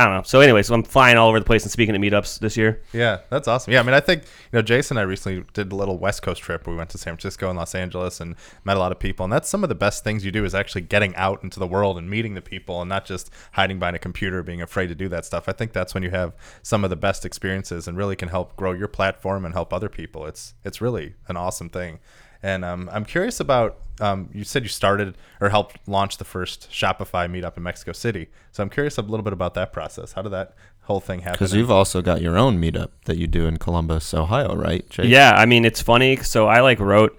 I 0.00 0.04
don't 0.04 0.14
know. 0.14 0.22
So 0.22 0.40
anyway, 0.40 0.62
so 0.62 0.72
I'm 0.72 0.82
flying 0.82 1.18
all 1.18 1.28
over 1.28 1.38
the 1.38 1.44
place 1.44 1.62
and 1.62 1.70
speaking 1.70 1.94
at 1.94 2.00
meetups 2.00 2.38
this 2.38 2.56
year. 2.56 2.80
Yeah, 2.90 3.18
that's 3.28 3.46
awesome. 3.46 3.70
Yeah, 3.70 3.80
I 3.80 3.82
mean, 3.82 3.92
I 3.92 4.00
think 4.00 4.22
you 4.22 4.54
know, 4.54 4.62
Jason 4.62 4.96
and 4.96 5.02
I 5.02 5.04
recently 5.06 5.44
did 5.52 5.72
a 5.72 5.76
little 5.76 5.98
West 5.98 6.22
Coast 6.22 6.40
trip. 6.40 6.66
We 6.66 6.74
went 6.74 6.88
to 6.90 6.98
San 6.98 7.12
Francisco 7.16 7.50
and 7.50 7.58
Los 7.58 7.74
Angeles 7.74 8.18
and 8.18 8.34
met 8.64 8.78
a 8.78 8.80
lot 8.80 8.92
of 8.92 8.98
people. 8.98 9.24
And 9.24 9.32
that's 9.32 9.46
some 9.46 9.62
of 9.62 9.68
the 9.68 9.74
best 9.74 10.02
things 10.02 10.24
you 10.24 10.32
do 10.32 10.46
is 10.46 10.54
actually 10.54 10.80
getting 10.80 11.14
out 11.16 11.44
into 11.44 11.60
the 11.60 11.66
world 11.66 11.98
and 11.98 12.08
meeting 12.08 12.32
the 12.32 12.40
people 12.40 12.80
and 12.80 12.88
not 12.88 13.04
just 13.04 13.30
hiding 13.52 13.78
behind 13.78 13.94
a 13.94 13.98
computer, 13.98 14.42
being 14.42 14.62
afraid 14.62 14.86
to 14.86 14.94
do 14.94 15.06
that 15.10 15.26
stuff. 15.26 15.50
I 15.50 15.52
think 15.52 15.74
that's 15.74 15.92
when 15.92 16.02
you 16.02 16.10
have 16.12 16.32
some 16.62 16.82
of 16.82 16.88
the 16.88 16.96
best 16.96 17.26
experiences 17.26 17.86
and 17.86 17.98
really 17.98 18.16
can 18.16 18.28
help 18.28 18.56
grow 18.56 18.72
your 18.72 18.88
platform 18.88 19.44
and 19.44 19.52
help 19.52 19.70
other 19.70 19.90
people. 19.90 20.24
It's 20.24 20.54
it's 20.64 20.80
really 20.80 21.12
an 21.28 21.36
awesome 21.36 21.68
thing. 21.68 21.98
And 22.42 22.64
um, 22.64 22.88
I'm 22.92 23.04
curious 23.04 23.40
about 23.40 23.78
um, 24.00 24.30
you 24.32 24.44
said 24.44 24.62
you 24.62 24.68
started 24.68 25.16
or 25.40 25.50
helped 25.50 25.76
launch 25.86 26.16
the 26.16 26.24
first 26.24 26.70
Shopify 26.70 27.30
meetup 27.30 27.56
in 27.56 27.62
Mexico 27.62 27.92
City. 27.92 28.28
So 28.50 28.62
I'm 28.62 28.70
curious 28.70 28.96
a 28.98 29.02
little 29.02 29.22
bit 29.22 29.32
about 29.32 29.54
that 29.54 29.72
process. 29.72 30.12
How 30.12 30.22
did 30.22 30.32
that 30.32 30.54
whole 30.82 31.00
thing 31.00 31.20
happen? 31.20 31.34
Because 31.34 31.54
you've 31.54 31.70
also 31.70 32.00
got 32.00 32.22
your 32.22 32.38
own 32.38 32.60
meetup 32.60 32.90
that 33.04 33.18
you 33.18 33.26
do 33.26 33.46
in 33.46 33.58
Columbus, 33.58 34.14
Ohio, 34.14 34.54
right? 34.56 34.88
Chase? 34.88 35.06
Yeah, 35.06 35.32
I 35.32 35.46
mean 35.46 35.64
it's 35.64 35.82
funny. 35.82 36.16
So 36.16 36.46
I 36.46 36.60
like 36.60 36.80
wrote 36.80 37.18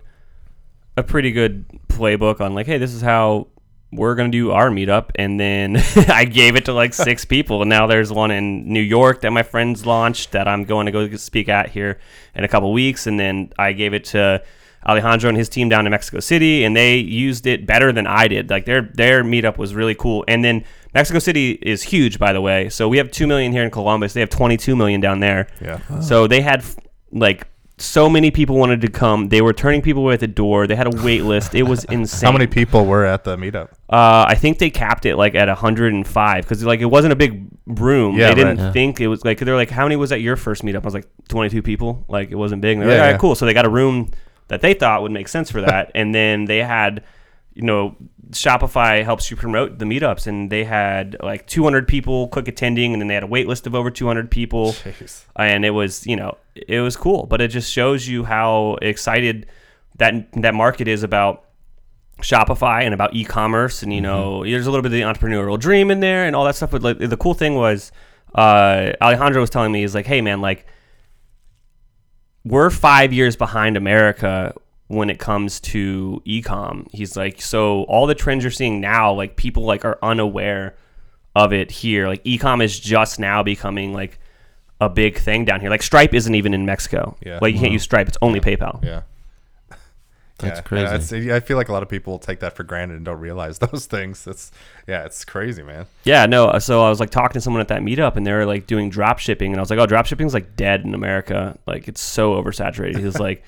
a 0.97 1.03
pretty 1.03 1.31
good 1.31 1.65
playbook 1.87 2.41
on 2.41 2.55
like, 2.55 2.65
hey, 2.65 2.77
this 2.77 2.93
is 2.93 3.01
how 3.01 3.47
we're 3.91 4.15
gonna 4.15 4.29
do 4.29 4.51
our 4.51 4.69
meetup, 4.69 5.11
and 5.15 5.39
then 5.39 5.77
I 6.09 6.25
gave 6.25 6.55
it 6.55 6.65
to 6.65 6.73
like 6.73 6.93
six 6.93 7.25
people, 7.35 7.61
and 7.61 7.69
now 7.69 7.87
there's 7.87 8.11
one 8.11 8.31
in 8.31 8.71
New 8.71 8.81
York 8.81 9.21
that 9.21 9.31
my 9.31 9.43
friends 9.43 9.85
launched 9.85 10.31
that 10.31 10.47
I'm 10.47 10.63
going 10.63 10.85
to 10.87 10.91
go 10.91 11.15
speak 11.17 11.49
at 11.49 11.69
here 11.69 11.99
in 12.33 12.43
a 12.43 12.47
couple 12.47 12.71
weeks, 12.73 13.05
and 13.05 13.19
then 13.19 13.51
I 13.59 13.73
gave 13.73 13.93
it 13.93 14.05
to 14.05 14.43
Alejandro 14.87 15.29
and 15.29 15.37
his 15.37 15.47
team 15.49 15.69
down 15.69 15.85
in 15.85 15.91
Mexico 15.91 16.19
City, 16.19 16.63
and 16.63 16.75
they 16.75 16.95
used 16.97 17.45
it 17.45 17.65
better 17.67 17.91
than 17.91 18.07
I 18.07 18.27
did. 18.27 18.49
Like 18.49 18.65
their 18.65 18.81
their 18.93 19.23
meetup 19.23 19.57
was 19.57 19.75
really 19.75 19.95
cool, 19.95 20.23
and 20.27 20.43
then 20.43 20.63
Mexico 20.93 21.19
City 21.19 21.51
is 21.61 21.83
huge, 21.83 22.17
by 22.19 22.33
the 22.33 22.41
way. 22.41 22.69
So 22.69 22.87
we 22.89 22.97
have 22.97 23.11
two 23.11 23.27
million 23.27 23.51
here 23.51 23.63
in 23.63 23.69
Columbus. 23.71 24.13
They 24.13 24.19
have 24.21 24.29
22 24.29 24.75
million 24.75 24.99
down 24.99 25.19
there. 25.19 25.47
Yeah. 25.61 25.79
So 25.99 26.27
they 26.27 26.41
had 26.41 26.63
like 27.11 27.47
so 27.77 28.07
many 28.09 28.29
people 28.29 28.57
wanted 28.57 28.81
to 28.81 28.89
come. 28.89 29.29
They 29.29 29.41
were 29.41 29.53
turning 29.53 29.81
people 29.81 30.03
away 30.03 30.13
at 30.15 30.19
the 30.19 30.27
door. 30.27 30.67
They 30.67 30.75
had 30.75 30.85
a 30.87 31.03
wait 31.03 31.23
list. 31.23 31.55
It 31.55 31.63
was 31.63 31.83
insane. 31.89 32.27
How 32.27 32.31
many 32.31 32.45
people 32.47 32.85
were 32.85 33.05
at 33.05 33.23
the 33.23 33.37
meetup? 33.37 33.71
Uh, 33.89 34.25
I 34.27 34.35
think 34.35 34.59
they 34.59 34.69
capped 34.69 35.05
it 35.05 35.15
like 35.15 35.33
at 35.35 35.47
105 35.47 36.43
because 36.43 36.63
like 36.63 36.79
it 36.81 36.85
wasn't 36.85 37.13
a 37.13 37.15
big 37.15 37.45
room. 37.65 38.17
Yeah, 38.17 38.29
they 38.29 38.35
didn't 38.35 38.57
right. 38.57 38.65
Yeah. 38.65 38.71
think 38.71 38.99
it 38.99 39.07
was 39.07 39.23
like 39.25 39.39
they're 39.39 39.55
like, 39.55 39.69
how 39.69 39.83
many 39.85 39.95
was 39.95 40.11
at 40.11 40.21
your 40.21 40.35
first 40.35 40.63
meetup? 40.63 40.81
I 40.83 40.85
was 40.85 40.93
like 40.93 41.07
22 41.29 41.61
people. 41.61 42.05
Like 42.07 42.31
it 42.31 42.35
wasn't 42.35 42.61
big. 42.61 42.77
And 42.77 42.87
they're 42.87 42.95
Yeah, 42.97 43.01
like, 43.01 43.07
all 43.07 43.11
yeah. 43.13 43.17
cool. 43.17 43.35
So 43.35 43.45
they 43.45 43.53
got 43.53 43.65
a 43.65 43.69
room 43.69 44.09
that 44.51 44.59
they 44.59 44.73
thought 44.73 45.01
would 45.01 45.13
make 45.13 45.29
sense 45.29 45.49
for 45.49 45.61
that, 45.61 45.91
and 45.95 46.13
then 46.13 46.43
they 46.43 46.57
had, 46.57 47.03
you 47.53 47.63
know, 47.63 47.95
Shopify 48.31 49.03
helps 49.03 49.31
you 49.31 49.37
promote 49.37 49.79
the 49.79 49.85
meetups, 49.85 50.27
and 50.27 50.51
they 50.51 50.65
had 50.65 51.15
like 51.23 51.47
200 51.47 51.87
people 51.87 52.27
click 52.27 52.49
attending, 52.49 52.91
and 52.91 53.01
then 53.01 53.07
they 53.07 53.13
had 53.13 53.23
a 53.23 53.27
wait 53.27 53.47
list 53.47 53.65
of 53.65 53.73
over 53.73 53.89
200 53.89 54.29
people. 54.29 54.73
Jeez. 54.73 55.23
and 55.37 55.63
it 55.65 55.71
was 55.71 56.05
you 56.05 56.17
know 56.17 56.37
it 56.55 56.81
was 56.81 56.97
cool. 56.97 57.25
But 57.25 57.39
it 57.39 57.47
just 57.47 57.71
shows 57.71 58.07
you 58.07 58.25
how 58.25 58.77
excited 58.81 59.47
that 59.97 60.31
that 60.33 60.53
market 60.53 60.87
is 60.89 61.03
about 61.03 61.45
shopify 62.21 62.83
and 62.83 62.93
about 62.93 63.15
e-commerce. 63.15 63.83
And 63.83 63.93
you 63.93 64.01
know 64.01 64.43
there's 64.43 64.67
a 64.67 64.71
little 64.71 64.83
bit 64.83 64.91
of 64.91 64.93
the 64.93 65.01
entrepreneurial 65.01 65.57
dream 65.57 65.91
in 65.91 66.01
there 66.01 66.25
and 66.25 66.35
all 66.35 66.43
that 66.43 66.55
stuff. 66.55 66.71
But 66.71 66.83
like 66.83 66.99
the 66.99 67.17
cool 67.17 67.33
thing 67.33 67.55
was 67.55 67.91
uh 68.35 68.93
alejandro 69.01 69.41
was 69.41 69.49
telling 69.49 69.73
me 69.73 69.81
he's 69.81 69.93
like 69.93 70.05
hey 70.05 70.21
man 70.21 70.39
like 70.39 70.65
we're 72.43 72.69
five 72.69 73.13
years 73.13 73.35
behind 73.35 73.77
america 73.77 74.53
when 74.87 75.09
it 75.09 75.19
comes 75.19 75.59
to 75.59 76.21
e-com 76.25 76.85
he's 76.91 77.15
like 77.15 77.41
so 77.41 77.83
all 77.83 78.07
the 78.07 78.15
trends 78.15 78.43
you're 78.43 78.51
seeing 78.51 78.81
now 78.81 79.13
like 79.13 79.35
people 79.35 79.63
like 79.63 79.85
are 79.85 79.97
unaware 80.01 80.75
of 81.35 81.53
it 81.53 81.71
here 81.71 82.07
like 82.07 82.21
e-com 82.23 82.61
is 82.61 82.79
just 82.79 83.19
now 83.19 83.41
becoming 83.41 83.93
like 83.93 84.19
a 84.81 84.89
big 84.89 85.17
thing 85.17 85.45
down 85.45 85.61
here. 85.61 85.69
Like 85.69 85.83
Stripe 85.83 86.13
isn't 86.13 86.33
even 86.33 86.53
in 86.53 86.65
Mexico. 86.65 87.15
Yeah. 87.23 87.37
Like 87.39 87.53
you 87.53 87.59
can't 87.59 87.67
mm-hmm. 87.67 87.73
use 87.73 87.83
Stripe. 87.83 88.07
It's 88.09 88.17
only 88.21 88.41
PayPal. 88.41 88.83
Yeah. 88.83 89.03
That's 90.41 90.59
yeah, 90.59 90.61
crazy. 90.63 90.83
yeah, 90.83 90.95
it's- 91.27 91.35
I 91.43 91.45
feel 91.45 91.57
like 91.57 91.69
a 91.69 91.73
lot 91.73 91.83
of 91.83 91.89
people 91.89 92.19
take 92.19 92.39
that 92.41 92.55
for 92.55 92.63
granted 92.63 92.95
and 92.97 93.05
don't 93.05 93.19
realize 93.19 93.59
those 93.71 93.85
things. 93.85 94.25
It's 94.27 94.51
yeah, 94.87 95.05
it's 95.05 95.23
crazy, 95.23 95.63
man. 95.63 95.85
Yeah, 96.03 96.25
no. 96.25 96.57
So 96.59 96.83
I 96.83 96.89
was 96.89 96.99
like 96.99 97.09
talking 97.11 97.33
to 97.33 97.41
someone 97.41 97.61
at 97.61 97.67
that 97.69 97.81
meetup, 97.81 98.15
and 98.15 98.25
they 98.25 98.33
were 98.33 98.45
like 98.45 98.67
doing 98.67 98.89
drop 98.89 99.19
shipping, 99.19 99.51
and 99.51 99.59
I 99.59 99.61
was 99.61 99.69
like, 99.69 99.79
"Oh, 99.79 99.85
drop 99.85 100.05
shipping's 100.05 100.33
like 100.33 100.55
dead 100.55 100.81
in 100.81 100.93
America. 100.93 101.57
Like 101.65 101.87
it's 101.87 102.01
so 102.01 102.33
oversaturated." 102.41 102.97
He 102.97 103.05
was 103.05 103.19
like, 103.27 103.43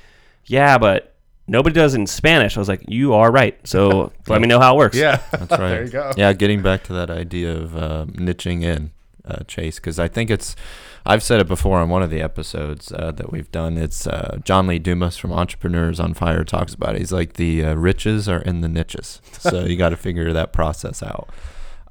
"Yeah, 0.45 0.77
but 0.77 1.13
nobody 1.47 1.73
does 1.73 1.93
it 1.95 1.99
in 1.99 2.07
Spanish." 2.07 2.55
I 2.55 2.59
was 2.59 2.69
like, 2.69 2.83
"You 2.87 3.13
are 3.13 3.31
right. 3.31 3.57
So 3.67 4.11
let 4.27 4.41
me 4.41 4.47
know 4.47 4.59
how 4.59 4.75
it 4.75 4.77
works." 4.77 4.95
Yeah, 4.97 5.21
That's 5.31 5.51
right. 5.51 5.57
there 5.59 5.83
you 5.85 5.89
go. 5.91 6.11
Yeah, 6.15 6.33
getting 6.33 6.61
back 6.61 6.83
to 6.85 6.93
that 6.93 7.09
idea 7.09 7.53
of 7.55 7.75
uh, 7.75 8.05
niching 8.11 8.63
in, 8.63 8.91
uh, 9.25 9.43
Chase, 9.47 9.77
because 9.77 9.99
I 9.99 10.07
think 10.07 10.29
it's, 10.29 10.55
I've 11.05 11.23
said 11.23 11.41
it 11.41 11.47
before 11.47 11.79
on 11.79 11.89
one 11.89 12.01
of 12.01 12.09
the 12.09 12.21
episodes 12.21 12.91
uh, 12.93 13.11
that 13.11 13.31
we've 13.31 13.51
done. 13.51 13.77
It's 13.77 14.07
uh, 14.07 14.39
John 14.43 14.67
Lee 14.67 14.79
Dumas 14.79 15.17
from 15.17 15.33
Entrepreneurs 15.33 15.99
on 15.99 16.13
Fire 16.13 16.45
talks 16.45 16.73
about 16.73 16.95
it. 16.95 16.99
He's 16.99 17.11
like, 17.11 17.33
the 17.33 17.65
uh, 17.65 17.73
riches 17.73 18.29
are 18.29 18.41
in 18.41 18.61
the 18.61 18.69
niches. 18.69 19.21
So 19.43 19.65
you 19.65 19.75
got 19.75 19.89
to 19.89 19.97
figure 19.97 20.31
that 20.31 20.53
process 20.53 21.03
out. 21.03 21.29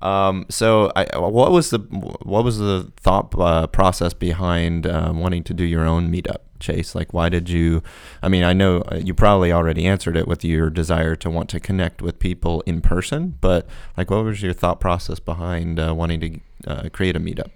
Um, 0.00 0.46
so, 0.48 0.90
I, 0.96 1.18
what 1.18 1.52
was 1.52 1.68
the 1.68 1.78
what 1.78 2.44
was 2.44 2.58
the 2.58 2.90
thought 2.96 3.38
uh, 3.38 3.66
process 3.66 4.14
behind 4.14 4.86
uh, 4.86 5.12
wanting 5.14 5.44
to 5.44 5.54
do 5.54 5.64
your 5.64 5.84
own 5.84 6.10
meetup, 6.10 6.38
Chase? 6.58 6.94
Like, 6.94 7.12
why 7.12 7.28
did 7.28 7.50
you? 7.50 7.82
I 8.22 8.28
mean, 8.30 8.42
I 8.42 8.54
know 8.54 8.80
uh, 8.90 8.96
you 8.96 9.12
probably 9.12 9.52
already 9.52 9.84
answered 9.84 10.16
it 10.16 10.26
with 10.26 10.44
your 10.44 10.70
desire 10.70 11.14
to 11.16 11.28
want 11.28 11.50
to 11.50 11.60
connect 11.60 12.00
with 12.00 12.18
people 12.18 12.62
in 12.62 12.80
person, 12.80 13.36
but 13.42 13.68
like, 13.96 14.10
what 14.10 14.24
was 14.24 14.42
your 14.42 14.54
thought 14.54 14.80
process 14.80 15.20
behind 15.20 15.78
uh, 15.78 15.94
wanting 15.94 16.20
to 16.20 16.40
uh, 16.66 16.88
create 16.88 17.14
a 17.14 17.20
meetup? 17.20 17.50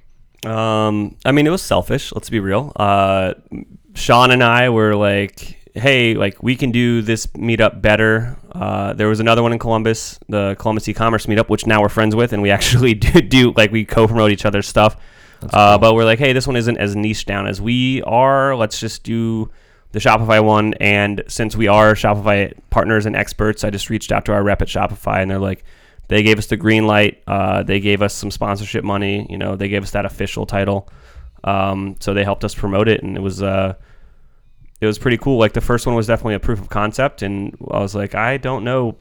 Um, 0.46 1.16
I 1.24 1.32
mean, 1.32 1.46
it 1.46 1.50
was 1.50 1.62
selfish. 1.62 2.12
Let's 2.12 2.30
be 2.30 2.40
real. 2.40 2.72
Uh, 2.76 3.34
Sean 3.94 4.30
and 4.30 4.42
I 4.44 4.68
were 4.68 4.94
like, 4.94 5.58
"Hey, 5.74 6.14
like 6.14 6.42
we 6.42 6.54
can 6.56 6.70
do 6.70 7.02
this 7.02 7.26
meetup 7.28 7.80
better." 7.82 8.36
Uh, 8.52 8.92
there 8.92 9.08
was 9.08 9.20
another 9.20 9.42
one 9.42 9.52
in 9.52 9.58
Columbus, 9.58 10.18
the 10.28 10.54
Columbus 10.58 10.88
e-commerce 10.88 11.26
meetup, 11.26 11.48
which 11.48 11.66
now 11.66 11.82
we're 11.82 11.88
friends 11.88 12.14
with, 12.14 12.32
and 12.32 12.42
we 12.42 12.50
actually 12.58 12.94
do, 12.94 13.20
do 13.20 13.52
like 13.56 13.72
we 13.72 13.84
co-promote 13.84 14.30
each 14.30 14.44
other's 14.46 14.66
stuff. 14.68 14.96
Uh, 15.52 15.76
But 15.78 15.94
we're 15.94 16.04
like, 16.04 16.18
"Hey, 16.18 16.32
this 16.32 16.46
one 16.46 16.56
isn't 16.56 16.78
as 16.78 16.94
niche 16.96 17.26
down 17.26 17.46
as 17.46 17.60
we 17.60 18.02
are. 18.02 18.54
Let's 18.56 18.78
just 18.80 19.02
do." 19.02 19.50
The 19.92 20.00
Shopify 20.00 20.44
one, 20.44 20.74
and 20.74 21.22
since 21.26 21.56
we 21.56 21.68
are 21.68 21.94
Shopify 21.94 22.52
partners 22.68 23.06
and 23.06 23.16
experts, 23.16 23.64
I 23.64 23.70
just 23.70 23.88
reached 23.88 24.12
out 24.12 24.26
to 24.26 24.32
our 24.32 24.42
rep 24.42 24.60
at 24.60 24.68
Shopify, 24.68 25.22
and 25.22 25.30
they're 25.30 25.38
like, 25.38 25.64
they 26.08 26.22
gave 26.22 26.38
us 26.38 26.46
the 26.46 26.56
green 26.56 26.86
light. 26.86 27.22
Uh, 27.26 27.62
they 27.62 27.80
gave 27.80 28.02
us 28.02 28.14
some 28.14 28.30
sponsorship 28.30 28.84
money. 28.84 29.26
You 29.28 29.38
know, 29.38 29.56
they 29.56 29.68
gave 29.68 29.82
us 29.82 29.90
that 29.92 30.04
official 30.04 30.46
title. 30.46 30.88
Um, 31.44 31.96
so 32.00 32.14
they 32.14 32.24
helped 32.24 32.44
us 32.44 32.54
promote 32.54 32.88
it, 32.88 33.02
and 33.02 33.16
it 33.16 33.20
was 33.20 33.42
uh, 33.42 33.74
it 34.80 34.86
was 34.86 34.98
pretty 34.98 35.18
cool. 35.18 35.38
Like 35.38 35.52
the 35.52 35.60
first 35.60 35.86
one 35.86 35.94
was 35.94 36.06
definitely 36.06 36.34
a 36.34 36.40
proof 36.40 36.60
of 36.60 36.68
concept, 36.68 37.22
and 37.22 37.56
I 37.70 37.78
was 37.80 37.94
like, 37.94 38.14
I 38.14 38.36
don't 38.36 38.64
know 38.64 38.96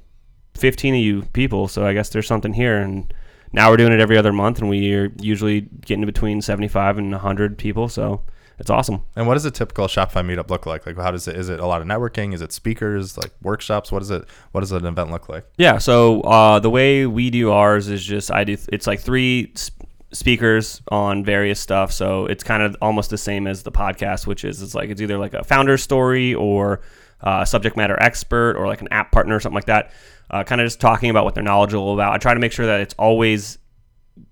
15 0.56 0.96
of 0.96 1.00
you 1.02 1.22
people, 1.34 1.68
so 1.68 1.86
I 1.86 1.94
guess 1.94 2.10
there's 2.10 2.28
something 2.28 2.54
here. 2.54 2.78
And 2.78 3.14
now 3.52 3.70
we're 3.70 3.78
doing 3.78 3.94
it 3.94 4.00
every 4.00 4.18
other 4.18 4.34
month, 4.34 4.60
and 4.60 4.70
we're 4.70 5.12
usually 5.20 5.62
getting 5.62 6.06
between 6.06 6.42
75 6.42 6.98
and 6.98 7.12
100 7.12 7.58
people. 7.58 7.90
So 7.90 8.22
it's 8.58 8.70
awesome. 8.70 9.04
And 9.16 9.28
what 9.28 9.34
does 9.34 9.46
a 9.46 9.52
typical 9.52 9.88
Shopify 9.88 10.26
meetup 10.26 10.50
look 10.50 10.66
like? 10.66 10.86
Like, 10.86 10.98
how 10.98 11.12
does 11.12 11.28
it? 11.28 11.36
Is 11.36 11.50
it 11.50 11.60
a 11.60 11.66
lot 11.66 11.82
of 11.82 11.88
networking? 11.88 12.34
Is 12.34 12.42
it 12.42 12.52
speakers? 12.52 13.18
Like 13.18 13.32
workshops? 13.42 13.92
What 13.92 14.02
is 14.02 14.12
it? 14.12 14.26
What 14.52 14.62
does 14.62 14.72
an 14.72 14.86
event 14.86 15.12
look 15.12 15.28
like? 15.28 15.46
Yeah. 15.58 15.78
So 15.78 16.22
uh, 16.22 16.60
the 16.60 16.70
way 16.70 17.06
we 17.06 17.30
do 17.30 17.52
ours 17.52 17.90
is 17.90 18.04
just 18.04 18.32
I 18.32 18.44
do. 18.44 18.58
It's 18.72 18.88
like 18.88 19.02
three 19.02 19.52
sp- 19.60 19.84
speakers 20.14 20.82
on 20.90 21.26
various 21.26 21.60
stuff. 21.60 21.92
So 21.92 22.26
it's 22.28 22.44
kind 22.44 22.64
of 22.64 22.76
almost 22.82 23.10
the 23.10 23.18
same 23.18 23.48
as 23.48 23.64
the 23.64 23.72
podcast, 23.72 24.26
which 24.26 24.46
is 24.46 24.62
it's 24.62 24.74
like 24.74 24.90
it's 24.90 25.02
either 25.02 25.18
like 25.18 25.34
a 25.34 25.44
founder 25.44 25.78
story 25.78 26.34
or 26.34 26.82
uh, 27.22 27.40
a 27.42 27.46
subject 27.46 27.76
matter 27.76 28.02
expert 28.02 28.56
or 28.56 28.68
like 28.68 28.82
an 28.82 28.88
app 28.92 29.12
partner 29.12 29.36
or 29.36 29.40
something 29.40 29.56
like 29.56 29.66
that. 29.66 29.92
Uh, 30.30 30.44
kind 30.44 30.60
of 30.60 30.66
just 30.66 30.80
talking 30.80 31.10
about 31.10 31.24
what 31.26 31.36
they're 31.36 31.44
knowledgeable 31.44 31.94
about. 31.94 32.14
I 32.14 32.18
try 32.18 32.34
to 32.34 32.40
make 32.40 32.52
sure 32.52 32.66
that 32.66 32.80
it's 32.80 32.96
always 32.96 33.60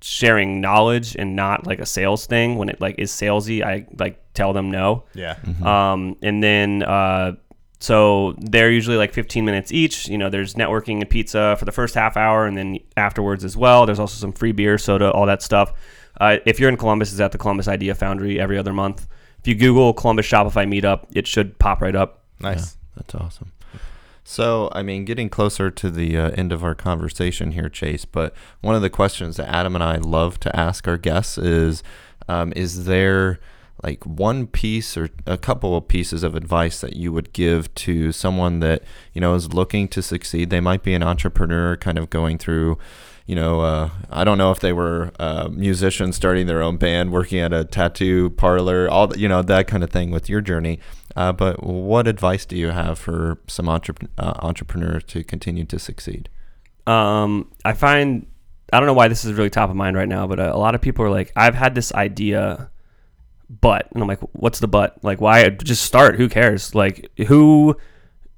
sharing 0.02 0.62
knowledge 0.62 1.15
and 1.17 1.36
not 1.36 1.65
like 1.65 1.80
a 1.80 1.86
sales 1.86 2.26
thing. 2.26 2.58
When 2.58 2.69
it 2.69 2.80
like 2.82 2.96
is 2.98 3.12
salesy, 3.12 3.63
I 3.63 3.86
like 3.98 4.19
tell 4.34 4.54
them 4.54 4.72
no. 4.72 5.04
Yeah. 5.13 5.38
Um, 5.63 6.17
and 6.22 6.43
then 6.43 6.84
uh, 6.84 7.34
so 7.80 8.34
they're 8.39 8.72
usually 8.72 8.96
like 8.96 9.12
15 9.13 9.43
minutes 9.43 9.72
each. 9.74 10.08
You 10.08 10.17
know, 10.17 10.30
there's 10.30 10.56
networking 10.56 11.02
and 11.02 11.10
pizza 11.10 11.58
for 11.60 11.65
the 11.65 11.72
first 11.72 11.96
half 11.96 12.15
hour, 12.15 12.46
and 12.46 12.58
then 12.58 12.80
afterwards 12.96 13.43
as 13.43 13.58
well. 13.58 13.86
There's 13.86 14.00
also 14.00 14.19
some 14.19 14.32
free 14.32 14.54
beer, 14.54 14.78
soda, 14.78 15.12
all 15.12 15.26
that 15.26 15.41
stuff. 15.41 15.74
Uh, 16.19 16.38
if 16.46 16.62
you're 16.62 16.69
in 16.69 16.78
Columbus, 16.78 17.12
it's 17.12 17.19
at 17.19 17.34
the 17.34 17.38
Columbus 17.38 17.67
Idea 17.67 17.93
Foundry 17.96 18.39
every 18.39 18.58
other 18.58 18.72
month. 18.72 19.06
If 19.39 19.48
you 19.50 19.56
Google 19.56 19.93
Columbus 19.93 20.26
Shopify 20.26 20.65
Meetup, 20.65 21.08
it 21.13 21.28
should 21.28 21.60
pop 21.60 21.82
right 21.82 21.96
up. 21.96 22.24
Nice. 22.39 22.78
That's 22.96 23.15
awesome. 23.15 23.52
So, 24.23 24.69
I 24.71 24.83
mean, 24.83 25.05
getting 25.05 25.29
closer 25.29 25.69
to 25.69 25.89
the 25.89 26.17
uh, 26.17 26.31
end 26.31 26.51
of 26.51 26.63
our 26.63 26.75
conversation 26.75 27.51
here, 27.51 27.69
Chase, 27.69 28.05
but 28.05 28.33
one 28.62 28.75
of 28.75 28.81
the 28.81 28.89
questions 28.89 29.38
that 29.38 29.49
Adam 29.49 29.75
and 29.75 29.83
I 29.83 29.97
love 29.97 30.39
to 30.41 30.55
ask 30.55 30.88
our 30.88 30.97
guests 30.97 31.38
is 31.38 31.83
um, 32.27 32.53
Is 32.55 32.86
there 32.86 33.39
like 33.83 34.05
one 34.05 34.47
piece 34.47 34.95
or 34.95 35.09
a 35.25 35.38
couple 35.38 35.75
of 35.75 35.89
pieces 35.89 36.23
of 36.23 36.36
advice 36.36 36.79
that 36.79 36.95
you 36.95 37.12
would 37.12 37.33
give 37.33 37.73
to 37.75 38.13
someone 38.13 38.62
that, 38.62 38.83
you 39.13 39.19
know, 39.19 39.36
is 39.36 39.53
looking 39.53 39.89
to 39.89 40.01
succeed? 40.01 40.49
They 40.49 40.62
might 40.62 40.83
be 40.83 40.93
an 40.93 41.03
entrepreneur 41.03 41.75
kind 41.75 41.97
of 41.97 42.09
going 42.09 42.38
through. 42.38 42.77
You 43.25 43.36
know, 43.36 43.62
uh, 43.62 43.89
I 44.09 44.25
don't 44.25 44.38
know 44.38 44.51
if 44.51 44.59
they 44.59 44.73
were 44.73 45.12
uh, 45.17 45.47
musicians 45.49 46.15
starting 46.15 46.45
their 46.45 46.62
own 46.62 46.75
band, 46.75 47.12
working 47.12 47.39
at 47.39 47.53
a 47.53 47.63
tattoo 47.63 48.31
parlor, 48.31 48.89
all 48.89 49.07
the, 49.07 49.19
you 49.19 49.29
know 49.29 49.41
that 49.41 49.67
kind 49.67 49.83
of 49.83 49.89
thing 49.89 50.12
with 50.12 50.27
your 50.27 50.41
journey. 50.41 50.79
Uh, 51.15 51.31
but 51.31 51.63
what 51.63 52.07
advice 52.07 52.45
do 52.45 52.57
you 52.57 52.69
have 52.69 52.99
for 52.99 53.39
some 53.47 53.69
uh, 53.69 53.79
entrepreneurs 54.17 55.03
to 55.05 55.23
continue 55.23 55.63
to 55.63 55.79
succeed? 55.79 56.27
Um, 56.86 57.49
I 57.63 57.73
find 57.73 58.27
I 58.73 58.79
don't 58.79 58.88
know 58.88 58.93
why 58.93 59.07
this 59.07 59.23
is 59.23 59.33
really 59.33 59.49
top 59.49 59.69
of 59.69 59.75
mind 59.75 59.95
right 59.95 60.09
now, 60.09 60.27
but 60.27 60.39
a, 60.39 60.53
a 60.53 60.57
lot 60.57 60.75
of 60.75 60.81
people 60.81 61.05
are 61.05 61.12
like, 61.12 61.31
I've 61.36 61.55
had 61.55 61.75
this 61.75 61.93
idea, 61.93 62.71
but 63.49 63.88
and 63.93 64.01
I'm 64.01 64.07
like, 64.07 64.19
what's 64.33 64.59
the 64.59 64.67
but? 64.67 65.01
Like, 65.03 65.21
why 65.21 65.47
just 65.49 65.83
start? 65.83 66.15
Who 66.15 66.27
cares? 66.27 66.75
Like, 66.75 67.09
who 67.27 67.77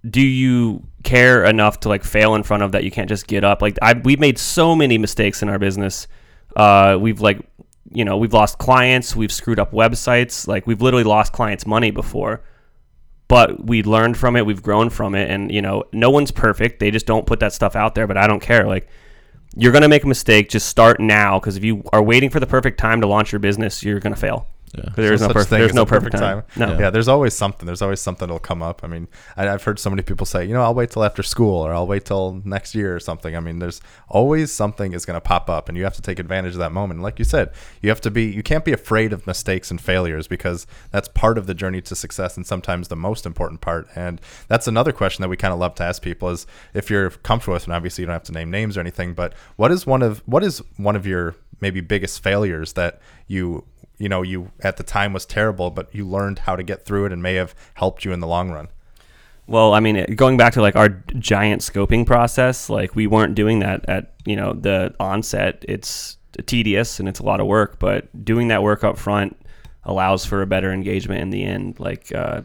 do 0.09 0.21
you 0.21 0.83
care 1.03 1.45
enough 1.45 1.79
to 1.81 1.89
like 1.89 2.03
fail 2.03 2.35
in 2.35 2.43
front 2.43 2.63
of 2.63 2.71
that 2.73 2.83
you 2.83 2.91
can't 2.91 3.09
just 3.09 3.27
get 3.27 3.43
up? 3.43 3.61
Like, 3.61 3.77
I 3.81 3.93
we've 3.93 4.19
made 4.19 4.37
so 4.37 4.75
many 4.75 4.97
mistakes 4.97 5.41
in 5.41 5.49
our 5.49 5.59
business. 5.59 6.07
Uh, 6.55 6.97
we've 6.99 7.21
like, 7.21 7.39
you 7.91 8.05
know, 8.05 8.17
we've 8.17 8.33
lost 8.33 8.57
clients, 8.57 9.15
we've 9.15 9.31
screwed 9.31 9.59
up 9.59 9.71
websites, 9.71 10.47
like 10.47 10.67
we've 10.67 10.81
literally 10.81 11.03
lost 11.03 11.33
clients' 11.33 11.65
money 11.65 11.91
before 11.91 12.43
but 13.27 13.65
we 13.65 13.83
learned 13.83 14.17
from 14.17 14.35
it 14.35 14.45
we've 14.45 14.61
grown 14.61 14.89
from 14.89 15.15
it 15.15 15.29
and 15.29 15.51
you 15.51 15.61
know 15.61 15.83
no 15.91 16.09
one's 16.09 16.31
perfect 16.31 16.79
they 16.79 16.91
just 16.91 17.05
don't 17.05 17.25
put 17.25 17.39
that 17.39 17.53
stuff 17.53 17.75
out 17.75 17.95
there 17.95 18.07
but 18.07 18.17
i 18.17 18.27
don't 18.27 18.41
care 18.41 18.67
like 18.67 18.87
you're 19.55 19.71
to 19.81 19.87
make 19.87 20.03
a 20.03 20.07
mistake 20.07 20.49
just 20.49 20.67
start 20.67 20.99
now 20.99 21.39
because 21.39 21.55
if 21.55 21.63
you 21.63 21.83
are 21.93 22.03
waiting 22.03 22.29
for 22.29 22.39
the 22.39 22.47
perfect 22.47 22.79
time 22.79 23.01
to 23.01 23.07
launch 23.07 23.31
your 23.31 23.39
business 23.39 23.83
you're 23.83 23.99
to 24.13 24.19
fail 24.19 24.47
Yeah. 24.77 24.83
'Cause 24.85 24.95
there's 24.95 25.21
No 25.21 25.27
no 25.27 25.33
perfect 25.33 25.49
there's 25.51 25.73
no 25.73 25.85
perfect, 25.85 26.13
perfect 26.15 26.21
time, 26.21 26.43
time. 26.57 26.77
no 26.77 26.79
Yeah. 26.83 26.89
there's 26.89 27.07
always 27.07 27.33
something. 27.33 27.65
There's 27.65 27.81
always 27.81 27.99
something 28.01 28.27
that'll 28.27 28.39
come 28.39 28.61
up. 28.61 28.81
I 28.83 28.87
mean, 28.87 29.07
I, 29.37 29.47
I've 29.49 29.63
heard 29.63 29.79
so 29.79 29.89
many 29.89 30.01
people 30.01 30.25
say, 30.25 30.45
you 30.45 30.53
know, 30.53 30.61
I'll 30.61 30.73
wait 30.73 30.91
till 30.91 31.03
after 31.03 31.23
school 31.23 31.65
or 31.65 31.73
I'll 31.73 31.87
wait 31.87 32.05
till 32.05 32.41
next 32.45 32.75
year 32.75 32.95
or 32.95 32.99
something. 32.99 33.35
I 33.35 33.39
mean, 33.39 33.59
there's 33.59 33.81
always 34.09 34.51
something 34.51 34.93
is 34.93 35.05
going 35.05 35.15
to 35.15 35.21
pop 35.21 35.49
up, 35.49 35.69
and 35.69 35.77
you 35.77 35.83
have 35.83 35.95
to 35.95 36.01
take 36.01 36.19
advantage 36.19 36.53
of 36.53 36.59
that 36.59 36.71
moment. 36.71 37.01
Like 37.01 37.19
you 37.19 37.25
said, 37.25 37.51
you 37.81 37.89
have 37.89 38.01
to 38.01 38.11
be, 38.11 38.25
you 38.25 38.43
can't 38.43 38.65
be 38.65 38.73
afraid 38.73 39.13
of 39.13 39.25
mistakes 39.27 39.71
and 39.71 39.79
failures 39.79 40.27
because 40.27 40.67
that's 40.91 41.07
part 41.09 41.37
of 41.37 41.47
the 41.47 41.53
journey 41.53 41.81
to 41.81 41.95
success, 41.95 42.35
and 42.37 42.45
sometimes 42.45 42.87
the 42.87 42.95
most 42.95 43.25
important 43.25 43.61
part. 43.61 43.87
And 43.95 44.19
that's 44.47 44.67
another 44.67 44.91
question 44.91 45.21
that 45.21 45.29
we 45.29 45.37
kind 45.37 45.53
of 45.53 45.59
love 45.59 45.75
to 45.75 45.83
ask 45.83 46.01
people 46.01 46.29
is 46.29 46.45
if 46.73 46.89
you're 46.89 47.09
comfortable 47.09 47.53
with, 47.53 47.65
and 47.65 47.73
obviously 47.73 48.01
you 48.01 48.05
don't 48.07 48.13
have 48.13 48.23
to 48.23 48.31
name 48.31 48.51
names 48.51 48.77
or 48.77 48.79
anything, 48.81 49.13
but 49.13 49.33
what 49.55 49.71
is 49.71 49.85
one 49.85 50.01
of 50.01 50.21
what 50.25 50.43
is 50.43 50.61
one 50.77 50.95
of 50.95 51.05
your 51.07 51.35
maybe 51.61 51.79
biggest 51.79 52.21
failures 52.21 52.73
that 52.73 52.99
you 53.27 53.63
you 53.97 54.09
know 54.09 54.21
you 54.21 54.51
at 54.61 54.77
the 54.77 54.83
time 54.83 55.13
was 55.13 55.25
terrible 55.25 55.71
but 55.71 55.93
you 55.93 56.07
learned 56.07 56.39
how 56.39 56.55
to 56.55 56.63
get 56.63 56.85
through 56.85 57.05
it 57.05 57.13
and 57.13 57.21
may 57.21 57.35
have 57.35 57.55
helped 57.75 58.05
you 58.05 58.11
in 58.11 58.19
the 58.19 58.27
long 58.27 58.51
run. 58.51 58.67
Well 59.47 59.73
i 59.73 59.79
mean 59.79 60.15
going 60.15 60.37
back 60.37 60.53
to 60.53 60.61
like 60.61 60.75
our 60.75 60.89
giant 61.19 61.61
scoping 61.61 62.05
process 62.05 62.69
like 62.69 62.95
we 62.95 63.07
weren't 63.07 63.35
doing 63.35 63.59
that 63.59 63.87
at 63.87 64.13
you 64.25 64.35
know 64.35 64.53
the 64.53 64.93
onset. 64.99 65.63
It's 65.67 66.17
tedious 66.47 66.99
and 66.99 67.07
it's 67.07 67.19
a 67.19 67.23
lot 67.23 67.39
of 67.39 67.47
work 67.47 67.79
but 67.79 68.25
doing 68.25 68.49
that 68.49 68.61
work 68.61 68.83
up 68.83 68.97
front 68.97 69.37
allows 69.85 70.25
for 70.25 70.41
a 70.41 70.47
better 70.47 70.73
engagement 70.73 71.21
in 71.21 71.29
the 71.29 71.43
end. 71.43 71.79
Like 71.79 72.13
uh, 72.13 72.41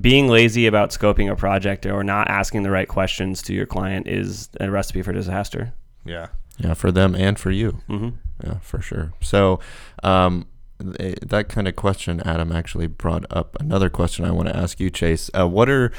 being 0.00 0.28
lazy 0.28 0.66
about 0.66 0.90
scoping 0.90 1.30
a 1.30 1.36
project 1.36 1.86
or 1.86 2.02
not 2.02 2.28
asking 2.28 2.62
the 2.62 2.70
right 2.70 2.88
questions 2.88 3.42
to 3.42 3.54
your 3.54 3.66
client 3.66 4.06
is 4.06 4.48
a 4.60 4.70
recipe 4.70 5.02
for 5.02 5.12
disaster. 5.12 5.72
Yeah. 6.04 6.28
Yeah, 6.58 6.74
for 6.74 6.92
them 6.92 7.14
and 7.14 7.38
for 7.38 7.50
you. 7.50 7.80
hmm 7.86 8.10
Yeah, 8.42 8.58
for 8.60 8.80
sure. 8.80 9.12
So, 9.20 9.60
um, 10.02 10.46
that 10.78 11.48
kind 11.48 11.68
of 11.68 11.76
question, 11.76 12.20
Adam, 12.24 12.50
actually 12.50 12.88
brought 12.88 13.24
up 13.30 13.56
another 13.60 13.88
question 13.88 14.24
I 14.24 14.32
want 14.32 14.48
to 14.48 14.56
ask 14.56 14.80
you, 14.80 14.90
Chase. 14.90 15.30
Uh, 15.32 15.46
what 15.46 15.68
are 15.68 15.92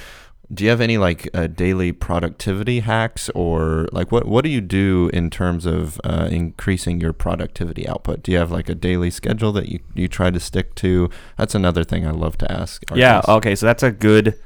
do 0.53 0.63
you 0.63 0.69
have 0.69 0.81
any 0.81 0.97
like 0.97 1.29
uh, 1.33 1.47
daily 1.47 1.91
productivity 1.91 2.81
hacks 2.81 3.29
or 3.29 3.87
like 3.91 4.11
what 4.11 4.27
what 4.27 4.43
do 4.43 4.49
you 4.49 4.61
do 4.61 5.09
in 5.13 5.29
terms 5.29 5.65
of 5.65 5.99
uh, 6.03 6.27
increasing 6.29 6.99
your 6.99 7.13
productivity 7.13 7.87
output? 7.87 8.23
Do 8.23 8.31
you 8.31 8.37
have 8.37 8.51
like 8.51 8.69
a 8.69 8.75
daily 8.75 9.09
schedule 9.09 9.51
that 9.53 9.69
you, 9.69 9.79
you 9.93 10.07
try 10.07 10.29
to 10.29 10.39
stick 10.39 10.75
to? 10.75 11.09
That's 11.37 11.55
another 11.55 11.83
thing 11.83 12.05
I 12.05 12.11
love 12.11 12.37
to 12.39 12.51
ask. 12.51 12.83
Yeah. 12.91 13.15
guests. 13.15 13.29
Okay. 13.29 13.55
So 13.55 13.65
that's 13.65 13.83
a 13.83 13.91
good 13.91 14.37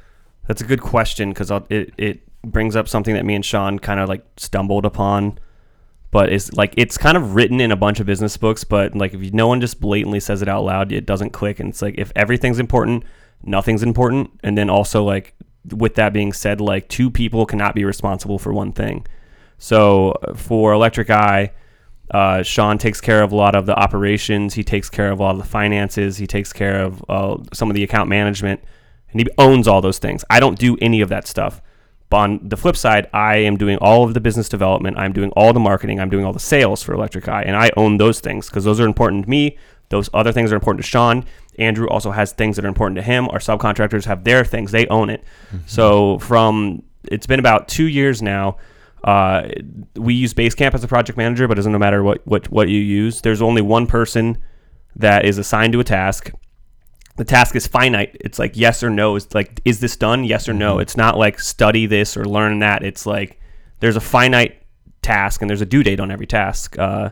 that's 0.47 0.61
a 0.61 0.65
good 0.65 0.81
question 0.81 1.29
because 1.29 1.51
it 1.69 1.93
it 1.97 2.21
brings 2.43 2.75
up 2.75 2.87
something 2.87 3.15
that 3.15 3.25
me 3.25 3.35
and 3.35 3.43
Sean 3.45 3.79
kind 3.79 3.99
of 3.99 4.07
like 4.07 4.23
stumbled 4.37 4.85
upon, 4.85 5.39
but 6.11 6.31
it's 6.31 6.53
like 6.53 6.73
it's 6.77 6.97
kind 6.97 7.17
of 7.17 7.35
written 7.35 7.59
in 7.59 7.71
a 7.71 7.75
bunch 7.75 7.99
of 7.99 8.05
business 8.05 8.37
books, 8.37 8.63
but 8.63 8.95
like 8.95 9.13
if 9.13 9.33
no 9.33 9.47
one 9.47 9.59
just 9.59 9.79
blatantly 9.81 10.19
says 10.19 10.41
it 10.41 10.47
out 10.47 10.63
loud, 10.63 10.91
it 10.91 11.05
doesn't 11.05 11.31
click. 11.31 11.59
And 11.59 11.69
it's 11.69 11.81
like 11.81 11.95
if 11.97 12.11
everything's 12.15 12.59
important, 12.59 13.03
nothing's 13.43 13.83
important. 13.83 14.31
And 14.43 14.57
then 14.57 14.69
also 14.69 15.03
like 15.03 15.35
with 15.69 15.95
that 15.95 16.13
being 16.13 16.31
said, 16.31 16.61
like 16.61 16.87
two 16.87 17.11
people 17.11 17.45
cannot 17.45 17.75
be 17.75 17.83
responsible 17.83 18.39
for 18.39 18.53
one 18.53 18.71
thing. 18.71 19.05
So 19.57 20.11
uh, 20.11 20.33
for 20.33 20.73
Electric 20.73 21.09
Eye. 21.09 21.51
Uh, 22.09 22.41
Sean 22.41 22.77
takes 22.77 23.01
care 23.01 23.21
of 23.21 23.33
a 23.33 23.35
lot 23.35 23.53
of 23.53 23.65
the 23.65 23.75
operations. 23.75 24.53
He 24.53 24.63
takes 24.63 24.89
care 24.89 25.11
of 25.11 25.19
all 25.19 25.35
the 25.35 25.43
finances. 25.43 26.15
He 26.15 26.25
takes 26.25 26.53
care 26.53 26.81
of 26.81 27.03
uh, 27.09 27.35
some 27.51 27.69
of 27.69 27.75
the 27.75 27.83
account 27.83 28.07
management, 28.07 28.61
and 29.11 29.19
he 29.19 29.27
owns 29.37 29.67
all 29.67 29.81
those 29.81 29.99
things. 29.99 30.23
I 30.29 30.39
don't 30.39 30.57
do 30.57 30.77
any 30.81 31.01
of 31.01 31.09
that 31.09 31.27
stuff. 31.27 31.61
But 32.09 32.17
on 32.17 32.39
the 32.41 32.55
flip 32.55 32.77
side, 32.77 33.09
I 33.13 33.37
am 33.37 33.57
doing 33.57 33.77
all 33.79 34.05
of 34.05 34.13
the 34.13 34.21
business 34.21 34.47
development. 34.47 34.97
I'm 34.97 35.11
doing 35.11 35.29
all 35.31 35.51
the 35.51 35.59
marketing. 35.59 35.99
I'm 35.99 36.09
doing 36.09 36.23
all 36.23 36.33
the 36.33 36.39
sales 36.39 36.81
for 36.81 36.93
Electric 36.93 37.27
Eye, 37.27 37.43
and 37.43 37.55
I 37.55 37.69
own 37.75 37.97
those 37.97 38.21
things 38.21 38.47
because 38.47 38.63
those 38.63 38.79
are 38.79 38.85
important 38.85 39.25
to 39.25 39.29
me. 39.29 39.57
Those 39.89 40.09
other 40.13 40.31
things 40.31 40.51
are 40.51 40.55
important 40.55 40.83
to 40.83 40.89
Sean. 40.89 41.25
Andrew 41.59 41.87
also 41.87 42.11
has 42.11 42.31
things 42.33 42.55
that 42.55 42.65
are 42.65 42.67
important 42.69 42.95
to 42.97 43.01
him. 43.01 43.27
Our 43.29 43.39
subcontractors 43.39 44.05
have 44.05 44.23
their 44.23 44.45
things; 44.45 44.71
they 44.71 44.87
own 44.87 45.09
it. 45.09 45.23
So 45.65 46.19
from 46.19 46.83
it's 47.05 47.27
been 47.27 47.39
about 47.39 47.67
two 47.67 47.87
years 47.87 48.21
now. 48.21 48.57
Uh, 49.03 49.47
we 49.95 50.13
use 50.13 50.33
Basecamp 50.33 50.73
as 50.73 50.83
a 50.83 50.87
project 50.87 51.17
manager, 51.17 51.47
but 51.47 51.53
it 51.53 51.59
doesn't 51.59 51.71
no 51.71 51.79
matter 51.79 52.03
what, 52.03 52.25
what 52.25 52.49
what 52.49 52.67
you 52.69 52.79
use. 52.79 53.21
There's 53.21 53.41
only 53.41 53.61
one 53.61 53.87
person 53.87 54.37
that 54.95 55.25
is 55.25 55.37
assigned 55.37 55.73
to 55.73 55.79
a 55.79 55.83
task. 55.83 56.31
The 57.17 57.25
task 57.25 57.55
is 57.55 57.67
finite. 57.67 58.15
It's 58.21 58.39
like 58.39 58.55
yes 58.55 58.83
or 58.83 58.89
no. 58.89 59.15
It's 59.15 59.33
like 59.35 59.59
is 59.65 59.79
this 59.79 59.95
done? 59.95 60.23
Yes 60.23 60.47
or 60.47 60.53
no. 60.53 60.79
It's 60.79 60.95
not 60.95 61.17
like 61.17 61.39
study 61.39 61.85
this 61.85 62.15
or 62.15 62.25
learn 62.25 62.59
that. 62.59 62.83
It's 62.83 63.05
like 63.05 63.39
there's 63.79 63.95
a 63.95 64.01
finite 64.01 64.61
task 65.01 65.41
and 65.41 65.49
there's 65.49 65.61
a 65.61 65.65
due 65.65 65.83
date 65.83 65.99
on 65.99 66.11
every 66.11 66.27
task. 66.27 66.77
Uh, 66.77 67.09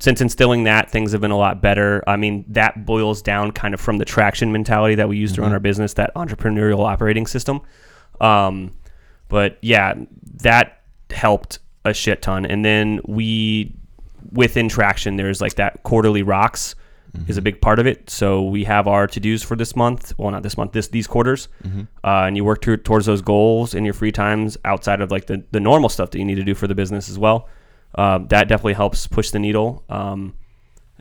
since 0.00 0.20
instilling 0.20 0.64
that, 0.64 0.90
things 0.90 1.12
have 1.12 1.20
been 1.20 1.32
a 1.32 1.36
lot 1.36 1.60
better. 1.60 2.04
I 2.06 2.16
mean, 2.16 2.44
that 2.48 2.86
boils 2.86 3.20
down 3.20 3.50
kind 3.50 3.74
of 3.74 3.80
from 3.80 3.98
the 3.98 4.04
traction 4.04 4.52
mentality 4.52 4.94
that 4.94 5.08
we 5.08 5.16
use 5.16 5.32
to 5.34 5.42
run 5.42 5.52
our 5.52 5.58
business, 5.58 5.94
that 5.94 6.14
entrepreneurial 6.14 6.86
operating 6.86 7.26
system. 7.26 7.60
Um, 8.20 8.76
but 9.28 9.58
yeah, 9.60 9.94
that 10.42 10.82
helped 11.10 11.58
a 11.84 11.92
shit 11.92 12.22
ton. 12.22 12.46
And 12.46 12.64
then 12.64 13.00
we, 13.06 13.74
within 14.30 14.68
traction, 14.68 15.16
there's 15.16 15.40
like 15.40 15.54
that 15.54 15.82
quarterly 15.82 16.22
rocks. 16.22 16.76
Is 17.26 17.36
a 17.36 17.42
big 17.42 17.60
part 17.60 17.78
of 17.78 17.86
it. 17.86 18.10
So 18.10 18.42
we 18.42 18.64
have 18.64 18.86
our 18.86 19.06
to 19.06 19.20
dos 19.20 19.42
for 19.42 19.56
this 19.56 19.74
month. 19.74 20.12
Well, 20.18 20.30
not 20.30 20.42
this 20.42 20.56
month. 20.56 20.72
This 20.72 20.88
these 20.88 21.06
quarters, 21.06 21.48
Mm-hmm. 21.64 21.80
uh, 22.04 22.26
and 22.26 22.36
you 22.36 22.44
work 22.44 22.60
to, 22.62 22.76
towards 22.76 23.06
those 23.06 23.22
goals 23.22 23.74
in 23.74 23.84
your 23.84 23.94
free 23.94 24.12
times 24.12 24.56
outside 24.64 25.00
of 25.00 25.10
like 25.10 25.26
the 25.26 25.42
the 25.50 25.60
normal 25.60 25.88
stuff 25.88 26.10
that 26.10 26.18
you 26.18 26.24
need 26.24 26.36
to 26.36 26.44
do 26.44 26.54
for 26.54 26.66
the 26.66 26.74
business 26.74 27.08
as 27.08 27.18
well. 27.18 27.48
Uh, 27.94 28.18
that 28.28 28.48
definitely 28.48 28.74
helps 28.74 29.06
push 29.06 29.30
the 29.30 29.38
needle. 29.38 29.82
Um, 29.88 30.34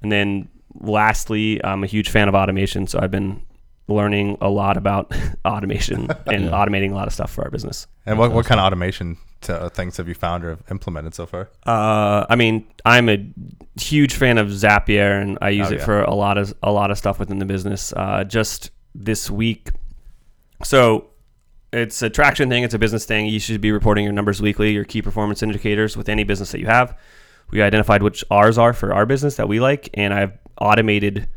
and 0.01 0.11
then 0.11 0.49
lastly, 0.79 1.63
I'm 1.63 1.83
a 1.83 1.87
huge 1.87 2.09
fan 2.09 2.27
of 2.29 2.35
automation, 2.35 2.87
so 2.87 2.99
I've 3.01 3.11
been 3.11 3.41
learning 3.87 4.37
a 4.41 4.49
lot 4.49 4.75
about 4.77 5.13
automation 5.45 6.09
and 6.27 6.45
Yeah. 6.45 6.51
automating 6.51 6.91
a 6.91 6.95
lot 6.95 7.07
of 7.07 7.13
stuff 7.13 7.31
for 7.31 7.43
our 7.43 7.49
business. 7.49 7.87
And 8.05 8.17
what, 8.19 8.31
what 8.31 8.45
kind 8.45 8.59
of 8.59 8.65
automation 8.65 9.17
to, 9.41 9.61
uh, 9.63 9.69
things 9.69 9.97
have 9.97 10.07
you 10.07 10.13
found 10.15 10.43
or 10.43 10.57
implemented 10.71 11.13
so 11.15 11.25
far? 11.25 11.49
Uh, 11.65 12.25
I 12.29 12.35
mean, 12.35 12.65
I'm 12.85 13.07
a 13.09 13.25
huge 13.79 14.13
fan 14.15 14.37
of 14.37 14.47
Zapier, 14.47 15.21
and 15.21 15.37
I 15.41 15.49
use 15.49 15.67
Oh, 15.69 15.73
it 15.73 15.79
yeah. 15.79 15.85
for 15.85 16.01
a 16.01 16.13
lot 16.15 16.37
of 16.37 16.53
a 16.63 16.71
lot 16.71 16.89
of 16.91 16.97
stuff 16.97 17.19
within 17.19 17.37
the 17.39 17.45
business. 17.45 17.93
Uh, 17.95 18.23
just 18.23 18.71
this 18.95 19.29
week, 19.29 19.69
so 20.63 21.09
it's 21.71 22.01
a 22.01 22.09
traction 22.09 22.49
thing. 22.49 22.63
It's 22.63 22.73
a 22.73 22.79
business 22.79 23.05
thing. 23.05 23.27
You 23.27 23.39
should 23.39 23.61
be 23.61 23.71
reporting 23.71 24.03
your 24.05 24.13
numbers 24.13 24.41
weekly, 24.41 24.71
your 24.71 24.85
key 24.85 25.01
performance 25.01 25.43
indicators 25.43 25.95
with 25.95 26.09
any 26.09 26.23
business 26.23 26.51
that 26.51 26.59
you 26.59 26.65
have. 26.65 26.97
We 27.51 27.61
identified 27.61 28.01
which 28.03 28.23
ours 28.31 28.57
are 28.57 28.73
for 28.73 28.93
our 28.93 29.05
business 29.05 29.35
that 29.35 29.47
we 29.47 29.59
like, 29.59 29.89
and 29.93 30.13
I've 30.13 30.33
automated 30.59 31.27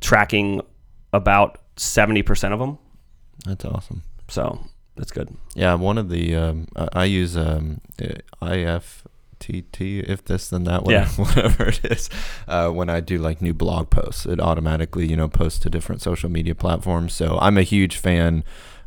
tracking 0.00 0.60
about 1.12 1.58
seventy 1.76 2.22
percent 2.22 2.54
of 2.54 2.60
them. 2.60 2.78
That's 3.44 3.64
awesome. 3.64 4.02
So 4.28 4.60
that's 4.96 5.10
good. 5.12 5.36
Yeah, 5.54 5.74
one 5.74 5.98
of 5.98 6.08
the 6.08 6.34
um, 6.34 6.68
I 6.76 6.88
I 6.92 7.04
use 7.04 7.36
um, 7.36 7.80
uh, 8.00 8.14
IFTTT 8.42 10.08
if 10.08 10.24
this 10.24 10.48
then 10.48 10.64
that 10.64 10.88
Yeah. 10.88 11.06
whatever, 11.08 11.22
whatever 11.56 11.64
it 11.68 11.84
is. 11.84 12.10
Uh, 12.48 12.70
when 12.70 12.88
I 12.88 13.00
do 13.00 13.18
like 13.18 13.42
new 13.42 13.54
blog 13.54 13.90
posts, 13.90 14.26
it 14.26 14.40
automatically 14.40 15.06
you 15.06 15.16
know 15.16 15.28
posts 15.28 15.58
to 15.60 15.70
different 15.70 16.02
social 16.02 16.30
media 16.30 16.54
platforms. 16.54 17.12
So 17.12 17.38
I'm 17.40 17.58
a 17.58 17.62
huge 17.62 17.96
fan 17.96 18.44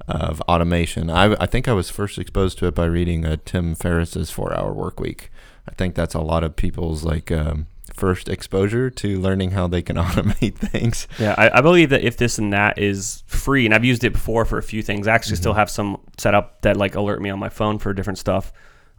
of 0.07 0.41
automation. 0.41 1.09
I 1.09 1.35
I 1.39 1.45
think 1.45 1.67
I 1.67 1.73
was 1.73 1.89
first 1.89 2.17
exposed 2.17 2.57
to 2.59 2.67
it 2.67 2.75
by 2.75 2.85
reading 2.85 3.25
uh, 3.25 3.37
Tim 3.45 3.75
Ferriss's 3.75 4.31
Four 4.31 4.53
Hour 4.57 4.73
Work 4.73 4.99
Week. 4.99 5.29
I 5.69 5.73
think 5.75 5.95
that's 5.95 6.15
a 6.15 6.21
lot 6.21 6.43
of 6.43 6.55
people's 6.55 7.03
like 7.03 7.31
um, 7.31 7.67
first 7.95 8.29
exposure 8.29 8.89
to 8.89 9.19
learning 9.19 9.51
how 9.51 9.67
they 9.67 9.81
can 9.81 9.95
automate 10.05 10.55
things. 10.55 11.07
Yeah, 11.19 11.35
I, 11.37 11.57
I 11.59 11.61
believe 11.61 11.89
that 11.89 12.03
if 12.03 12.17
this 12.17 12.37
and 12.37 12.51
that 12.53 12.77
is 12.77 13.23
free, 13.27 13.65
and 13.65 13.73
I've 13.73 13.85
used 13.85 14.03
it 14.03 14.13
before 14.13 14.45
for 14.45 14.57
a 14.57 14.63
few 14.63 14.81
things. 14.81 15.07
I 15.07 15.13
actually 15.13 15.37
still 15.37 15.51
Mm-hmm. 15.53 15.59
have 15.59 15.69
some 15.69 15.99
set 16.17 16.35
up 16.35 16.61
that 16.61 16.77
like 16.77 16.95
alert 16.95 17.21
me 17.21 17.29
on 17.29 17.39
my 17.39 17.49
phone 17.49 17.79
for 17.79 17.93
different 17.93 18.19
stuff. 18.19 18.51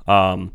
Um, 0.07 0.53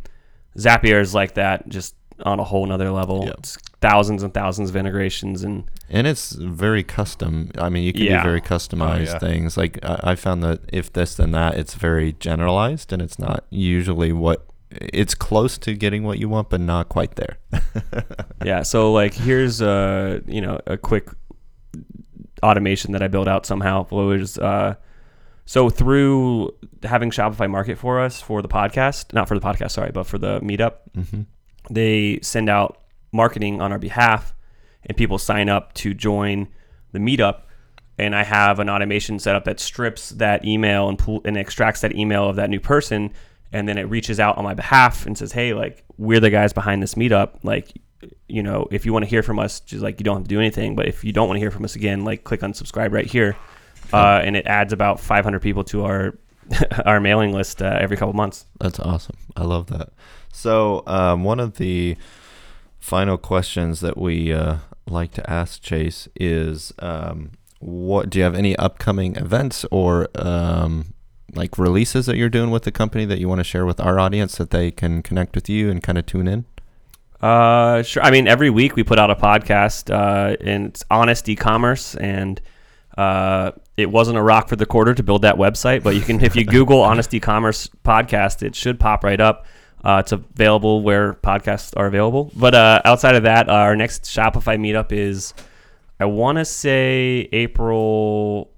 Zapier 0.58 1.02
is 1.02 1.14
like 1.16 1.34
that, 1.36 1.68
just 1.70 1.96
on 2.24 2.40
a 2.40 2.44
whole 2.44 2.66
nother 2.66 2.92
level. 2.92 3.26
Yep. 3.26 3.36
It's 3.40 3.58
thousands 3.82 4.24
and 4.24 4.34
thousands 4.34 4.70
of 4.70 4.76
integrations, 4.76 5.44
and 5.44 5.64
And 5.90 6.06
it's 6.08 6.32
very 6.34 6.84
custom. 6.84 7.52
I 7.58 7.70
mean, 7.70 7.84
you 7.84 7.92
can 7.94 8.04
Yeah. 8.04 8.22
do 8.24 8.30
very 8.30 8.42
customized 8.42 9.06
yeah. 9.14 9.20
things. 9.20 9.58
Like 9.58 9.80
I, 9.84 10.00
I 10.12 10.16
found 10.16 10.44
that 10.44 10.62
if 10.72 10.94
this 10.94 11.16
then 11.16 11.32
that, 11.32 11.56
it's 11.56 11.74
very 11.74 12.14
generalized, 12.14 12.94
and 12.94 13.02
it's 13.02 13.18
not 13.20 13.46
usually 13.50 14.12
what 14.14 14.46
it's 14.82 15.16
close 15.16 15.58
to 15.60 15.74
getting 15.74 16.04
what 16.04 16.20
you 16.20 16.30
want, 16.30 16.50
but 16.50 16.60
not 16.62 16.90
quite 16.90 17.16
there. 17.16 17.38
yeah. 18.46 18.64
So 18.64 18.92
like, 18.92 19.14
here's 19.14 19.62
uh, 19.62 20.22
you 20.28 20.42
know, 20.42 20.60
a 20.68 20.78
quick 20.78 21.10
automation 22.42 22.92
that 22.92 23.02
I 23.02 23.08
built 23.08 23.28
out 23.28 23.46
somehow. 23.46 23.88
Was 23.90 24.38
uh, 24.38 24.76
so 25.46 25.70
through 25.70 26.54
having 26.84 27.12
Shopify 27.12 27.50
market 27.50 27.78
for 27.78 28.00
us 28.00 28.22
for 28.22 28.42
the 28.42 28.48
podcast, 28.50 29.14
not 29.14 29.28
for 29.28 29.38
the 29.38 29.46
podcast, 29.46 29.72
sorry, 29.72 29.92
but 29.92 30.06
for 30.06 30.18
the 30.18 30.40
meetup. 30.42 30.76
hmm 30.94 31.22
they 31.70 32.20
send 32.22 32.50
out 32.50 32.82
marketing 33.12 33.62
on 33.62 33.72
our 33.72 33.80
behalf 33.80 34.34
and 34.86 34.98
people 34.98 35.18
sign 35.18 35.50
up 35.50 35.74
to 35.74 35.94
join 35.94 36.48
the 36.92 37.00
meetup 37.00 37.44
and 37.98 38.16
i 38.16 38.24
have 38.24 38.60
an 38.60 38.70
automation 38.70 39.20
set 39.20 39.36
up 39.36 39.46
that 39.46 39.60
strips 39.60 40.10
that 40.10 40.44
email 40.46 40.90
and, 40.90 41.00
pull, 41.00 41.22
and 41.26 41.38
extracts 41.38 41.82
that 41.82 41.96
email 41.96 42.28
of 42.28 42.36
that 42.36 42.50
new 42.50 42.60
person 42.60 43.12
and 43.54 43.68
then 43.68 43.78
it 43.78 43.84
reaches 43.84 44.20
out 44.20 44.38
on 44.38 44.44
my 44.44 44.54
behalf 44.54 45.06
and 45.06 45.18
says 45.18 45.32
hey 45.32 45.54
like 45.54 45.84
we're 45.98 46.20
the 46.20 46.30
guys 46.30 46.52
behind 46.52 46.84
this 46.84 46.96
meetup 46.96 47.36
like 47.44 47.72
you 48.28 48.44
know 48.44 48.68
if 48.72 48.86
you 48.86 48.92
want 48.92 49.04
to 49.04 49.10
hear 49.10 49.24
from 49.24 49.40
us 49.40 49.62
just 49.62 49.82
like 49.82 50.00
you 50.00 50.04
don't 50.04 50.18
have 50.18 50.24
to 50.24 50.30
do 50.30 50.40
anything 50.40 50.76
but 50.76 50.88
if 50.88 51.04
you 51.04 51.14
don't 51.14 51.28
want 51.28 51.38
to 51.38 51.40
hear 51.40 51.52
from 51.52 51.64
us 51.64 51.76
again 51.76 52.04
like 52.04 52.24
click 52.26 52.44
on 52.44 52.54
subscribe 52.54 52.92
right 52.92 53.06
here 53.06 53.38
uh, 53.94 54.20
and 54.24 54.36
it 54.36 54.48
adds 54.48 54.74
about 54.74 55.00
500 55.00 55.40
people 55.42 55.64
to 55.64 55.86
our 55.86 56.18
our 56.86 57.00
mailing 57.00 57.32
list 57.32 57.62
uh, 57.62 57.78
every 57.80 57.96
couple 57.98 58.14
months 58.14 58.46
That's 58.60 58.80
awesome. 58.80 59.16
I 59.36 59.44
love 59.44 59.68
that. 59.68 59.90
So 60.32 60.84
um, 60.88 61.24
one 61.24 61.40
of 61.40 61.58
the 61.58 61.96
final 62.80 63.18
questions 63.18 63.80
that 63.82 63.98
we 63.98 64.34
uh, 64.34 64.58
like 64.88 65.12
to 65.12 65.30
ask 65.30 65.62
Chase 65.62 66.08
is, 66.16 66.74
um, 66.80 67.32
what 67.60 68.10
do 68.10 68.20
you 68.20 68.26
have 68.26 68.36
any 68.36 68.56
upcoming 68.58 69.16
events 69.16 69.66
or 69.72 70.10
um, 70.16 70.94
like 71.36 71.58
releases 71.58 72.06
that 72.06 72.18
you're 72.18 72.30
doing 72.30 72.52
with 72.52 72.64
the 72.64 72.72
company 72.72 73.06
that 73.06 73.20
you 73.20 73.28
want 73.28 73.40
to 73.40 73.44
share 73.44 73.66
with 73.66 73.80
our 73.80 74.00
audience 74.00 74.38
that 74.38 74.52
they 74.52 74.72
can 74.72 75.02
connect 75.02 75.36
with 75.36 75.50
you 75.50 75.70
and 75.70 75.82
kind 75.82 75.98
of 75.98 76.06
tune 76.06 76.28
in? 76.28 76.46
Uh, 77.22 77.82
sure. 77.84 78.04
I 78.04 78.12
mean, 78.12 78.28
every 78.28 78.50
week 78.50 78.76
we 78.76 78.84
put 78.84 79.00
out 79.00 79.10
a 79.10 79.16
podcast, 79.16 79.90
uh, 79.90 80.36
and 80.42 80.68
it's 80.68 80.84
honest 80.92 81.30
e-commerce, 81.30 81.96
and 81.96 82.42
uh, 82.98 83.52
it 83.78 83.90
wasn't 83.90 84.18
a 84.18 84.22
rock 84.22 84.50
for 84.50 84.56
the 84.56 84.66
quarter 84.66 84.94
to 84.94 85.04
build 85.04 85.22
that 85.22 85.36
website, 85.36 85.84
but 85.84 85.96
you 85.96 86.02
can, 86.02 86.22
if 86.22 86.36
you 86.36 86.44
Google 86.46 86.82
honest 86.82 87.14
e-commerce 87.14 87.70
podcast, 87.86 88.44
it 88.44 88.56
should 88.56 88.80
pop 88.80 89.04
right 89.04 89.22
up. 89.22 89.46
Uh, 89.84 90.02
it's 90.04 90.12
available 90.12 90.82
where 90.82 91.14
podcasts 91.14 91.74
are 91.76 91.88
available. 91.88 92.32
But 92.36 92.56
uh, 92.56 92.82
outside 92.86 93.16
of 93.16 93.24
that, 93.24 93.50
our 93.50 93.76
next 93.76 94.04
Shopify 94.04 94.58
meetup 94.58 94.92
is, 94.92 95.34
I 96.00 96.06
want 96.06 96.38
to 96.38 96.46
say 96.46 97.28
April. 97.32 98.53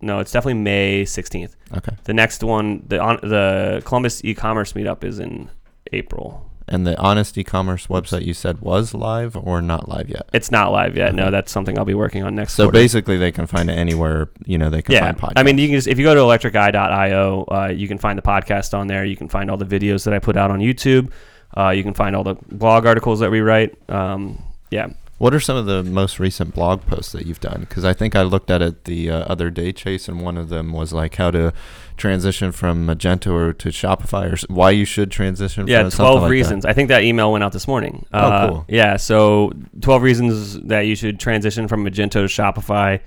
No, 0.00 0.18
it's 0.18 0.32
definitely 0.32 0.60
May 0.60 1.04
16th. 1.04 1.54
Okay. 1.76 1.96
The 2.04 2.14
next 2.14 2.42
one, 2.42 2.84
the 2.86 3.00
on, 3.00 3.18
the 3.22 3.82
Columbus 3.84 4.24
e-commerce 4.24 4.74
meetup 4.74 5.04
is 5.04 5.18
in 5.18 5.50
April. 5.92 6.50
And 6.68 6.84
the 6.84 6.98
Honest 6.98 7.38
E-commerce 7.38 7.86
website 7.86 8.24
you 8.24 8.34
said 8.34 8.60
was 8.60 8.92
live 8.92 9.36
or 9.36 9.62
not 9.62 9.88
live 9.88 10.08
yet? 10.08 10.28
It's 10.32 10.50
not 10.50 10.72
live 10.72 10.96
yet. 10.96 11.14
No, 11.14 11.30
that's 11.30 11.52
something 11.52 11.78
I'll 11.78 11.84
be 11.84 11.94
working 11.94 12.24
on 12.24 12.34
next. 12.34 12.54
So 12.54 12.64
quarter. 12.64 12.78
basically, 12.78 13.16
they 13.16 13.30
can 13.30 13.46
find 13.46 13.70
it 13.70 13.74
anywhere. 13.74 14.30
You 14.46 14.58
know, 14.58 14.68
they 14.68 14.82
can 14.82 14.94
yeah. 14.94 15.00
find 15.00 15.16
podcasts. 15.16 15.34
I 15.36 15.44
mean, 15.44 15.58
you 15.58 15.68
can 15.68 15.76
just 15.76 15.86
if 15.86 15.96
you 15.96 16.04
go 16.04 16.14
to 16.14 16.20
electriceye.io, 16.20 17.44
uh, 17.44 17.68
you 17.68 17.86
can 17.86 17.98
find 17.98 18.18
the 18.18 18.22
podcast 18.22 18.76
on 18.76 18.88
there. 18.88 19.04
You 19.04 19.16
can 19.16 19.28
find 19.28 19.48
all 19.48 19.56
the 19.56 19.64
videos 19.64 20.04
that 20.04 20.12
I 20.12 20.18
put 20.18 20.36
out 20.36 20.50
on 20.50 20.58
YouTube. 20.58 21.12
Uh, 21.56 21.70
you 21.70 21.84
can 21.84 21.94
find 21.94 22.16
all 22.16 22.24
the 22.24 22.34
blog 22.48 22.84
articles 22.84 23.20
that 23.20 23.30
we 23.30 23.40
write. 23.40 23.78
Um, 23.88 24.42
yeah, 24.70 24.88
What 25.18 25.32
are 25.32 25.40
some 25.40 25.56
of 25.56 25.64
the 25.64 25.82
most 25.82 26.18
recent 26.18 26.54
blog 26.54 26.82
posts 26.82 27.12
that 27.12 27.24
you've 27.24 27.40
done? 27.40 27.60
Because 27.60 27.86
I 27.86 27.94
think 27.94 28.14
I 28.14 28.20
looked 28.22 28.50
at 28.50 28.60
it 28.60 28.84
the 28.84 29.10
uh, 29.10 29.18
other 29.20 29.48
day, 29.48 29.72
Chase, 29.72 30.08
and 30.08 30.20
one 30.20 30.36
of 30.36 30.50
them 30.50 30.72
was 30.74 30.92
like 30.92 31.14
how 31.14 31.30
to 31.30 31.54
transition 31.96 32.52
from 32.52 32.86
Magento 32.86 33.32
or 33.32 33.52
to 33.54 33.70
Shopify, 33.70 34.30
or 34.30 34.54
why 34.54 34.70
you 34.72 34.84
should 34.84 35.10
transition. 35.10 35.66
yeah, 35.68 35.88
twelve 35.88 36.20
like 36.20 36.28
that. 36.28 36.30
reasons. 36.30 36.64
I 36.66 36.74
think 36.74 36.88
that 36.88 37.02
email 37.02 37.32
went 37.32 37.42
out 37.44 37.52
this 37.52 37.66
morning. 37.66 38.04
Oh, 38.12 38.18
Uh, 38.18 38.48
cool. 38.48 38.64
Yeah, 38.68 38.96
so 38.96 39.52
twelve 39.80 40.02
reasons 40.02 40.60
that 40.64 40.80
you 40.82 40.94
should 40.94 41.18
transition 41.18 41.66
from 41.66 41.82
Magento 41.82 42.10
to 42.10 42.24
Shopify 42.24 43.00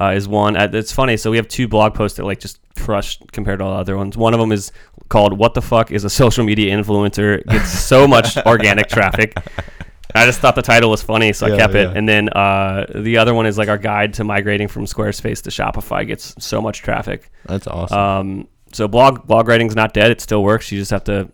uh, 0.00 0.12
is 0.16 0.26
one. 0.26 0.56
Uh, 0.56 0.70
it's 0.72 0.92
funny. 0.92 1.18
So 1.18 1.30
we 1.30 1.36
have 1.36 1.46
two 1.48 1.68
blog 1.68 1.92
posts 1.92 2.16
that 2.16 2.24
like 2.24 2.40
just 2.40 2.58
crushed 2.76 3.32
compared 3.32 3.58
to 3.58 3.66
all 3.66 3.74
the 3.74 3.80
other 3.80 3.98
ones. 3.98 4.16
One 4.16 4.32
of 4.32 4.40
them 4.40 4.50
is 4.50 4.72
called 5.10 5.36
"What 5.36 5.52
the 5.52 5.60
fuck 5.62 5.90
is 5.90 6.04
a 6.04 6.10
social 6.10 6.42
media 6.42 6.74
influencer?" 6.74 7.44
Gets 7.48 7.68
so 7.68 8.08
much 8.08 8.38
organic 8.46 8.88
traffic. 8.88 9.36
I 10.14 10.26
just 10.26 10.40
thought 10.40 10.54
the 10.54 10.62
title 10.62 10.90
was 10.90 11.02
funny, 11.02 11.32
so 11.32 11.46
I 11.46 11.56
kept 11.56 11.74
it. 11.74 11.88
yeah. 11.90 11.96
And 11.96 12.08
then 12.08 12.28
uh, 12.30 12.86
the 12.94 13.18
other 13.18 13.34
one 13.34 13.46
is 13.46 13.58
like 13.58 13.68
our 13.68 13.78
guide 13.78 14.14
to 14.14 14.24
migrating 14.24 14.68
from 14.68 14.84
Squarespace 14.86 15.42
to 15.42 15.50
Shopify 15.50 16.06
gets 16.06 16.34
so 16.38 16.60
much 16.60 16.82
traffic. 16.82 17.30
That's 17.46 17.66
awesome. 17.66 17.98
Um, 17.98 18.48
so 18.72 18.86
blog 18.88 19.26
blog 19.26 19.48
writing's 19.48 19.74
not 19.74 19.92
dead; 19.94 20.10
it 20.10 20.20
still 20.20 20.42
works. 20.42 20.70
You 20.70 20.78
just 20.78 20.90
have 20.90 21.04
to 21.04 21.30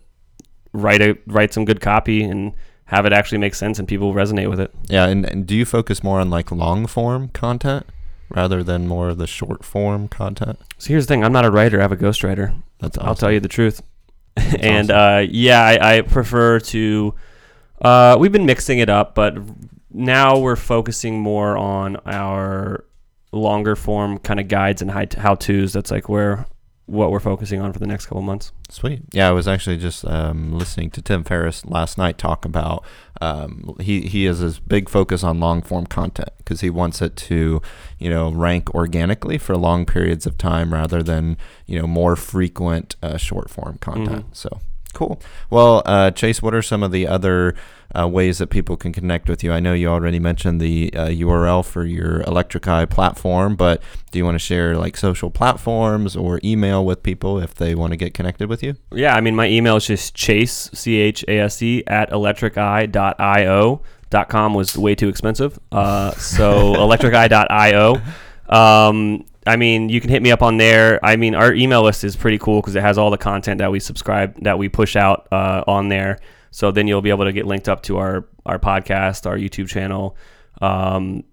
write 0.72 1.00
a 1.02 1.16
write 1.26 1.52
some 1.54 1.64
good 1.64 1.80
copy 1.80 2.22
and 2.22 2.52
have 2.86 3.04
it 3.06 3.12
actually 3.12 3.38
make 3.38 3.54
sense 3.54 3.78
and 3.78 3.88
people 3.88 4.14
resonate 4.14 4.48
with 4.48 4.60
it. 4.60 4.72
yeah, 4.88 5.06
and, 5.06 5.24
and 5.24 5.46
do 5.46 5.56
you 5.56 5.64
focus 5.64 6.04
more 6.04 6.20
on 6.20 6.30
like 6.30 6.52
long 6.52 6.86
form 6.86 7.28
content 7.28 7.84
rather 8.28 8.62
than 8.62 8.86
more 8.86 9.08
of 9.08 9.18
the 9.18 9.26
short 9.26 9.64
form 9.64 10.06
content? 10.08 10.58
So 10.78 10.88
here's 10.88 11.06
the 11.06 11.14
thing: 11.14 11.24
I'm 11.24 11.32
not 11.32 11.44
a 11.44 11.50
writer; 11.50 11.78
I 11.78 11.82
have 11.82 11.92
a 11.92 11.96
ghostwriter. 11.96 12.54
That's 12.80 12.96
awesome. 12.98 13.08
I'll 13.08 13.14
tell 13.14 13.32
you 13.32 13.40
the 13.40 13.48
truth. 13.48 13.82
and 14.60 14.90
uh, 14.90 15.24
yeah, 15.28 15.62
I, 15.62 15.96
I 15.96 16.00
prefer 16.02 16.60
to. 16.60 17.14
Uh, 17.80 18.16
we've 18.18 18.32
been 18.32 18.46
mixing 18.46 18.78
it 18.78 18.88
up, 18.88 19.14
but 19.14 19.36
now 19.90 20.38
we're 20.38 20.56
focusing 20.56 21.20
more 21.20 21.56
on 21.56 21.96
our 22.06 22.84
longer 23.32 23.76
form 23.76 24.18
kind 24.18 24.40
of 24.40 24.48
guides 24.48 24.82
and 24.82 24.90
how 24.90 25.34
tos. 25.34 25.72
That's 25.72 25.90
like 25.90 26.08
where 26.08 26.46
what 26.86 27.10
we're 27.10 27.18
focusing 27.20 27.60
on 27.60 27.72
for 27.72 27.80
the 27.80 27.86
next 27.86 28.06
couple 28.06 28.22
months. 28.22 28.52
Sweet. 28.70 29.02
Yeah, 29.12 29.28
I 29.28 29.32
was 29.32 29.48
actually 29.48 29.76
just 29.76 30.04
um, 30.04 30.52
listening 30.56 30.90
to 30.90 31.02
Tim 31.02 31.24
Ferriss 31.24 31.64
last 31.66 31.98
night 31.98 32.16
talk 32.16 32.44
about 32.44 32.84
um, 33.20 33.74
he 33.80 34.02
he 34.02 34.24
has 34.24 34.40
this 34.40 34.58
big 34.60 34.88
focus 34.88 35.24
on 35.24 35.40
long 35.40 35.62
form 35.62 35.86
content 35.86 36.30
because 36.38 36.60
he 36.60 36.70
wants 36.70 37.02
it 37.02 37.16
to 37.16 37.60
you 37.98 38.08
know 38.10 38.30
rank 38.30 38.72
organically 38.74 39.36
for 39.36 39.56
long 39.56 39.84
periods 39.84 40.26
of 40.26 40.38
time 40.38 40.72
rather 40.72 41.02
than 41.02 41.36
you 41.66 41.78
know 41.78 41.86
more 41.86 42.14
frequent 42.16 42.94
uh, 43.02 43.16
short 43.16 43.50
form 43.50 43.78
content. 43.78 44.30
Mhm. 44.30 44.36
So 44.36 44.60
Cool. 44.96 45.20
Well, 45.50 45.82
uh, 45.84 46.10
Chase, 46.10 46.40
what 46.40 46.54
are 46.54 46.62
some 46.62 46.82
of 46.82 46.90
the 46.90 47.06
other 47.06 47.54
uh, 47.94 48.08
ways 48.08 48.38
that 48.38 48.46
people 48.46 48.78
can 48.78 48.94
connect 48.94 49.28
with 49.28 49.44
you? 49.44 49.52
I 49.52 49.60
know 49.60 49.74
you 49.74 49.88
already 49.88 50.18
mentioned 50.18 50.58
the 50.58 50.90
uh, 50.94 51.08
URL 51.08 51.62
for 51.62 51.84
your 51.84 52.22
Electric 52.22 52.66
Eye 52.66 52.86
platform, 52.86 53.56
but 53.56 53.82
do 54.10 54.18
you 54.18 54.24
want 54.24 54.36
to 54.36 54.38
share 54.38 54.74
like 54.78 54.96
social 54.96 55.28
platforms 55.28 56.16
or 56.16 56.40
email 56.42 56.82
with 56.82 57.02
people 57.02 57.38
if 57.38 57.54
they 57.54 57.74
want 57.74 57.90
to 57.90 57.98
get 57.98 58.14
connected 58.14 58.48
with 58.48 58.62
you? 58.62 58.76
Yeah, 58.90 59.14
I 59.14 59.20
mean, 59.20 59.36
my 59.36 59.48
email 59.48 59.76
is 59.76 59.86
just 59.86 60.14
chase, 60.14 60.70
C 60.72 60.96
H 60.96 61.26
A 61.28 61.40
S 61.40 61.60
E, 61.60 61.84
at 61.86 62.08
electriceye.io. 62.10 63.82
Dot 64.08 64.28
com 64.30 64.54
was 64.54 64.78
way 64.78 64.94
too 64.94 65.08
expensive. 65.08 65.58
Uh, 65.70 66.12
so 66.12 66.72
electriceye.io. 66.76 68.00
Um, 68.48 69.26
I 69.46 69.56
mean, 69.56 69.88
you 69.88 70.00
can 70.00 70.10
hit 70.10 70.22
me 70.22 70.30
up 70.32 70.42
on 70.42 70.56
there. 70.56 70.98
I 71.04 71.16
mean, 71.16 71.34
our 71.34 71.52
email 71.54 71.82
list 71.82 72.04
is 72.04 72.16
pretty 72.16 72.38
cool 72.38 72.60
because 72.60 72.74
it 72.74 72.82
has 72.82 72.98
all 72.98 73.10
the 73.10 73.18
content 73.18 73.58
that 73.58 73.70
we 73.70 73.80
subscribe, 73.80 74.42
that 74.42 74.58
we 74.58 74.68
push 74.68 74.96
out 74.96 75.28
uh, 75.32 75.62
on 75.66 75.88
there. 75.88 76.18
So 76.50 76.70
then 76.70 76.88
you'll 76.88 77.02
be 77.02 77.10
able 77.10 77.24
to 77.26 77.32
get 77.32 77.46
linked 77.46 77.68
up 77.68 77.82
to 77.84 77.98
our 77.98 78.26
our 78.44 78.58
podcast, 78.58 79.26
our 79.26 79.36
YouTube 79.36 79.68
channel. 79.68 80.16
Um, 80.60 81.24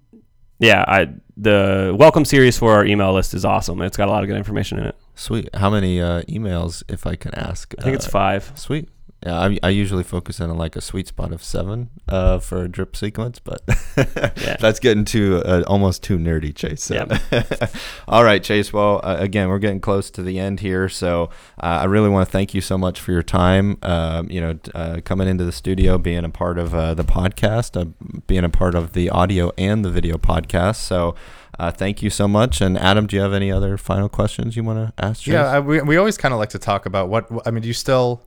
yeah, 0.60 0.84
I 0.88 1.10
the 1.38 1.96
welcome 1.98 2.26
series 2.26 2.58
for 2.58 2.74
our 2.74 2.86
email 2.86 3.14
list 3.14 3.34
is 3.34 3.46
awesome. 3.46 3.82
It's 3.82 3.98
got 3.98 4.08
a 4.08 4.12
lot 4.12 4.24
of 4.24 4.28
good 4.28 4.38
information 4.38 4.80
in 4.80 4.86
it. 4.86 4.96
Sweet. 5.16 5.50
How 5.56 5.70
many 5.70 6.02
uh, 6.02 6.22
emails, 6.24 6.84
if 6.90 7.08
I 7.08 7.16
can 7.16 7.34
ask? 7.36 7.74
I 7.80 7.84
think 7.84 7.96
it's 7.96 8.08
Uh, 8.08 8.12
five. 8.12 8.52
Sweet. 8.56 8.90
Yeah, 9.26 9.40
I, 9.40 9.58
I 9.64 9.70
usually 9.70 10.04
focus 10.04 10.40
in 10.40 10.50
on 10.50 10.58
like 10.58 10.76
a 10.76 10.82
sweet 10.82 11.08
spot 11.08 11.32
of 11.32 11.42
seven 11.44 11.90
uh, 12.10 12.40
for 12.40 12.64
a 12.64 12.68
drip 12.68 12.96
sequence, 12.96 13.40
but 13.40 13.62
Yeah. 13.98 14.58
that's 14.60 14.80
getting 14.80 15.06
too 15.06 15.42
uh, 15.46 15.64
almost 15.68 16.04
too 16.04 16.18
nerdy, 16.18 16.54
Chase. 16.54 16.84
So. 16.84 17.08
All 18.08 18.24
right, 18.24 18.44
Chase. 18.44 18.74
Well, 18.74 19.00
uh, 19.04 19.16
again, 19.20 19.48
we're 19.50 19.60
getting 19.60 19.80
close 19.80 20.10
to 20.12 20.24
the 20.24 20.40
end 20.40 20.60
here, 20.60 20.90
so 20.90 21.30
uh, 21.62 21.80
I 21.82 21.86
really 21.86 22.10
want 22.10 22.28
to 22.28 22.32
thank 22.32 22.54
you 22.54 22.60
so 22.62 22.78
much 22.78 23.00
for 23.00 23.12
your 23.14 23.24
time. 23.24 23.78
Um, 23.82 24.30
you 24.30 24.42
know, 24.42 24.60
uh, 24.76 25.00
coming 25.06 25.28
into 25.28 25.46
the 25.46 25.52
studio, 25.54 25.98
being 25.98 26.26
a 26.26 26.30
part 26.30 26.58
of 26.58 26.76
uh, 26.76 26.94
the 26.94 27.06
podcast, 27.06 27.80
uh, 27.80 27.86
being 28.28 28.44
a 28.44 28.50
part 28.50 28.76
of 28.76 28.92
the 28.94 29.10
audio 29.10 29.52
and 29.58 29.84
the 29.86 29.90
video 29.92 30.18
podcast. 30.18 30.78
So. 30.78 31.16
Uh, 31.60 31.70
thank 31.70 32.02
you 32.02 32.10
so 32.10 32.28
much. 32.28 32.62
And 32.62 32.76
Adam, 32.80 33.06
do 33.06 33.16
you 33.16 33.22
have 33.22 33.32
any 33.32 33.52
other 33.52 33.78
final 33.78 34.10
questions 34.10 34.56
you 34.58 34.64
want 34.64 34.88
to 34.98 35.06
ask? 35.06 35.22
Chase? 35.22 35.34
Yeah, 35.34 35.46
I, 35.46 35.60
we, 35.60 35.80
we 35.84 35.98
always 35.98 36.18
kind 36.18 36.34
of 36.34 36.40
like 36.40 36.50
to 36.50 36.58
talk 36.58 36.88
about 36.88 37.10
what 37.10 37.30
I 37.46 37.52
mean. 37.52 37.62
Do 37.62 37.68
you 37.68 37.76
still, 37.76 38.24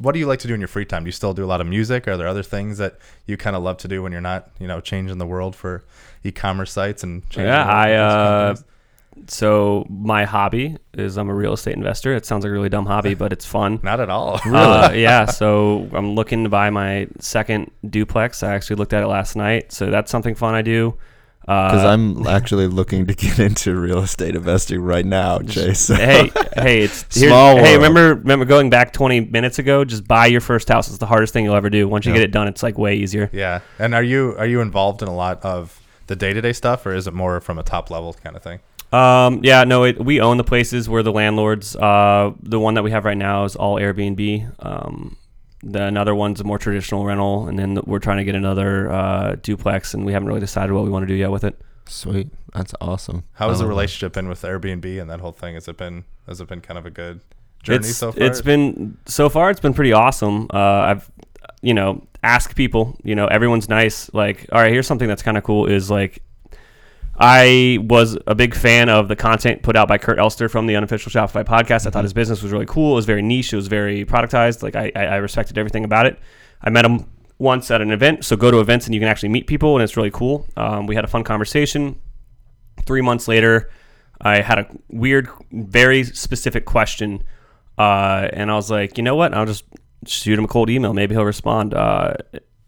what 0.00 0.12
do 0.12 0.18
you 0.18 0.26
like 0.26 0.38
to 0.40 0.48
do 0.48 0.54
in 0.54 0.60
your 0.60 0.68
free 0.68 0.84
time? 0.84 1.04
Do 1.04 1.08
you 1.08 1.12
still 1.12 1.34
do 1.34 1.44
a 1.44 1.46
lot 1.46 1.60
of 1.60 1.66
music? 1.66 2.06
Are 2.08 2.16
there 2.16 2.28
other 2.28 2.42
things 2.42 2.78
that 2.78 2.98
you 3.26 3.36
kind 3.36 3.56
of 3.56 3.62
love 3.62 3.78
to 3.78 3.88
do 3.88 4.02
when 4.02 4.12
you're 4.12 4.20
not, 4.20 4.50
you 4.58 4.66
know, 4.66 4.80
changing 4.80 5.18
the 5.18 5.26
world 5.26 5.56
for 5.56 5.84
e-commerce 6.24 6.72
sites 6.72 7.02
and 7.02 7.28
changing 7.30 7.46
Yeah, 7.46 7.64
I, 7.64 7.92
uh. 7.94 8.56
So 9.26 9.84
my 9.90 10.24
hobby 10.24 10.76
is 10.94 11.18
I'm 11.18 11.28
a 11.28 11.34
real 11.34 11.52
estate 11.52 11.74
investor. 11.74 12.14
It 12.14 12.24
sounds 12.24 12.44
like 12.44 12.50
a 12.50 12.52
really 12.52 12.68
dumb 12.68 12.86
hobby, 12.86 13.14
but 13.14 13.32
it's 13.32 13.44
fun. 13.44 13.80
not 13.82 14.00
at 14.00 14.10
all. 14.10 14.40
Uh, 14.46 14.92
yeah, 14.94 15.24
so 15.26 15.88
I'm 15.92 16.14
looking 16.14 16.44
to 16.44 16.50
buy 16.50 16.70
my 16.70 17.06
second 17.20 17.70
duplex. 17.88 18.42
I 18.42 18.54
actually 18.54 18.76
looked 18.76 18.92
at 18.92 19.02
it 19.02 19.06
last 19.08 19.36
night, 19.36 19.72
so 19.72 19.90
that's 19.90 20.10
something 20.10 20.34
fun 20.34 20.54
I 20.54 20.62
do. 20.62 20.96
Because 21.48 21.82
Uh, 21.82 21.88
I'm 21.88 22.26
actually 22.26 22.66
looking 22.66 23.06
to 23.06 23.14
get 23.14 23.38
into 23.48 23.74
real 23.74 24.00
estate 24.00 24.36
investing 24.36 24.82
right 24.82 25.06
now, 25.06 25.38
Chase. 25.38 25.88
hey, 25.88 26.30
hey, 26.54 26.82
it's 26.82 27.06
here's- 27.16 27.30
Small 27.32 27.56
Hey, 27.56 27.78
world. 27.78 27.88
remember, 27.88 28.14
remember 28.16 28.44
going 28.44 28.68
back 28.68 28.92
20 28.92 29.20
minutes 29.20 29.58
ago? 29.58 29.82
Just 29.82 30.06
buy 30.06 30.26
your 30.26 30.42
first 30.42 30.68
house. 30.68 30.88
It's 30.88 30.98
the 30.98 31.06
hardest 31.06 31.32
thing 31.32 31.46
you'll 31.46 31.54
ever 31.54 31.70
do. 31.70 31.88
Once 31.88 32.04
you 32.04 32.12
Yeah. 32.12 32.18
get 32.18 32.24
it 32.24 32.32
done, 32.32 32.48
it's 32.48 32.62
like 32.62 32.76
way 32.76 32.96
easier. 32.96 33.30
Yeah, 33.32 33.60
and 33.78 33.94
are 33.94 34.02
you 34.02 34.34
are 34.38 34.46
you 34.46 34.60
involved 34.60 35.00
in 35.00 35.08
a 35.08 35.14
lot 35.16 35.42
of 35.42 35.80
the 36.06 36.16
day 36.16 36.34
to 36.34 36.40
day 36.42 36.52
stuff, 36.52 36.84
or 36.84 36.94
is 36.94 37.06
it 37.06 37.14
more 37.14 37.40
from 37.40 37.58
a 37.58 37.62
top 37.62 37.90
level 37.90 38.12
kind 38.22 38.36
of 38.36 38.42
thing? 38.42 38.58
Um, 38.92 39.40
yeah, 39.42 39.64
no, 39.64 39.84
it, 39.84 40.02
we 40.04 40.20
own 40.20 40.36
the 40.36 40.44
places. 40.44 40.86
We're 40.86 41.02
the 41.02 41.12
landlords. 41.12 41.76
Uh, 41.76 42.32
the 42.42 42.60
one 42.60 42.74
that 42.74 42.82
we 42.84 42.90
have 42.90 43.06
right 43.06 43.16
now 43.16 43.44
is 43.44 43.56
all 43.56 43.76
Airbnb. 43.76 44.50
Um, 44.60 45.16
the 45.62 45.84
another 45.84 46.14
one's 46.14 46.40
a 46.40 46.44
more 46.44 46.58
traditional 46.58 47.04
rental, 47.04 47.48
and 47.48 47.58
then 47.58 47.80
we're 47.84 47.98
trying 47.98 48.18
to 48.18 48.24
get 48.24 48.34
another 48.34 48.90
uh, 48.90 49.36
duplex, 49.42 49.94
and 49.94 50.04
we 50.04 50.12
haven't 50.12 50.28
really 50.28 50.40
decided 50.40 50.72
what 50.72 50.84
we 50.84 50.90
want 50.90 51.02
to 51.02 51.06
do 51.06 51.14
yet 51.14 51.30
with 51.30 51.44
it. 51.44 51.60
Sweet, 51.86 52.28
that's 52.54 52.74
awesome. 52.80 53.24
How 53.32 53.48
has 53.48 53.60
the 53.60 53.66
relationship 53.66 54.12
been 54.12 54.28
with 54.28 54.42
Airbnb 54.42 55.00
and 55.00 55.10
that 55.10 55.20
whole 55.20 55.32
thing? 55.32 55.54
Has 55.54 55.68
it 55.68 55.76
been 55.76 56.04
has 56.26 56.40
it 56.40 56.48
been 56.48 56.60
kind 56.60 56.78
of 56.78 56.86
a 56.86 56.90
good 56.90 57.20
journey 57.62 57.78
it's, 57.78 57.96
so 57.96 58.12
far? 58.12 58.22
It's 58.22 58.42
been 58.42 58.98
so 59.06 59.28
far. 59.28 59.50
It's 59.50 59.60
been 59.60 59.74
pretty 59.74 59.92
awesome. 59.92 60.48
Uh, 60.52 60.58
I've, 60.58 61.10
you 61.62 61.74
know, 61.74 62.06
ask 62.22 62.54
people. 62.54 62.96
You 63.02 63.14
know, 63.14 63.26
everyone's 63.26 63.68
nice. 63.68 64.12
Like, 64.12 64.46
all 64.52 64.60
right, 64.60 64.70
here's 64.70 64.86
something 64.86 65.08
that's 65.08 65.22
kind 65.22 65.38
of 65.38 65.44
cool. 65.44 65.66
Is 65.66 65.90
like, 65.90 66.22
I 67.20 67.78
was 67.82 68.16
a 68.28 68.34
big 68.34 68.54
fan 68.54 68.88
of 68.88 69.08
the 69.08 69.16
content 69.16 69.62
put 69.62 69.74
out 69.74 69.88
by 69.88 69.98
Kurt 69.98 70.18
Elster 70.20 70.48
from 70.48 70.66
the 70.66 70.76
Unofficial 70.76 71.10
Shopify 71.10 71.44
podcast. 71.44 71.86
I 71.86 71.90
thought 71.90 72.04
his 72.04 72.12
business 72.12 72.42
was 72.42 72.52
really 72.52 72.66
cool. 72.66 72.92
It 72.92 72.96
was 72.96 73.06
very 73.06 73.22
niche. 73.22 73.52
It 73.52 73.56
was 73.56 73.66
very 73.66 74.04
productized. 74.04 74.62
Like, 74.62 74.76
I, 74.76 74.92
I 74.94 75.16
respected 75.16 75.58
everything 75.58 75.84
about 75.84 76.06
it. 76.06 76.18
I 76.62 76.70
met 76.70 76.84
him 76.84 77.10
once 77.38 77.70
at 77.72 77.80
an 77.80 77.90
event. 77.90 78.24
So 78.24 78.36
go 78.36 78.52
to 78.52 78.60
events 78.60 78.86
and 78.86 78.94
you 78.94 79.00
can 79.00 79.08
actually 79.08 79.30
meet 79.30 79.48
people, 79.48 79.74
and 79.74 79.82
it's 79.82 79.96
really 79.96 80.12
cool. 80.12 80.46
Um, 80.56 80.86
we 80.86 80.94
had 80.94 81.04
a 81.04 81.08
fun 81.08 81.24
conversation. 81.24 82.00
Three 82.86 83.00
months 83.00 83.26
later, 83.26 83.68
I 84.20 84.40
had 84.40 84.60
a 84.60 84.68
weird, 84.88 85.28
very 85.50 86.04
specific 86.04 86.66
question, 86.66 87.24
uh, 87.76 88.28
and 88.32 88.50
I 88.50 88.54
was 88.54 88.70
like, 88.70 88.96
you 88.96 89.02
know 89.02 89.16
what? 89.16 89.34
I'll 89.34 89.46
just 89.46 89.64
shoot 90.06 90.38
him 90.38 90.44
a 90.44 90.48
cold 90.48 90.70
email. 90.70 90.94
Maybe 90.94 91.16
he'll 91.16 91.24
respond. 91.24 91.74
Uh, 91.74 92.14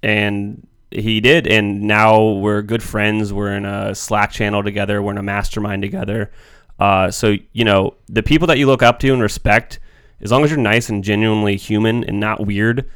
and 0.03 0.67
he 0.91 1.21
did, 1.21 1.47
and 1.47 1.83
now 1.83 2.23
we're 2.33 2.63
good 2.63 2.83
friends. 2.83 3.33
We're 3.33 3.55
in 3.55 3.65
a 3.65 3.95
Slack 3.95 4.31
channel 4.33 4.63
together. 4.63 5.01
We're 5.03 5.13
in 5.13 5.19
a 5.19 5.23
mastermind 5.23 5.83
together. 5.83 6.31
Uh, 6.79 7.11
so 7.11 7.37
you 7.53 7.65
know, 7.65 7.95
the 8.09 8.23
people 8.23 8.47
that 8.49 8.59
you 8.59 8.67
look 8.67 8.83
up 8.83 8.99
to 9.01 9.13
and 9.13 9.23
respect, 9.23 9.79
as 10.21 10.33
long 10.33 10.45
as 10.45 10.51
you're 10.51 10.59
nice 10.59 10.89
and 10.89 11.05
genuinely 11.05 11.57
human 11.57 12.05
and 12.05 12.19
not 12.19 12.45
weird, 12.47 12.89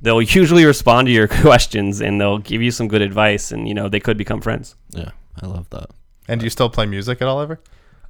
they'll 0.00 0.22
usually 0.40 0.64
respond 0.64 1.06
to 1.06 1.12
your 1.12 1.28
questions 1.42 2.00
and 2.00 2.20
they'll 2.20 2.38
give 2.38 2.62
you 2.62 2.70
some 2.70 2.88
good 2.88 3.02
advice, 3.02 3.52
and 3.52 3.68
you 3.68 3.74
know, 3.74 3.88
they 3.88 4.00
could 4.00 4.16
become 4.16 4.40
friends. 4.40 4.76
Yeah, 4.90 5.10
I 5.40 5.46
love 5.46 5.68
that. 5.70 5.90
and 6.28 6.40
do 6.40 6.44
you 6.46 6.50
still 6.50 6.70
play 6.70 6.86
music 6.86 7.20
at 7.20 7.28
all 7.28 7.40
ever? 7.40 7.60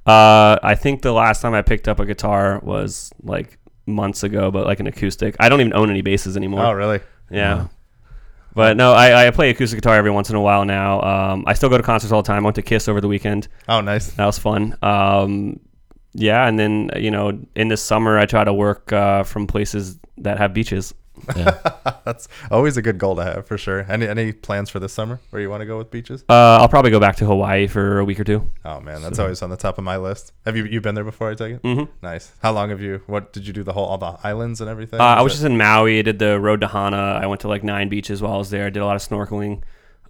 Uh, 0.05 0.59
I 0.61 0.75
think 0.75 1.01
the 1.01 1.13
last 1.13 1.41
time 1.41 1.53
I 1.53 1.61
picked 1.61 1.87
up 1.87 1.99
a 1.99 2.05
guitar 2.05 2.59
was 2.61 3.11
like 3.21 3.57
months 3.85 4.23
ago, 4.23 4.51
but 4.51 4.65
like 4.65 4.79
an 4.79 4.87
acoustic. 4.87 5.35
I 5.39 5.49
don't 5.49 5.61
even 5.61 5.73
own 5.73 5.89
any 5.89 6.01
basses 6.01 6.35
anymore. 6.37 6.65
Oh, 6.65 6.71
really? 6.73 6.99
yeah. 7.31 7.55
Wow. 7.55 7.69
But 8.55 8.77
no, 8.77 8.93
I, 8.93 9.27
I 9.27 9.31
play 9.31 9.49
acoustic 9.49 9.77
guitar 9.77 9.95
every 9.95 10.11
once 10.11 10.29
in 10.29 10.35
a 10.35 10.41
while 10.41 10.63
now. 10.65 11.01
Um, 11.01 11.43
I 11.47 11.53
still 11.53 11.69
go 11.69 11.77
to 11.77 11.83
concerts 11.83 12.11
all 12.11 12.21
the 12.21 12.27
time. 12.27 12.43
I 12.43 12.45
went 12.45 12.55
to 12.55 12.61
Kiss 12.61 12.87
over 12.87 13.01
the 13.01 13.07
weekend. 13.07 13.47
Oh, 13.67 13.81
nice. 13.81 14.11
That 14.13 14.25
was 14.25 14.37
fun. 14.37 14.77
Um, 14.81 15.59
yeah, 16.13 16.47
and 16.47 16.59
then 16.59 16.91
you 16.95 17.09
know, 17.09 17.39
in 17.55 17.69
the 17.69 17.77
summer, 17.77 18.19
I 18.19 18.25
try 18.25 18.43
to 18.43 18.53
work 18.53 18.93
uh, 18.93 19.23
from 19.23 19.47
places 19.47 19.97
that 20.17 20.37
have 20.37 20.53
beaches. 20.53 20.93
Yeah. 21.35 21.59
That's 22.05 22.27
always 22.51 22.75
a 22.77 22.81
good 22.81 22.97
goal 22.97 23.15
to 23.17 23.23
have 23.23 23.45
for 23.47 23.57
sure. 23.57 23.85
Any 23.89 24.07
any 24.07 24.31
plans 24.33 24.69
for 24.69 24.79
this 24.79 24.91
summer 24.93 25.19
where 25.29 25.41
you 25.41 25.49
want 25.49 25.61
to 25.61 25.65
go 25.65 25.77
with 25.77 25.91
beaches? 25.91 26.23
Uh, 26.27 26.57
I'll 26.59 26.67
probably 26.69 26.91
go 26.91 26.99
back 26.99 27.15
to 27.17 27.25
Hawaii 27.25 27.67
for 27.67 27.99
a 27.99 28.05
week 28.05 28.19
or 28.19 28.23
two. 28.23 28.49
Oh 28.65 28.79
man, 28.79 29.01
that's 29.01 29.17
So- 29.17 29.23
always 29.23 29.41
on 29.41 29.49
the 29.49 29.57
top 29.57 29.77
of 29.77 29.83
my 29.83 29.97
list. 29.97 30.33
Have 30.45 30.57
you 30.57 30.65
you 30.65 30.81
been 30.81 30.95
there 30.95 31.03
before? 31.03 31.29
I 31.31 31.35
take 31.35 31.55
it. 31.55 31.61
hmm 31.61 31.83
Nice. 32.01 32.31
How 32.41 32.51
long 32.51 32.69
have 32.71 32.81
you? 32.81 33.01
What 33.07 33.31
did 33.31 33.45
you 33.47 33.53
do? 33.53 33.63
The 33.63 33.73
whole 33.73 33.85
all 33.85 33.97
the 33.97 34.17
islands 34.23 34.59
and 34.61 34.69
everything. 34.69 34.99
Uh, 34.99 35.03
I 35.03 35.21
was 35.21 35.33
it- 35.33 35.35
just 35.35 35.45
in 35.45 35.57
Maui. 35.57 35.99
I 35.99 36.01
did 36.01 36.19
the 36.19 36.39
road 36.39 36.61
to 36.61 36.67
Hana. 36.67 37.19
I 37.21 37.25
went 37.27 37.41
to 37.41 37.47
like 37.47 37.63
nine 37.63 37.89
beaches 37.89 38.21
while 38.21 38.33
I 38.33 38.37
was 38.37 38.49
there. 38.49 38.65
I 38.65 38.69
did 38.69 38.81
a 38.81 38.85
lot 38.85 38.95
of 38.95 39.01
snorkeling. 39.01 39.61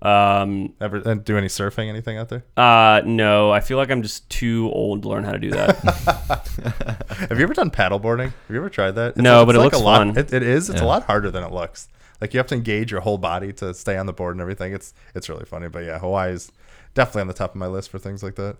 Um, 0.04 0.74
ever 0.82 1.00
do 1.16 1.38
any 1.38 1.48
surfing 1.48 1.88
anything 1.88 2.18
out 2.18 2.28
there? 2.28 2.44
uh, 2.58 3.02
no, 3.06 3.52
I 3.52 3.62
feel 3.62 3.78
like 3.78 3.90
I'm 3.90 4.02
just 4.02 4.30
too 4.30 4.70
old 4.74 5.04
to 5.04 5.08
learn 5.10 5.24
how 5.24 5.32
to 5.32 5.40
do 5.40 5.52
that. 5.52 5.78
Have 7.30 7.38
you 7.40 7.44
ever 7.44 7.54
done 7.54 7.72
paddleboarding? 7.72 8.26
Have 8.26 8.50
you 8.50 8.58
ever 8.58 8.70
tried 8.70 8.92
that? 8.92 9.16
No, 9.16 9.46
but 9.46 9.56
it 9.56 9.60
like 9.60 9.72
looks 9.72 9.82
a 9.82 9.84
lot, 9.84 10.00
fun. 10.00 10.18
It, 10.18 10.34
it 10.34 10.44
is. 10.44 10.70
It's 10.70 10.82
a 10.82 10.86
lot 10.86 11.04
harder 11.04 11.32
than 11.32 11.44
it 11.44 11.54
looks. 11.54 11.88
Like 12.20 12.34
you 12.34 12.38
have 12.38 12.48
to 12.48 12.56
engage 12.56 12.92
your 12.92 13.00
whole 13.02 13.18
body 13.18 13.54
to 13.54 13.74
stay 13.74 13.98
on 13.98 14.06
the 14.06 14.14
board 14.14 14.36
and 14.36 14.42
everything. 14.42 14.74
It's 14.74 14.94
it's 15.16 15.30
really 15.30 15.46
funny. 15.46 15.70
But 15.70 15.86
yeah, 15.86 16.00
Hawaii 16.00 16.34
is 16.34 16.52
definitely 16.94 17.22
on 17.22 17.28
the 17.28 17.34
top 17.34 17.52
of 17.52 17.56
my 17.56 17.68
list 17.68 17.90
for 17.90 17.98
things 17.98 18.24
like 18.24 18.36
that. 18.36 18.58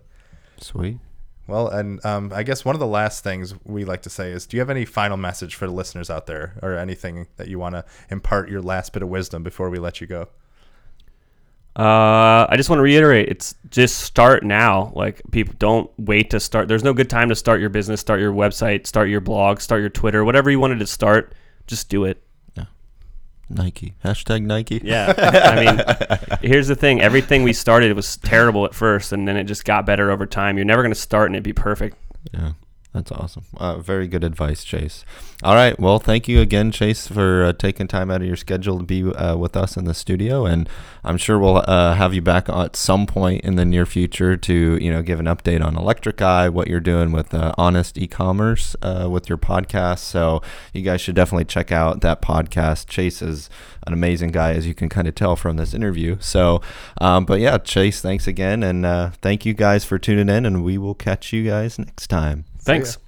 Sweet. 0.58 0.98
Well, 1.46 1.68
and 1.68 2.04
um, 2.06 2.32
I 2.34 2.42
guess 2.42 2.64
one 2.64 2.74
of 2.74 2.80
the 2.80 2.86
last 2.86 3.22
things 3.22 3.54
we 3.64 3.84
like 3.84 4.00
to 4.02 4.10
say 4.10 4.32
is, 4.32 4.46
do 4.46 4.56
you 4.56 4.62
have 4.62 4.70
any 4.70 4.86
final 4.86 5.18
message 5.18 5.56
for 5.56 5.66
the 5.66 5.72
listeners 5.72 6.08
out 6.08 6.26
there, 6.26 6.58
or 6.62 6.74
anything 6.74 7.26
that 7.36 7.48
you 7.48 7.58
want 7.58 7.74
to 7.74 7.84
impart 8.08 8.48
your 8.48 8.62
last 8.62 8.94
bit 8.94 9.02
of 9.02 9.10
wisdom 9.10 9.42
before 9.42 9.68
we 9.68 9.78
let 9.78 10.00
you 10.00 10.06
go? 10.06 10.28
Uh, 11.76 12.46
I 12.48 12.54
just 12.56 12.70
want 12.70 12.78
to 12.78 12.84
reiterate: 12.84 13.28
it's 13.28 13.56
just 13.70 13.98
start 13.98 14.44
now. 14.44 14.92
Like 14.94 15.22
people 15.32 15.54
don't 15.58 15.90
wait 15.98 16.30
to 16.30 16.40
start. 16.40 16.68
There's 16.68 16.84
no 16.84 16.92
good 16.92 17.10
time 17.10 17.28
to 17.30 17.34
start 17.34 17.60
your 17.60 17.68
business, 17.68 18.00
start 18.00 18.20
your 18.20 18.32
website, 18.32 18.86
start 18.86 19.08
your 19.08 19.20
blog, 19.20 19.60
start 19.60 19.80
your 19.80 19.90
Twitter, 19.90 20.24
whatever 20.24 20.50
you 20.50 20.60
wanted 20.60 20.78
to 20.78 20.86
start. 20.86 21.34
Just 21.66 21.88
do 21.88 22.04
it. 22.04 22.22
Yeah. 22.56 22.66
Nike. 23.48 23.94
Hashtag 24.04 24.44
Nike. 24.44 24.80
Yeah. 24.84 25.14
I 25.18 25.64
mean, 25.64 26.38
here's 26.42 26.68
the 26.68 26.76
thing: 26.76 27.00
everything 27.00 27.42
we 27.42 27.52
started 27.52 27.94
was 27.96 28.18
terrible 28.18 28.64
at 28.64 28.74
first, 28.74 29.12
and 29.12 29.26
then 29.26 29.36
it 29.36 29.44
just 29.44 29.64
got 29.64 29.84
better 29.84 30.12
over 30.12 30.26
time. 30.26 30.56
You're 30.56 30.66
never 30.66 30.82
going 30.82 30.94
to 30.94 31.00
start 31.00 31.28
and 31.28 31.36
it 31.36 31.42
be 31.42 31.52
perfect. 31.52 31.96
Yeah. 32.32 32.52
That's 32.94 33.10
awesome. 33.10 33.42
Uh, 33.56 33.78
very 33.78 34.06
good 34.06 34.22
advice, 34.22 34.62
Chase. 34.62 35.04
All 35.42 35.56
right. 35.56 35.76
Well, 35.80 35.98
thank 35.98 36.28
you 36.28 36.40
again, 36.40 36.70
Chase, 36.70 37.08
for 37.08 37.42
uh, 37.42 37.52
taking 37.52 37.88
time 37.88 38.08
out 38.08 38.20
of 38.20 38.26
your 38.28 38.36
schedule 38.36 38.78
to 38.78 38.84
be 38.84 39.02
uh, 39.02 39.36
with 39.36 39.56
us 39.56 39.76
in 39.76 39.84
the 39.84 39.94
studio. 39.94 40.46
And 40.46 40.68
I'm 41.02 41.16
sure 41.16 41.36
we'll 41.36 41.64
uh, 41.66 41.94
have 41.94 42.14
you 42.14 42.22
back 42.22 42.48
at 42.48 42.76
some 42.76 43.06
point 43.06 43.44
in 43.44 43.56
the 43.56 43.64
near 43.64 43.84
future 43.84 44.36
to, 44.36 44.78
you 44.80 44.92
know, 44.92 45.02
give 45.02 45.18
an 45.18 45.26
update 45.26 45.60
on 45.60 45.76
Electric 45.76 46.22
Eye, 46.22 46.48
what 46.48 46.68
you're 46.68 46.78
doing 46.78 47.10
with 47.10 47.34
uh, 47.34 47.52
Honest 47.58 47.98
E-commerce 47.98 48.76
uh, 48.80 49.08
with 49.10 49.28
your 49.28 49.38
podcast. 49.38 49.98
So 49.98 50.40
you 50.72 50.82
guys 50.82 51.00
should 51.00 51.16
definitely 51.16 51.46
check 51.46 51.72
out 51.72 52.00
that 52.02 52.22
podcast. 52.22 52.86
Chase 52.86 53.20
is 53.20 53.50
an 53.88 53.92
amazing 53.92 54.30
guy, 54.30 54.52
as 54.52 54.68
you 54.68 54.74
can 54.74 54.88
kind 54.88 55.08
of 55.08 55.16
tell 55.16 55.34
from 55.34 55.56
this 55.56 55.74
interview. 55.74 56.16
So, 56.20 56.62
um, 57.00 57.24
but 57.24 57.40
yeah, 57.40 57.58
Chase, 57.58 58.00
thanks 58.00 58.28
again, 58.28 58.62
and 58.62 59.12
thank 59.16 59.44
you 59.44 59.52
guys 59.52 59.84
for 59.84 59.98
tuning 59.98 60.28
in, 60.28 60.46
and 60.46 60.62
we 60.62 60.78
will 60.78 60.94
catch 60.94 61.32
you 61.32 61.44
guys 61.44 61.76
next 61.76 62.06
time. 62.06 62.44
Thanks. 62.64 62.98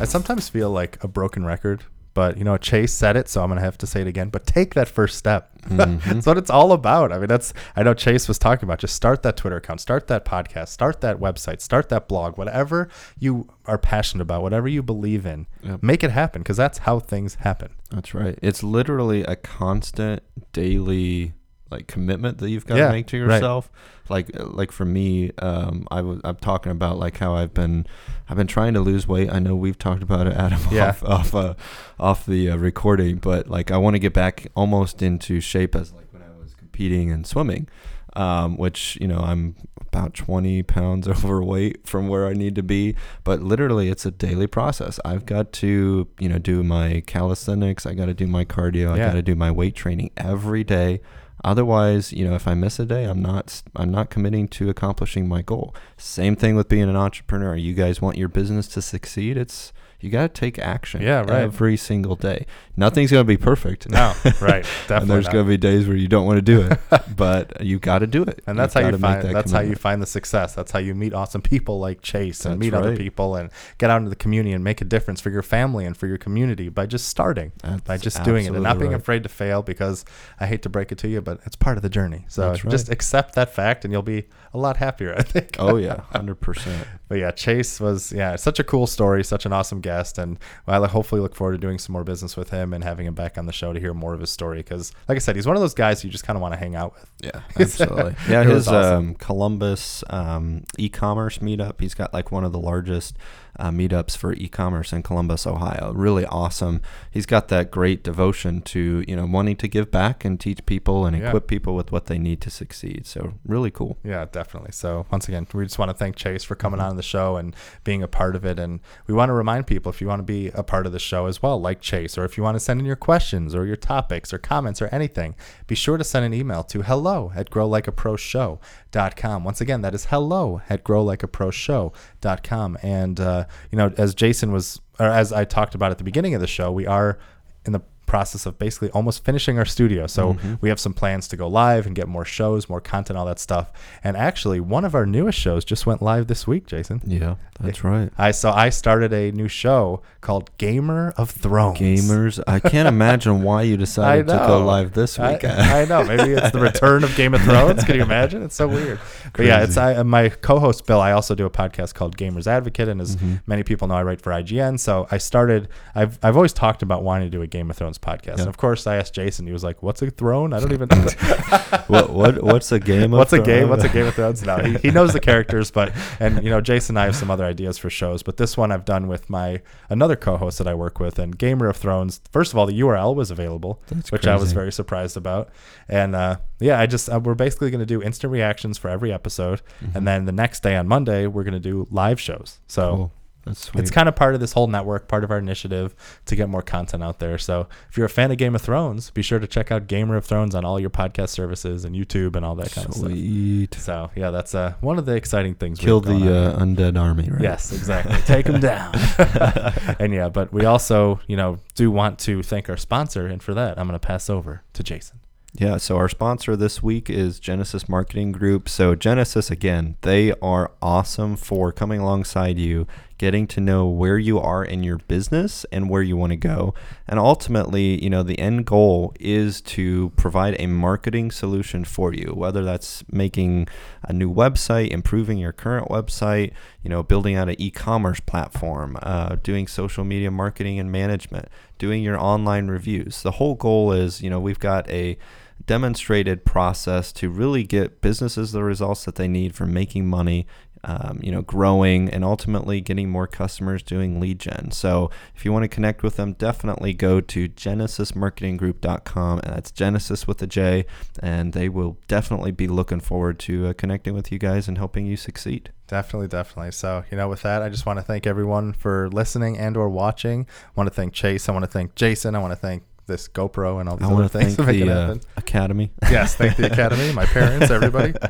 I 0.00 0.04
sometimes 0.04 0.48
feel 0.48 0.70
like 0.70 1.02
a 1.04 1.08
broken 1.08 1.44
record, 1.46 1.84
but 2.12 2.36
you 2.36 2.42
know, 2.44 2.56
Chase 2.56 2.92
said 2.92 3.16
it, 3.16 3.28
so 3.28 3.40
I'm 3.42 3.48
gonna 3.48 3.60
have 3.60 3.78
to 3.78 3.86
say 3.86 4.00
it 4.00 4.08
again. 4.08 4.30
But 4.30 4.46
take 4.46 4.74
that 4.74 4.88
first 4.88 5.16
step. 5.16 5.50
Mhm. 5.62 6.02
that's 6.02 6.26
what 6.26 6.36
it's 6.38 6.50
all 6.50 6.72
about. 6.72 7.12
I 7.12 7.18
mean, 7.18 7.28
that's 7.28 7.54
I 7.76 7.84
know 7.84 7.94
Chase 7.94 8.26
was 8.26 8.36
talking 8.38 8.64
about. 8.68 8.80
Just 8.80 8.96
start 8.96 9.22
that 9.22 9.36
Twitter 9.36 9.56
account, 9.58 9.80
start 9.80 10.08
that 10.08 10.24
podcast, 10.24 10.68
start 10.68 11.00
that 11.02 11.18
website, 11.20 11.60
start 11.60 11.88
that 11.90 12.08
blog, 12.08 12.36
whatever 12.36 12.88
you 13.16 13.48
are 13.66 13.78
passionate 13.78 14.22
about, 14.22 14.42
whatever 14.42 14.66
you 14.66 14.82
believe 14.82 15.24
in, 15.24 15.46
Yep. 15.62 15.82
make 15.84 16.02
it 16.02 16.10
happen 16.10 16.42
because 16.42 16.56
that's 16.56 16.78
how 16.78 16.98
things 16.98 17.36
happen. 17.36 17.70
That's 17.92 18.12
right. 18.12 18.36
It's 18.42 18.64
literally 18.64 19.22
a 19.22 19.36
constant 19.36 20.24
daily 20.52 21.34
like 21.72 21.86
commitment 21.88 22.38
that 22.38 22.50
you've 22.50 22.66
got 22.66 22.78
Yeah, 22.78 22.86
to 22.86 22.92
make 22.92 23.06
to 23.08 23.20
right. 23.26 23.34
yourself. 23.34 23.70
Like 24.08 24.30
like 24.38 24.70
for 24.72 24.84
me, 24.84 25.32
um, 25.38 25.86
I 25.90 26.02
was 26.02 26.20
I'm 26.24 26.36
talking 26.36 26.70
about 26.72 26.98
like 26.98 27.16
how 27.18 27.34
I've 27.34 27.54
been 27.54 27.86
I've 28.28 28.36
been 28.36 28.46
trying 28.46 28.74
to 28.74 28.80
lose 28.80 29.08
weight. 29.08 29.30
I 29.32 29.38
know 29.38 29.56
we've 29.56 29.78
talked 29.78 30.02
about 30.02 30.26
it, 30.26 30.34
Adam, 30.34 30.60
Yeah. 30.70 30.88
off 30.90 31.02
off 31.04 31.34
uh, 31.34 31.54
off 31.98 32.26
the 32.26 32.50
uh, 32.50 32.56
recording, 32.56 33.16
but 33.16 33.48
like 33.48 33.70
I 33.70 33.76
want 33.78 33.94
to 33.94 33.98
get 34.00 34.12
back 34.12 34.46
almost 34.54 35.02
into 35.02 35.40
shape 35.40 35.74
as 35.74 35.92
like 35.92 36.06
when 36.12 36.22
I 36.22 36.30
was 36.40 36.54
competing 36.54 37.10
and 37.10 37.26
swimming. 37.26 37.68
Um, 38.14 38.58
which 38.58 38.98
you 39.00 39.08
know 39.08 39.20
I'm 39.20 39.56
about 39.80 40.12
20 40.12 40.62
pounds 40.64 41.08
overweight 41.14 41.86
from 41.86 42.08
where 42.08 42.26
I 42.26 42.34
need 42.34 42.54
to 42.56 42.62
be, 42.62 42.94
but 43.24 43.40
literally 43.42 43.88
it's 43.88 44.04
a 44.04 44.10
daily 44.10 44.46
process. 44.46 45.00
I've 45.02 45.24
got 45.24 45.50
to 45.64 46.06
you 46.18 46.28
know 46.28 46.36
do 46.38 46.62
my 46.62 47.02
calisthenics, 47.06 47.86
I 47.86 47.94
got 47.94 48.06
to 48.06 48.14
do 48.14 48.26
my 48.26 48.44
cardio, 48.44 48.90
I 48.92 48.96
Yeah. 48.98 49.06
got 49.06 49.14
to 49.14 49.22
do 49.22 49.34
my 49.34 49.50
weight 49.50 49.74
training 49.74 50.10
every 50.18 50.62
day. 50.62 51.00
Otherwise, 51.44 52.12
you 52.12 52.26
know, 52.26 52.34
if 52.34 52.46
I 52.46 52.54
miss 52.54 52.78
a 52.78 52.84
day, 52.84 53.04
I'm 53.04 53.20
not 53.20 53.62
I'm 53.74 53.90
not 53.90 54.10
committing 54.10 54.48
to 54.48 54.70
accomplishing 54.70 55.28
my 55.28 55.42
goal. 55.42 55.74
Same 55.96 56.36
thing 56.36 56.54
with 56.54 56.68
being 56.68 56.88
an 56.88 56.96
entrepreneur. 56.96 57.56
You 57.56 57.74
guys 57.74 58.00
want 58.00 58.16
your 58.16 58.28
business 58.28 58.68
to 58.68 58.82
succeed? 58.82 59.36
It's 59.36 59.72
you 60.02 60.10
got 60.10 60.22
to 60.34 60.40
take 60.40 60.58
action 60.58 61.00
Yeah, 61.02 61.20
right. 61.20 61.30
every 61.42 61.76
single 61.76 62.16
day. 62.16 62.46
Nothing's 62.76 63.10
going 63.10 63.22
to 63.24 63.28
be 63.28 63.36
perfect. 63.36 63.88
No, 63.88 64.14
right, 64.40 64.64
definitely. 64.64 64.94
and 64.96 65.10
there's 65.10 65.28
going 65.28 65.44
to 65.44 65.48
be 65.48 65.56
days 65.56 65.86
where 65.86 65.96
you 65.96 66.08
don't 66.08 66.26
want 66.26 66.38
to 66.38 66.42
do 66.42 66.62
it, 66.62 66.80
but 67.16 67.62
you 67.64 67.78
got 67.78 68.00
to 68.00 68.06
do 68.06 68.22
it. 68.22 68.42
and 68.46 68.58
that's 68.58 68.74
You've 68.74 68.84
how 68.84 68.90
you 68.90 68.98
find 68.98 69.22
that 69.22 69.32
that's 69.32 69.52
how 69.52 69.60
you 69.60 69.74
find 69.76 70.02
the 70.02 70.06
success 70.06 70.54
that's 70.54 70.72
how 70.72 70.78
you 70.78 70.94
meet 70.94 71.12
awesome 71.14 71.42
people 71.42 71.78
like 71.78 72.02
chase 72.02 72.44
and 72.44 72.54
That's 72.54 72.60
meet 72.60 72.74
other 72.74 72.96
people 72.96 73.36
and 73.36 73.50
get 73.78 73.90
out 73.90 73.98
into 73.98 74.10
the 74.10 74.16
community 74.16 74.52
and 74.52 74.64
make 74.64 74.80
a 74.80 74.84
difference 74.84 75.20
for 75.20 75.30
your 75.30 75.42
family 75.42 75.84
and 75.84 75.96
for 75.96 76.06
your 76.06 76.18
community 76.18 76.68
by 76.68 76.86
just 76.86 77.08
starting 77.08 77.52
by 77.84 77.96
just 77.98 78.22
doing 78.24 78.46
it 78.46 78.52
and 78.52 78.62
not 78.62 78.78
being 78.78 78.92
right. 78.92 79.00
afraid 79.00 79.22
to 79.22 79.28
fail 79.28 79.62
because 79.62 80.04
i 80.40 80.46
hate 80.46 80.62
to 80.62 80.68
break 80.68 80.90
it 80.92 80.98
to 80.98 81.08
you 81.08 81.20
but 81.20 81.40
it's 81.44 81.56
part 81.56 81.76
of 81.76 81.82
the 81.82 81.88
journey 81.88 82.24
so 82.28 82.50
That's 82.50 82.62
just 82.62 82.88
right. 82.88 82.94
accept 82.94 83.34
that 83.34 83.54
fact 83.54 83.84
and 83.84 83.92
you'll 83.92 84.02
be 84.02 84.24
a 84.54 84.58
lot 84.58 84.78
happier 84.78 85.14
i 85.18 85.22
think 85.22 85.56
Oh 85.58 85.76
yeah, 85.76 86.00
hundred 86.12 86.36
percent. 86.36 86.86
But 87.12 87.18
yeah 87.18 87.30
chase 87.30 87.78
was 87.78 88.10
yeah 88.10 88.36
such 88.36 88.58
a 88.58 88.64
cool 88.64 88.86
story 88.86 89.22
such 89.22 89.44
an 89.44 89.52
awesome 89.52 89.82
guest 89.82 90.16
and 90.16 90.38
i 90.66 90.78
hopefully 90.86 91.20
look 91.20 91.34
forward 91.34 91.52
to 91.52 91.58
doing 91.58 91.78
some 91.78 91.92
more 91.92 92.04
business 92.04 92.38
with 92.38 92.48
him 92.48 92.72
and 92.72 92.82
having 92.82 93.04
him 93.04 93.12
back 93.12 93.36
on 93.36 93.44
the 93.44 93.52
show 93.52 93.70
to 93.70 93.78
hear 93.78 93.92
more 93.92 94.14
of 94.14 94.20
his 94.20 94.30
story 94.30 94.60
because 94.60 94.92
like 95.10 95.16
i 95.16 95.18
said 95.18 95.36
he's 95.36 95.46
one 95.46 95.54
of 95.54 95.60
those 95.60 95.74
guys 95.74 96.02
you 96.02 96.08
just 96.08 96.24
kind 96.24 96.38
of 96.38 96.40
want 96.40 96.54
to 96.54 96.58
hang 96.58 96.74
out 96.74 96.94
with 96.94 97.10
Yeah, 97.22 97.42
absolutely. 97.60 98.14
yeah, 98.30 98.44
his 98.44 98.66
awesome. 98.66 99.08
um, 99.10 99.14
Columbus 99.16 100.02
um, 100.08 100.64
e-commerce 100.78 101.38
meetup. 101.38 101.80
He's 101.80 101.94
got 101.94 102.14
like 102.14 102.32
one 102.32 102.44
of 102.44 102.52
the 102.52 102.58
largest 102.58 103.16
uh, 103.62 103.70
meetups 103.70 104.16
for 104.16 104.32
e-commerce 104.34 104.92
in 104.92 105.02
Columbus, 105.02 105.46
Ohio. 105.46 105.92
Really 105.94 106.26
awesome. 106.26 106.82
He's 107.10 107.26
got 107.26 107.46
that 107.48 107.70
great 107.70 108.02
devotion 108.02 108.60
to 108.62 109.04
you 109.06 109.14
know 109.16 109.24
wanting 109.24 109.56
to 109.56 109.68
give 109.68 109.90
back 109.90 110.24
and 110.24 110.38
teach 110.40 110.66
people 110.66 111.06
and 111.06 111.16
Yeah. 111.16 111.28
equip 111.28 111.46
people 111.46 111.74
with 111.76 111.92
what 111.92 112.06
they 112.06 112.18
need 112.18 112.40
to 112.42 112.50
succeed. 112.50 113.06
So 113.06 113.34
really 113.46 113.70
cool. 113.70 113.96
Yeah, 114.02 114.24
definitely. 114.30 114.72
So 114.72 115.06
once 115.12 115.28
again, 115.28 115.46
we 115.54 115.64
just 115.64 115.78
want 115.78 115.90
to 115.90 115.96
thank 115.96 116.16
Chase 116.16 116.42
for 116.44 116.54
Mm-hmm. 116.56 116.60
coming 116.62 116.80
on 116.80 116.96
the 116.96 117.02
show 117.02 117.36
and 117.36 117.54
being 117.84 118.02
a 118.02 118.08
part 118.08 118.34
of 118.36 118.44
it. 118.44 118.58
And 118.58 118.80
we 119.06 119.14
want 119.14 119.28
to 119.30 119.34
remind 119.34 119.66
people 119.66 119.90
if 119.90 120.00
you 120.00 120.08
want 120.08 120.18
to 120.20 120.24
be 120.24 120.48
a 120.54 120.62
part 120.64 120.84
of 120.86 120.92
the 120.92 120.98
show 120.98 121.26
as 121.26 121.40
well, 121.42 121.60
like 121.60 121.80
Chase, 121.80 122.18
or 122.18 122.24
if 122.24 122.36
you 122.36 122.42
want 122.42 122.56
to 122.56 122.60
send 122.60 122.80
in 122.80 122.86
your 122.86 122.96
questions 122.96 123.54
or 123.54 123.64
your 123.64 123.76
topics 123.76 124.32
or 124.32 124.38
comments 124.38 124.82
or 124.82 124.88
anything, 124.88 125.34
be 125.68 125.74
sure 125.76 125.96
to 125.96 126.04
send 126.04 126.24
an 126.26 126.34
email 126.34 126.62
to 126.64 126.82
hello 126.82 127.30
at 127.36 127.48
growlikeaproshow.com. 127.50 129.44
Once 129.44 129.60
again, 129.60 129.80
that 129.82 129.94
is 129.94 130.06
hello 130.06 130.60
at 130.68 130.82
growlikeaproshow.com. 130.84 132.78
And, 132.82 133.20
uh, 133.20 133.44
you 133.70 133.78
know, 133.78 133.92
as 133.96 134.14
Jason 134.14 134.52
was, 134.52 134.80
or 134.98 135.06
as 135.06 135.32
I 135.32 135.44
talked 135.44 135.74
about 135.74 135.90
at 135.90 135.98
the 135.98 136.04
beginning 136.04 136.34
of 136.34 136.40
the 136.40 136.46
show, 136.46 136.70
we 136.70 136.86
are 136.86 137.18
in 137.64 137.72
the 137.72 137.82
process 138.06 138.46
of 138.46 138.58
basically 138.58 138.90
almost 138.90 139.24
finishing 139.24 139.58
our 139.58 139.64
studio. 139.64 140.06
So 140.06 140.34
Mm-hmm. 140.34 140.54
we 140.60 140.68
have 140.68 140.78
some 140.80 140.92
plans 140.94 141.28
to 141.28 141.36
go 141.36 141.48
live 141.48 141.86
and 141.86 141.94
get 141.94 142.08
more 142.08 142.24
shows, 142.24 142.68
more 142.68 142.80
content, 142.80 143.18
all 143.18 143.26
that 143.26 143.38
stuff. 143.38 143.72
And 144.04 144.16
actually, 144.16 144.60
one 144.60 144.84
of 144.84 144.94
our 144.94 145.06
newest 145.06 145.38
shows 145.38 145.64
just 145.64 145.86
went 145.86 146.02
live 146.02 146.26
this 146.26 146.46
week, 146.46 146.66
Jason. 146.66 147.00
Yeah, 147.06 147.36
that's 147.60 147.84
right. 147.84 148.10
I 148.18 148.30
so 148.32 148.50
I 148.50 148.68
started 148.70 149.12
a 149.12 149.30
new 149.32 149.48
show 149.48 150.02
called 150.20 150.50
Gamer 150.58 151.12
of 151.16 151.30
Thrones. 151.30 151.78
Gamers, 151.78 152.42
I 152.46 152.60
can't 152.60 152.88
imagine 152.88 153.42
why 153.42 153.62
you 153.62 153.76
decided 153.86 154.26
to 154.28 154.36
go 154.46 154.64
live 154.64 154.92
this 154.92 155.18
I, 155.18 155.32
weekend. 155.32 155.60
I 155.60 155.84
know. 155.84 156.04
Maybe 156.04 156.32
it's 156.32 156.50
the 156.50 156.60
return 156.60 157.04
of 157.04 157.14
Game 157.16 157.34
of 157.34 157.42
Thrones. 157.42 157.84
Can 157.84 157.96
you 157.96 158.02
imagine? 158.02 158.42
It's 158.42 158.54
so 158.54 158.68
weird. 158.68 158.98
But 159.34 159.46
yeah, 159.46 159.62
it's 159.64 159.76
I, 159.76 160.02
my 160.02 160.28
co-host 160.28 160.86
Bill. 160.86 161.00
I 161.00 161.12
also 161.12 161.34
do 161.34 161.46
a 161.46 161.50
podcast 161.50 161.94
called 161.94 162.16
Gamers 162.16 162.46
Advocate, 162.46 162.88
and 162.88 163.00
as 163.00 163.12
Mm-hmm. 163.16 163.34
many 163.46 163.62
people 163.62 163.88
know, 163.88 163.94
I 163.94 164.02
write 164.02 164.20
for 164.22 164.30
IGN. 164.32 164.78
So 164.80 165.06
I 165.10 165.18
started. 165.18 165.68
I've 165.94 166.18
I've 166.22 166.36
always 166.36 166.52
talked 166.54 166.82
about 166.82 167.02
wanting 167.02 167.26
to 167.30 167.36
do 167.36 167.42
a 167.42 167.46
Game 167.46 167.68
of 167.70 167.76
Thrones 167.76 167.91
podcast, 167.98 168.38
and 168.38 168.48
of 168.48 168.56
course, 168.56 168.86
I 168.86 168.96
asked 168.96 169.14
Jason. 169.14 169.46
He 169.46 169.52
was 169.52 169.64
like, 169.64 169.82
"What's 169.82 170.02
a 170.02 170.10
throne? 170.10 170.52
I 170.52 170.60
don't 170.60 170.72
even." 170.72 170.88
what 171.86 172.10
what 172.10 172.42
what's 172.42 172.72
a 172.72 172.80
game? 172.80 173.12
Of 173.12 173.18
What's 173.18 173.32
a 173.32 173.38
game? 173.38 173.66
Thrones? 173.66 173.70
What's 173.70 173.84
a 173.84 173.88
Game 173.88 174.06
of 174.06 174.14
Thrones? 174.14 174.42
No, 174.42 174.58
he, 174.58 174.74
he 174.78 174.90
knows 174.90 175.12
the 175.12 175.20
characters, 175.20 175.70
but 175.70 175.92
and 176.20 176.42
you 176.42 176.50
know, 176.50 176.60
Jason 176.60 176.96
and 176.96 177.02
I 177.02 177.04
have 177.06 177.16
some 177.16 177.30
other 177.30 177.44
ideas 177.44 177.78
for 177.78 177.90
shows, 177.90 178.22
but 178.22 178.36
this 178.36 178.56
one 178.56 178.72
I've 178.72 178.84
done 178.84 179.08
with 179.08 179.30
my 179.30 179.62
another 179.88 180.16
co-host 180.16 180.58
that 180.58 180.68
I 180.68 180.74
work 180.74 181.00
with, 181.00 181.18
and 181.18 181.36
Gamer 181.36 181.68
of 181.68 181.76
Thrones. 181.76 182.20
First 182.30 182.52
of 182.52 182.58
all, 182.58 182.66
the 182.66 182.78
URL 182.80 183.14
was 183.14 183.30
available, 183.30 183.82
That's 183.88 184.12
which 184.12 184.26
I 184.26 184.36
was 184.36 184.52
very 184.52 184.72
surprised 184.72 185.16
about, 185.16 185.50
and 185.88 186.14
uh, 186.14 186.36
yeah, 186.60 186.78
I 186.78 186.86
just 186.86 187.08
uh, 187.08 187.20
we're 187.20 187.34
basically 187.34 187.70
going 187.70 187.80
to 187.80 187.86
do 187.86 188.02
instant 188.02 188.32
reactions 188.32 188.78
for 188.78 188.88
every 188.88 189.12
episode, 189.12 189.62
and 189.94 190.06
then 190.06 190.26
the 190.26 190.32
next 190.32 190.62
day 190.62 190.76
on 190.76 190.86
Monday 190.88 191.26
we're 191.26 191.44
going 191.44 191.54
to 191.54 191.60
do 191.60 191.86
live 191.90 192.20
shows. 192.20 192.60
So. 192.66 192.82
Mm-hmm. 192.82 192.96
Cool. 192.96 193.12
That's 193.44 193.60
sweet. 193.60 193.80
It's 193.80 193.90
kind 193.90 194.08
of 194.08 194.14
part 194.14 194.34
of 194.34 194.40
this 194.40 194.52
whole 194.52 194.68
network, 194.68 195.08
part 195.08 195.24
of 195.24 195.30
our 195.30 195.38
initiative 195.38 195.94
to 196.26 196.36
get 196.36 196.48
more 196.48 196.62
content 196.62 197.02
out 197.02 197.18
there. 197.18 197.38
So 197.38 197.66
if 197.90 197.96
you're 197.96 198.06
a 198.06 198.10
fan 198.10 198.30
of 198.30 198.36
Game 198.36 198.54
of 198.54 198.62
Thrones, 198.62 199.10
be 199.10 199.22
sure 199.22 199.38
to 199.38 199.46
check 199.46 199.72
out 199.72 199.86
Gamer 199.88 200.16
of 200.16 200.24
Thrones 200.24 200.54
on 200.54 200.64
all 200.64 200.78
your 200.78 200.90
podcast 200.90 201.30
services 201.30 201.84
and 201.84 201.96
YouTube 201.96 202.36
and 202.36 202.44
all 202.44 202.54
that 202.56 202.70
kind 202.72 202.86
of 202.86 202.94
stuff. 202.94 203.10
sweet. 203.10 203.74
So 203.74 204.10
yeah, 204.14 204.30
that's 204.30 204.54
uh, 204.54 204.74
one 204.80 204.98
of 204.98 205.06
the 205.06 205.14
exciting 205.14 205.54
things. 205.54 205.78
Kill 205.80 206.00
the 206.00 206.12
uh, 206.12 206.58
undead 206.60 207.00
army, 207.00 207.28
right? 207.30 207.42
Yes, 207.42 207.72
exactly. 207.72 208.16
Take 208.26 208.46
them 208.46 208.60
down. 208.60 208.94
and 209.98 210.12
yeah, 210.12 210.28
but 210.28 210.52
we 210.52 210.64
also, 210.64 211.20
you 211.26 211.36
know, 211.36 211.58
do 211.74 211.90
want 211.90 212.18
to 212.20 212.42
thank 212.42 212.70
our 212.70 212.76
sponsor, 212.76 213.26
and 213.26 213.42
for 213.42 213.54
that, 213.54 213.78
I'm 213.78 213.88
going 213.88 213.98
to 213.98 214.06
pass 214.06 214.30
over 214.30 214.62
to 214.74 214.82
Jason. 214.82 215.18
Yeah, 215.54 215.76
so 215.76 215.98
our 215.98 216.08
sponsor 216.08 216.56
this 216.56 216.82
week 216.82 217.10
is 217.10 217.38
Genesis 217.38 217.86
Marketing 217.86 218.32
Group. 218.32 218.70
So, 218.70 218.94
Genesis, 218.94 219.50
again, 219.50 219.96
they 220.00 220.32
are 220.40 220.72
awesome 220.80 221.36
for 221.36 221.72
coming 221.72 222.00
alongside 222.00 222.58
you, 222.58 222.86
getting 223.22 223.46
to 223.46 223.60
know 223.60 223.86
where 223.86 224.18
you 224.18 224.40
are 224.40 224.64
in 224.64 224.82
your 224.82 224.98
business 224.98 225.64
and 225.70 225.88
where 225.88 226.02
you 226.02 226.16
want 226.16 226.30
to 226.30 226.36
go. 226.36 226.74
And 227.06 227.20
ultimately, 227.20 228.02
you 228.02 228.10
know, 228.10 228.24
the 228.24 228.36
end 228.36 228.66
goal 228.66 229.14
is 229.20 229.60
to 229.60 230.10
provide 230.16 230.56
a 230.58 230.66
marketing 230.66 231.30
solution 231.30 231.84
for 231.84 232.12
you, 232.12 232.32
whether 232.34 232.64
that's 232.64 233.04
making 233.12 233.68
a 234.02 234.12
new 234.12 234.28
website, 234.28 234.88
improving 234.88 235.38
your 235.38 235.52
current 235.52 235.88
website, 235.88 236.52
you 236.82 236.90
know, 236.90 237.04
building 237.04 237.36
out 237.36 237.48
an 237.48 237.54
e 237.60 237.70
commerce 237.70 238.18
platform, 238.18 238.98
uh, 239.04 239.36
doing 239.40 239.68
social 239.68 240.02
media 240.02 240.32
marketing 240.32 240.80
and 240.80 240.90
management, 240.90 241.46
doing 241.78 242.02
your 242.02 242.18
online 242.18 242.66
reviews. 242.66 243.22
The 243.22 243.32
whole 243.38 243.54
goal 243.54 243.92
is, 243.92 244.20
you 244.20 244.30
know, 244.30 244.40
we've 244.40 244.58
got 244.58 244.90
a 244.90 245.16
demonstrated 245.64 246.44
process 246.44 247.12
to 247.12 247.30
really 247.30 247.62
get 247.62 248.00
businesses 248.00 248.50
the 248.50 248.64
results 248.64 249.04
that 249.04 249.14
they 249.14 249.28
need 249.28 249.54
for 249.54 249.64
making 249.64 250.08
money 250.08 250.44
um, 250.84 251.20
you 251.22 251.30
know, 251.30 251.42
growing 251.42 252.08
and 252.08 252.24
ultimately 252.24 252.80
getting 252.80 253.08
more 253.08 253.26
customers 253.26 253.82
doing 253.82 254.20
lead 254.20 254.38
gen. 254.38 254.70
So 254.72 255.10
if 255.34 255.44
you 255.44 255.52
want 255.52 255.62
to 255.64 255.68
connect 255.68 256.02
with 256.02 256.16
them, 256.16 256.32
definitely 256.32 256.92
go 256.92 257.20
to 257.20 257.48
genesismarketinggroup.com. 257.48 259.40
And 259.40 259.54
that's 259.54 259.70
Genesis 259.70 260.26
with 260.26 260.42
a 260.42 260.46
J. 260.46 260.86
And 261.20 261.52
they 261.52 261.68
will 261.68 261.98
definitely 262.08 262.50
be 262.50 262.66
looking 262.68 263.00
forward 263.00 263.38
to 263.40 263.68
uh, 263.68 263.72
connecting 263.74 264.14
with 264.14 264.32
you 264.32 264.38
guys 264.38 264.68
and 264.68 264.78
helping 264.78 265.06
you 265.06 265.16
succeed. 265.16 265.70
Definitely, 265.86 266.28
definitely. 266.28 266.72
So, 266.72 267.04
you 267.10 267.16
know, 267.16 267.28
with 267.28 267.42
that, 267.42 267.62
I 267.62 267.68
just 267.68 267.86
want 267.86 267.98
to 267.98 268.02
thank 268.02 268.26
everyone 268.26 268.72
for 268.72 269.10
listening 269.10 269.58
and 269.58 269.76
or 269.76 269.88
watching. 269.88 270.46
I 270.64 270.70
want 270.74 270.88
to 270.88 270.94
thank 270.94 271.12
Chase. 271.12 271.48
I 271.48 271.52
want 271.52 271.64
to 271.64 271.70
thank 271.70 271.94
Jason. 271.94 272.34
I 272.34 272.38
want 272.38 272.52
to 272.52 272.56
thank 272.56 272.82
this 273.06 273.28
GoPro 273.28 273.80
and 273.80 273.88
all 273.88 273.96
these 273.96 274.08
I 274.08 274.12
other 274.12 274.22
to 274.22 274.28
things 274.28 274.56
thank 274.56 274.56
that 274.56 274.66
make 274.66 274.82
it 274.82 274.86
the 274.86 275.12
uh. 275.12 275.16
Academy. 275.36 275.92
Yes, 276.02 276.34
thank 276.34 276.56
the 276.56 276.66
Academy, 276.72 277.12
my 277.12 277.26
parents, 277.26 277.70
everybody. 277.70 278.14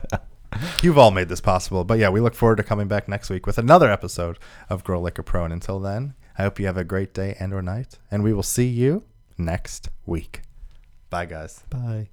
You've 0.83 0.99
all 0.99 1.11
made 1.11 1.29
this 1.29 1.41
possible. 1.41 1.85
But 1.85 1.99
yeah, 1.99 2.09
we 2.09 2.21
look 2.21 2.35
forward 2.35 2.57
to 2.57 2.63
coming 2.63 2.89
back 2.89 3.09
next 3.09 3.31
week 3.31 3.47
with 3.47 3.59
another 3.59 3.91
episode 3.91 4.39
of 4.69 4.85
Grow 4.85 5.07
a 5.07 5.11
Pro. 5.11 5.45
And 5.45 5.53
until 5.53 5.81
then, 5.81 6.15
I 6.39 6.43
hope 6.43 6.59
you 6.59 6.67
have 6.67 6.77
a 6.77 6.85
great 6.85 7.15
day 7.15 7.37
and 7.39 7.53
or 7.53 7.63
night. 7.63 7.99
And 8.11 8.23
we 8.23 8.33
will 8.33 8.43
see 8.43 8.67
you 8.67 9.05
next 9.39 9.89
week. 10.07 10.43
Bye, 11.11 11.27
guys. 11.27 11.65
Bye. 11.71 12.09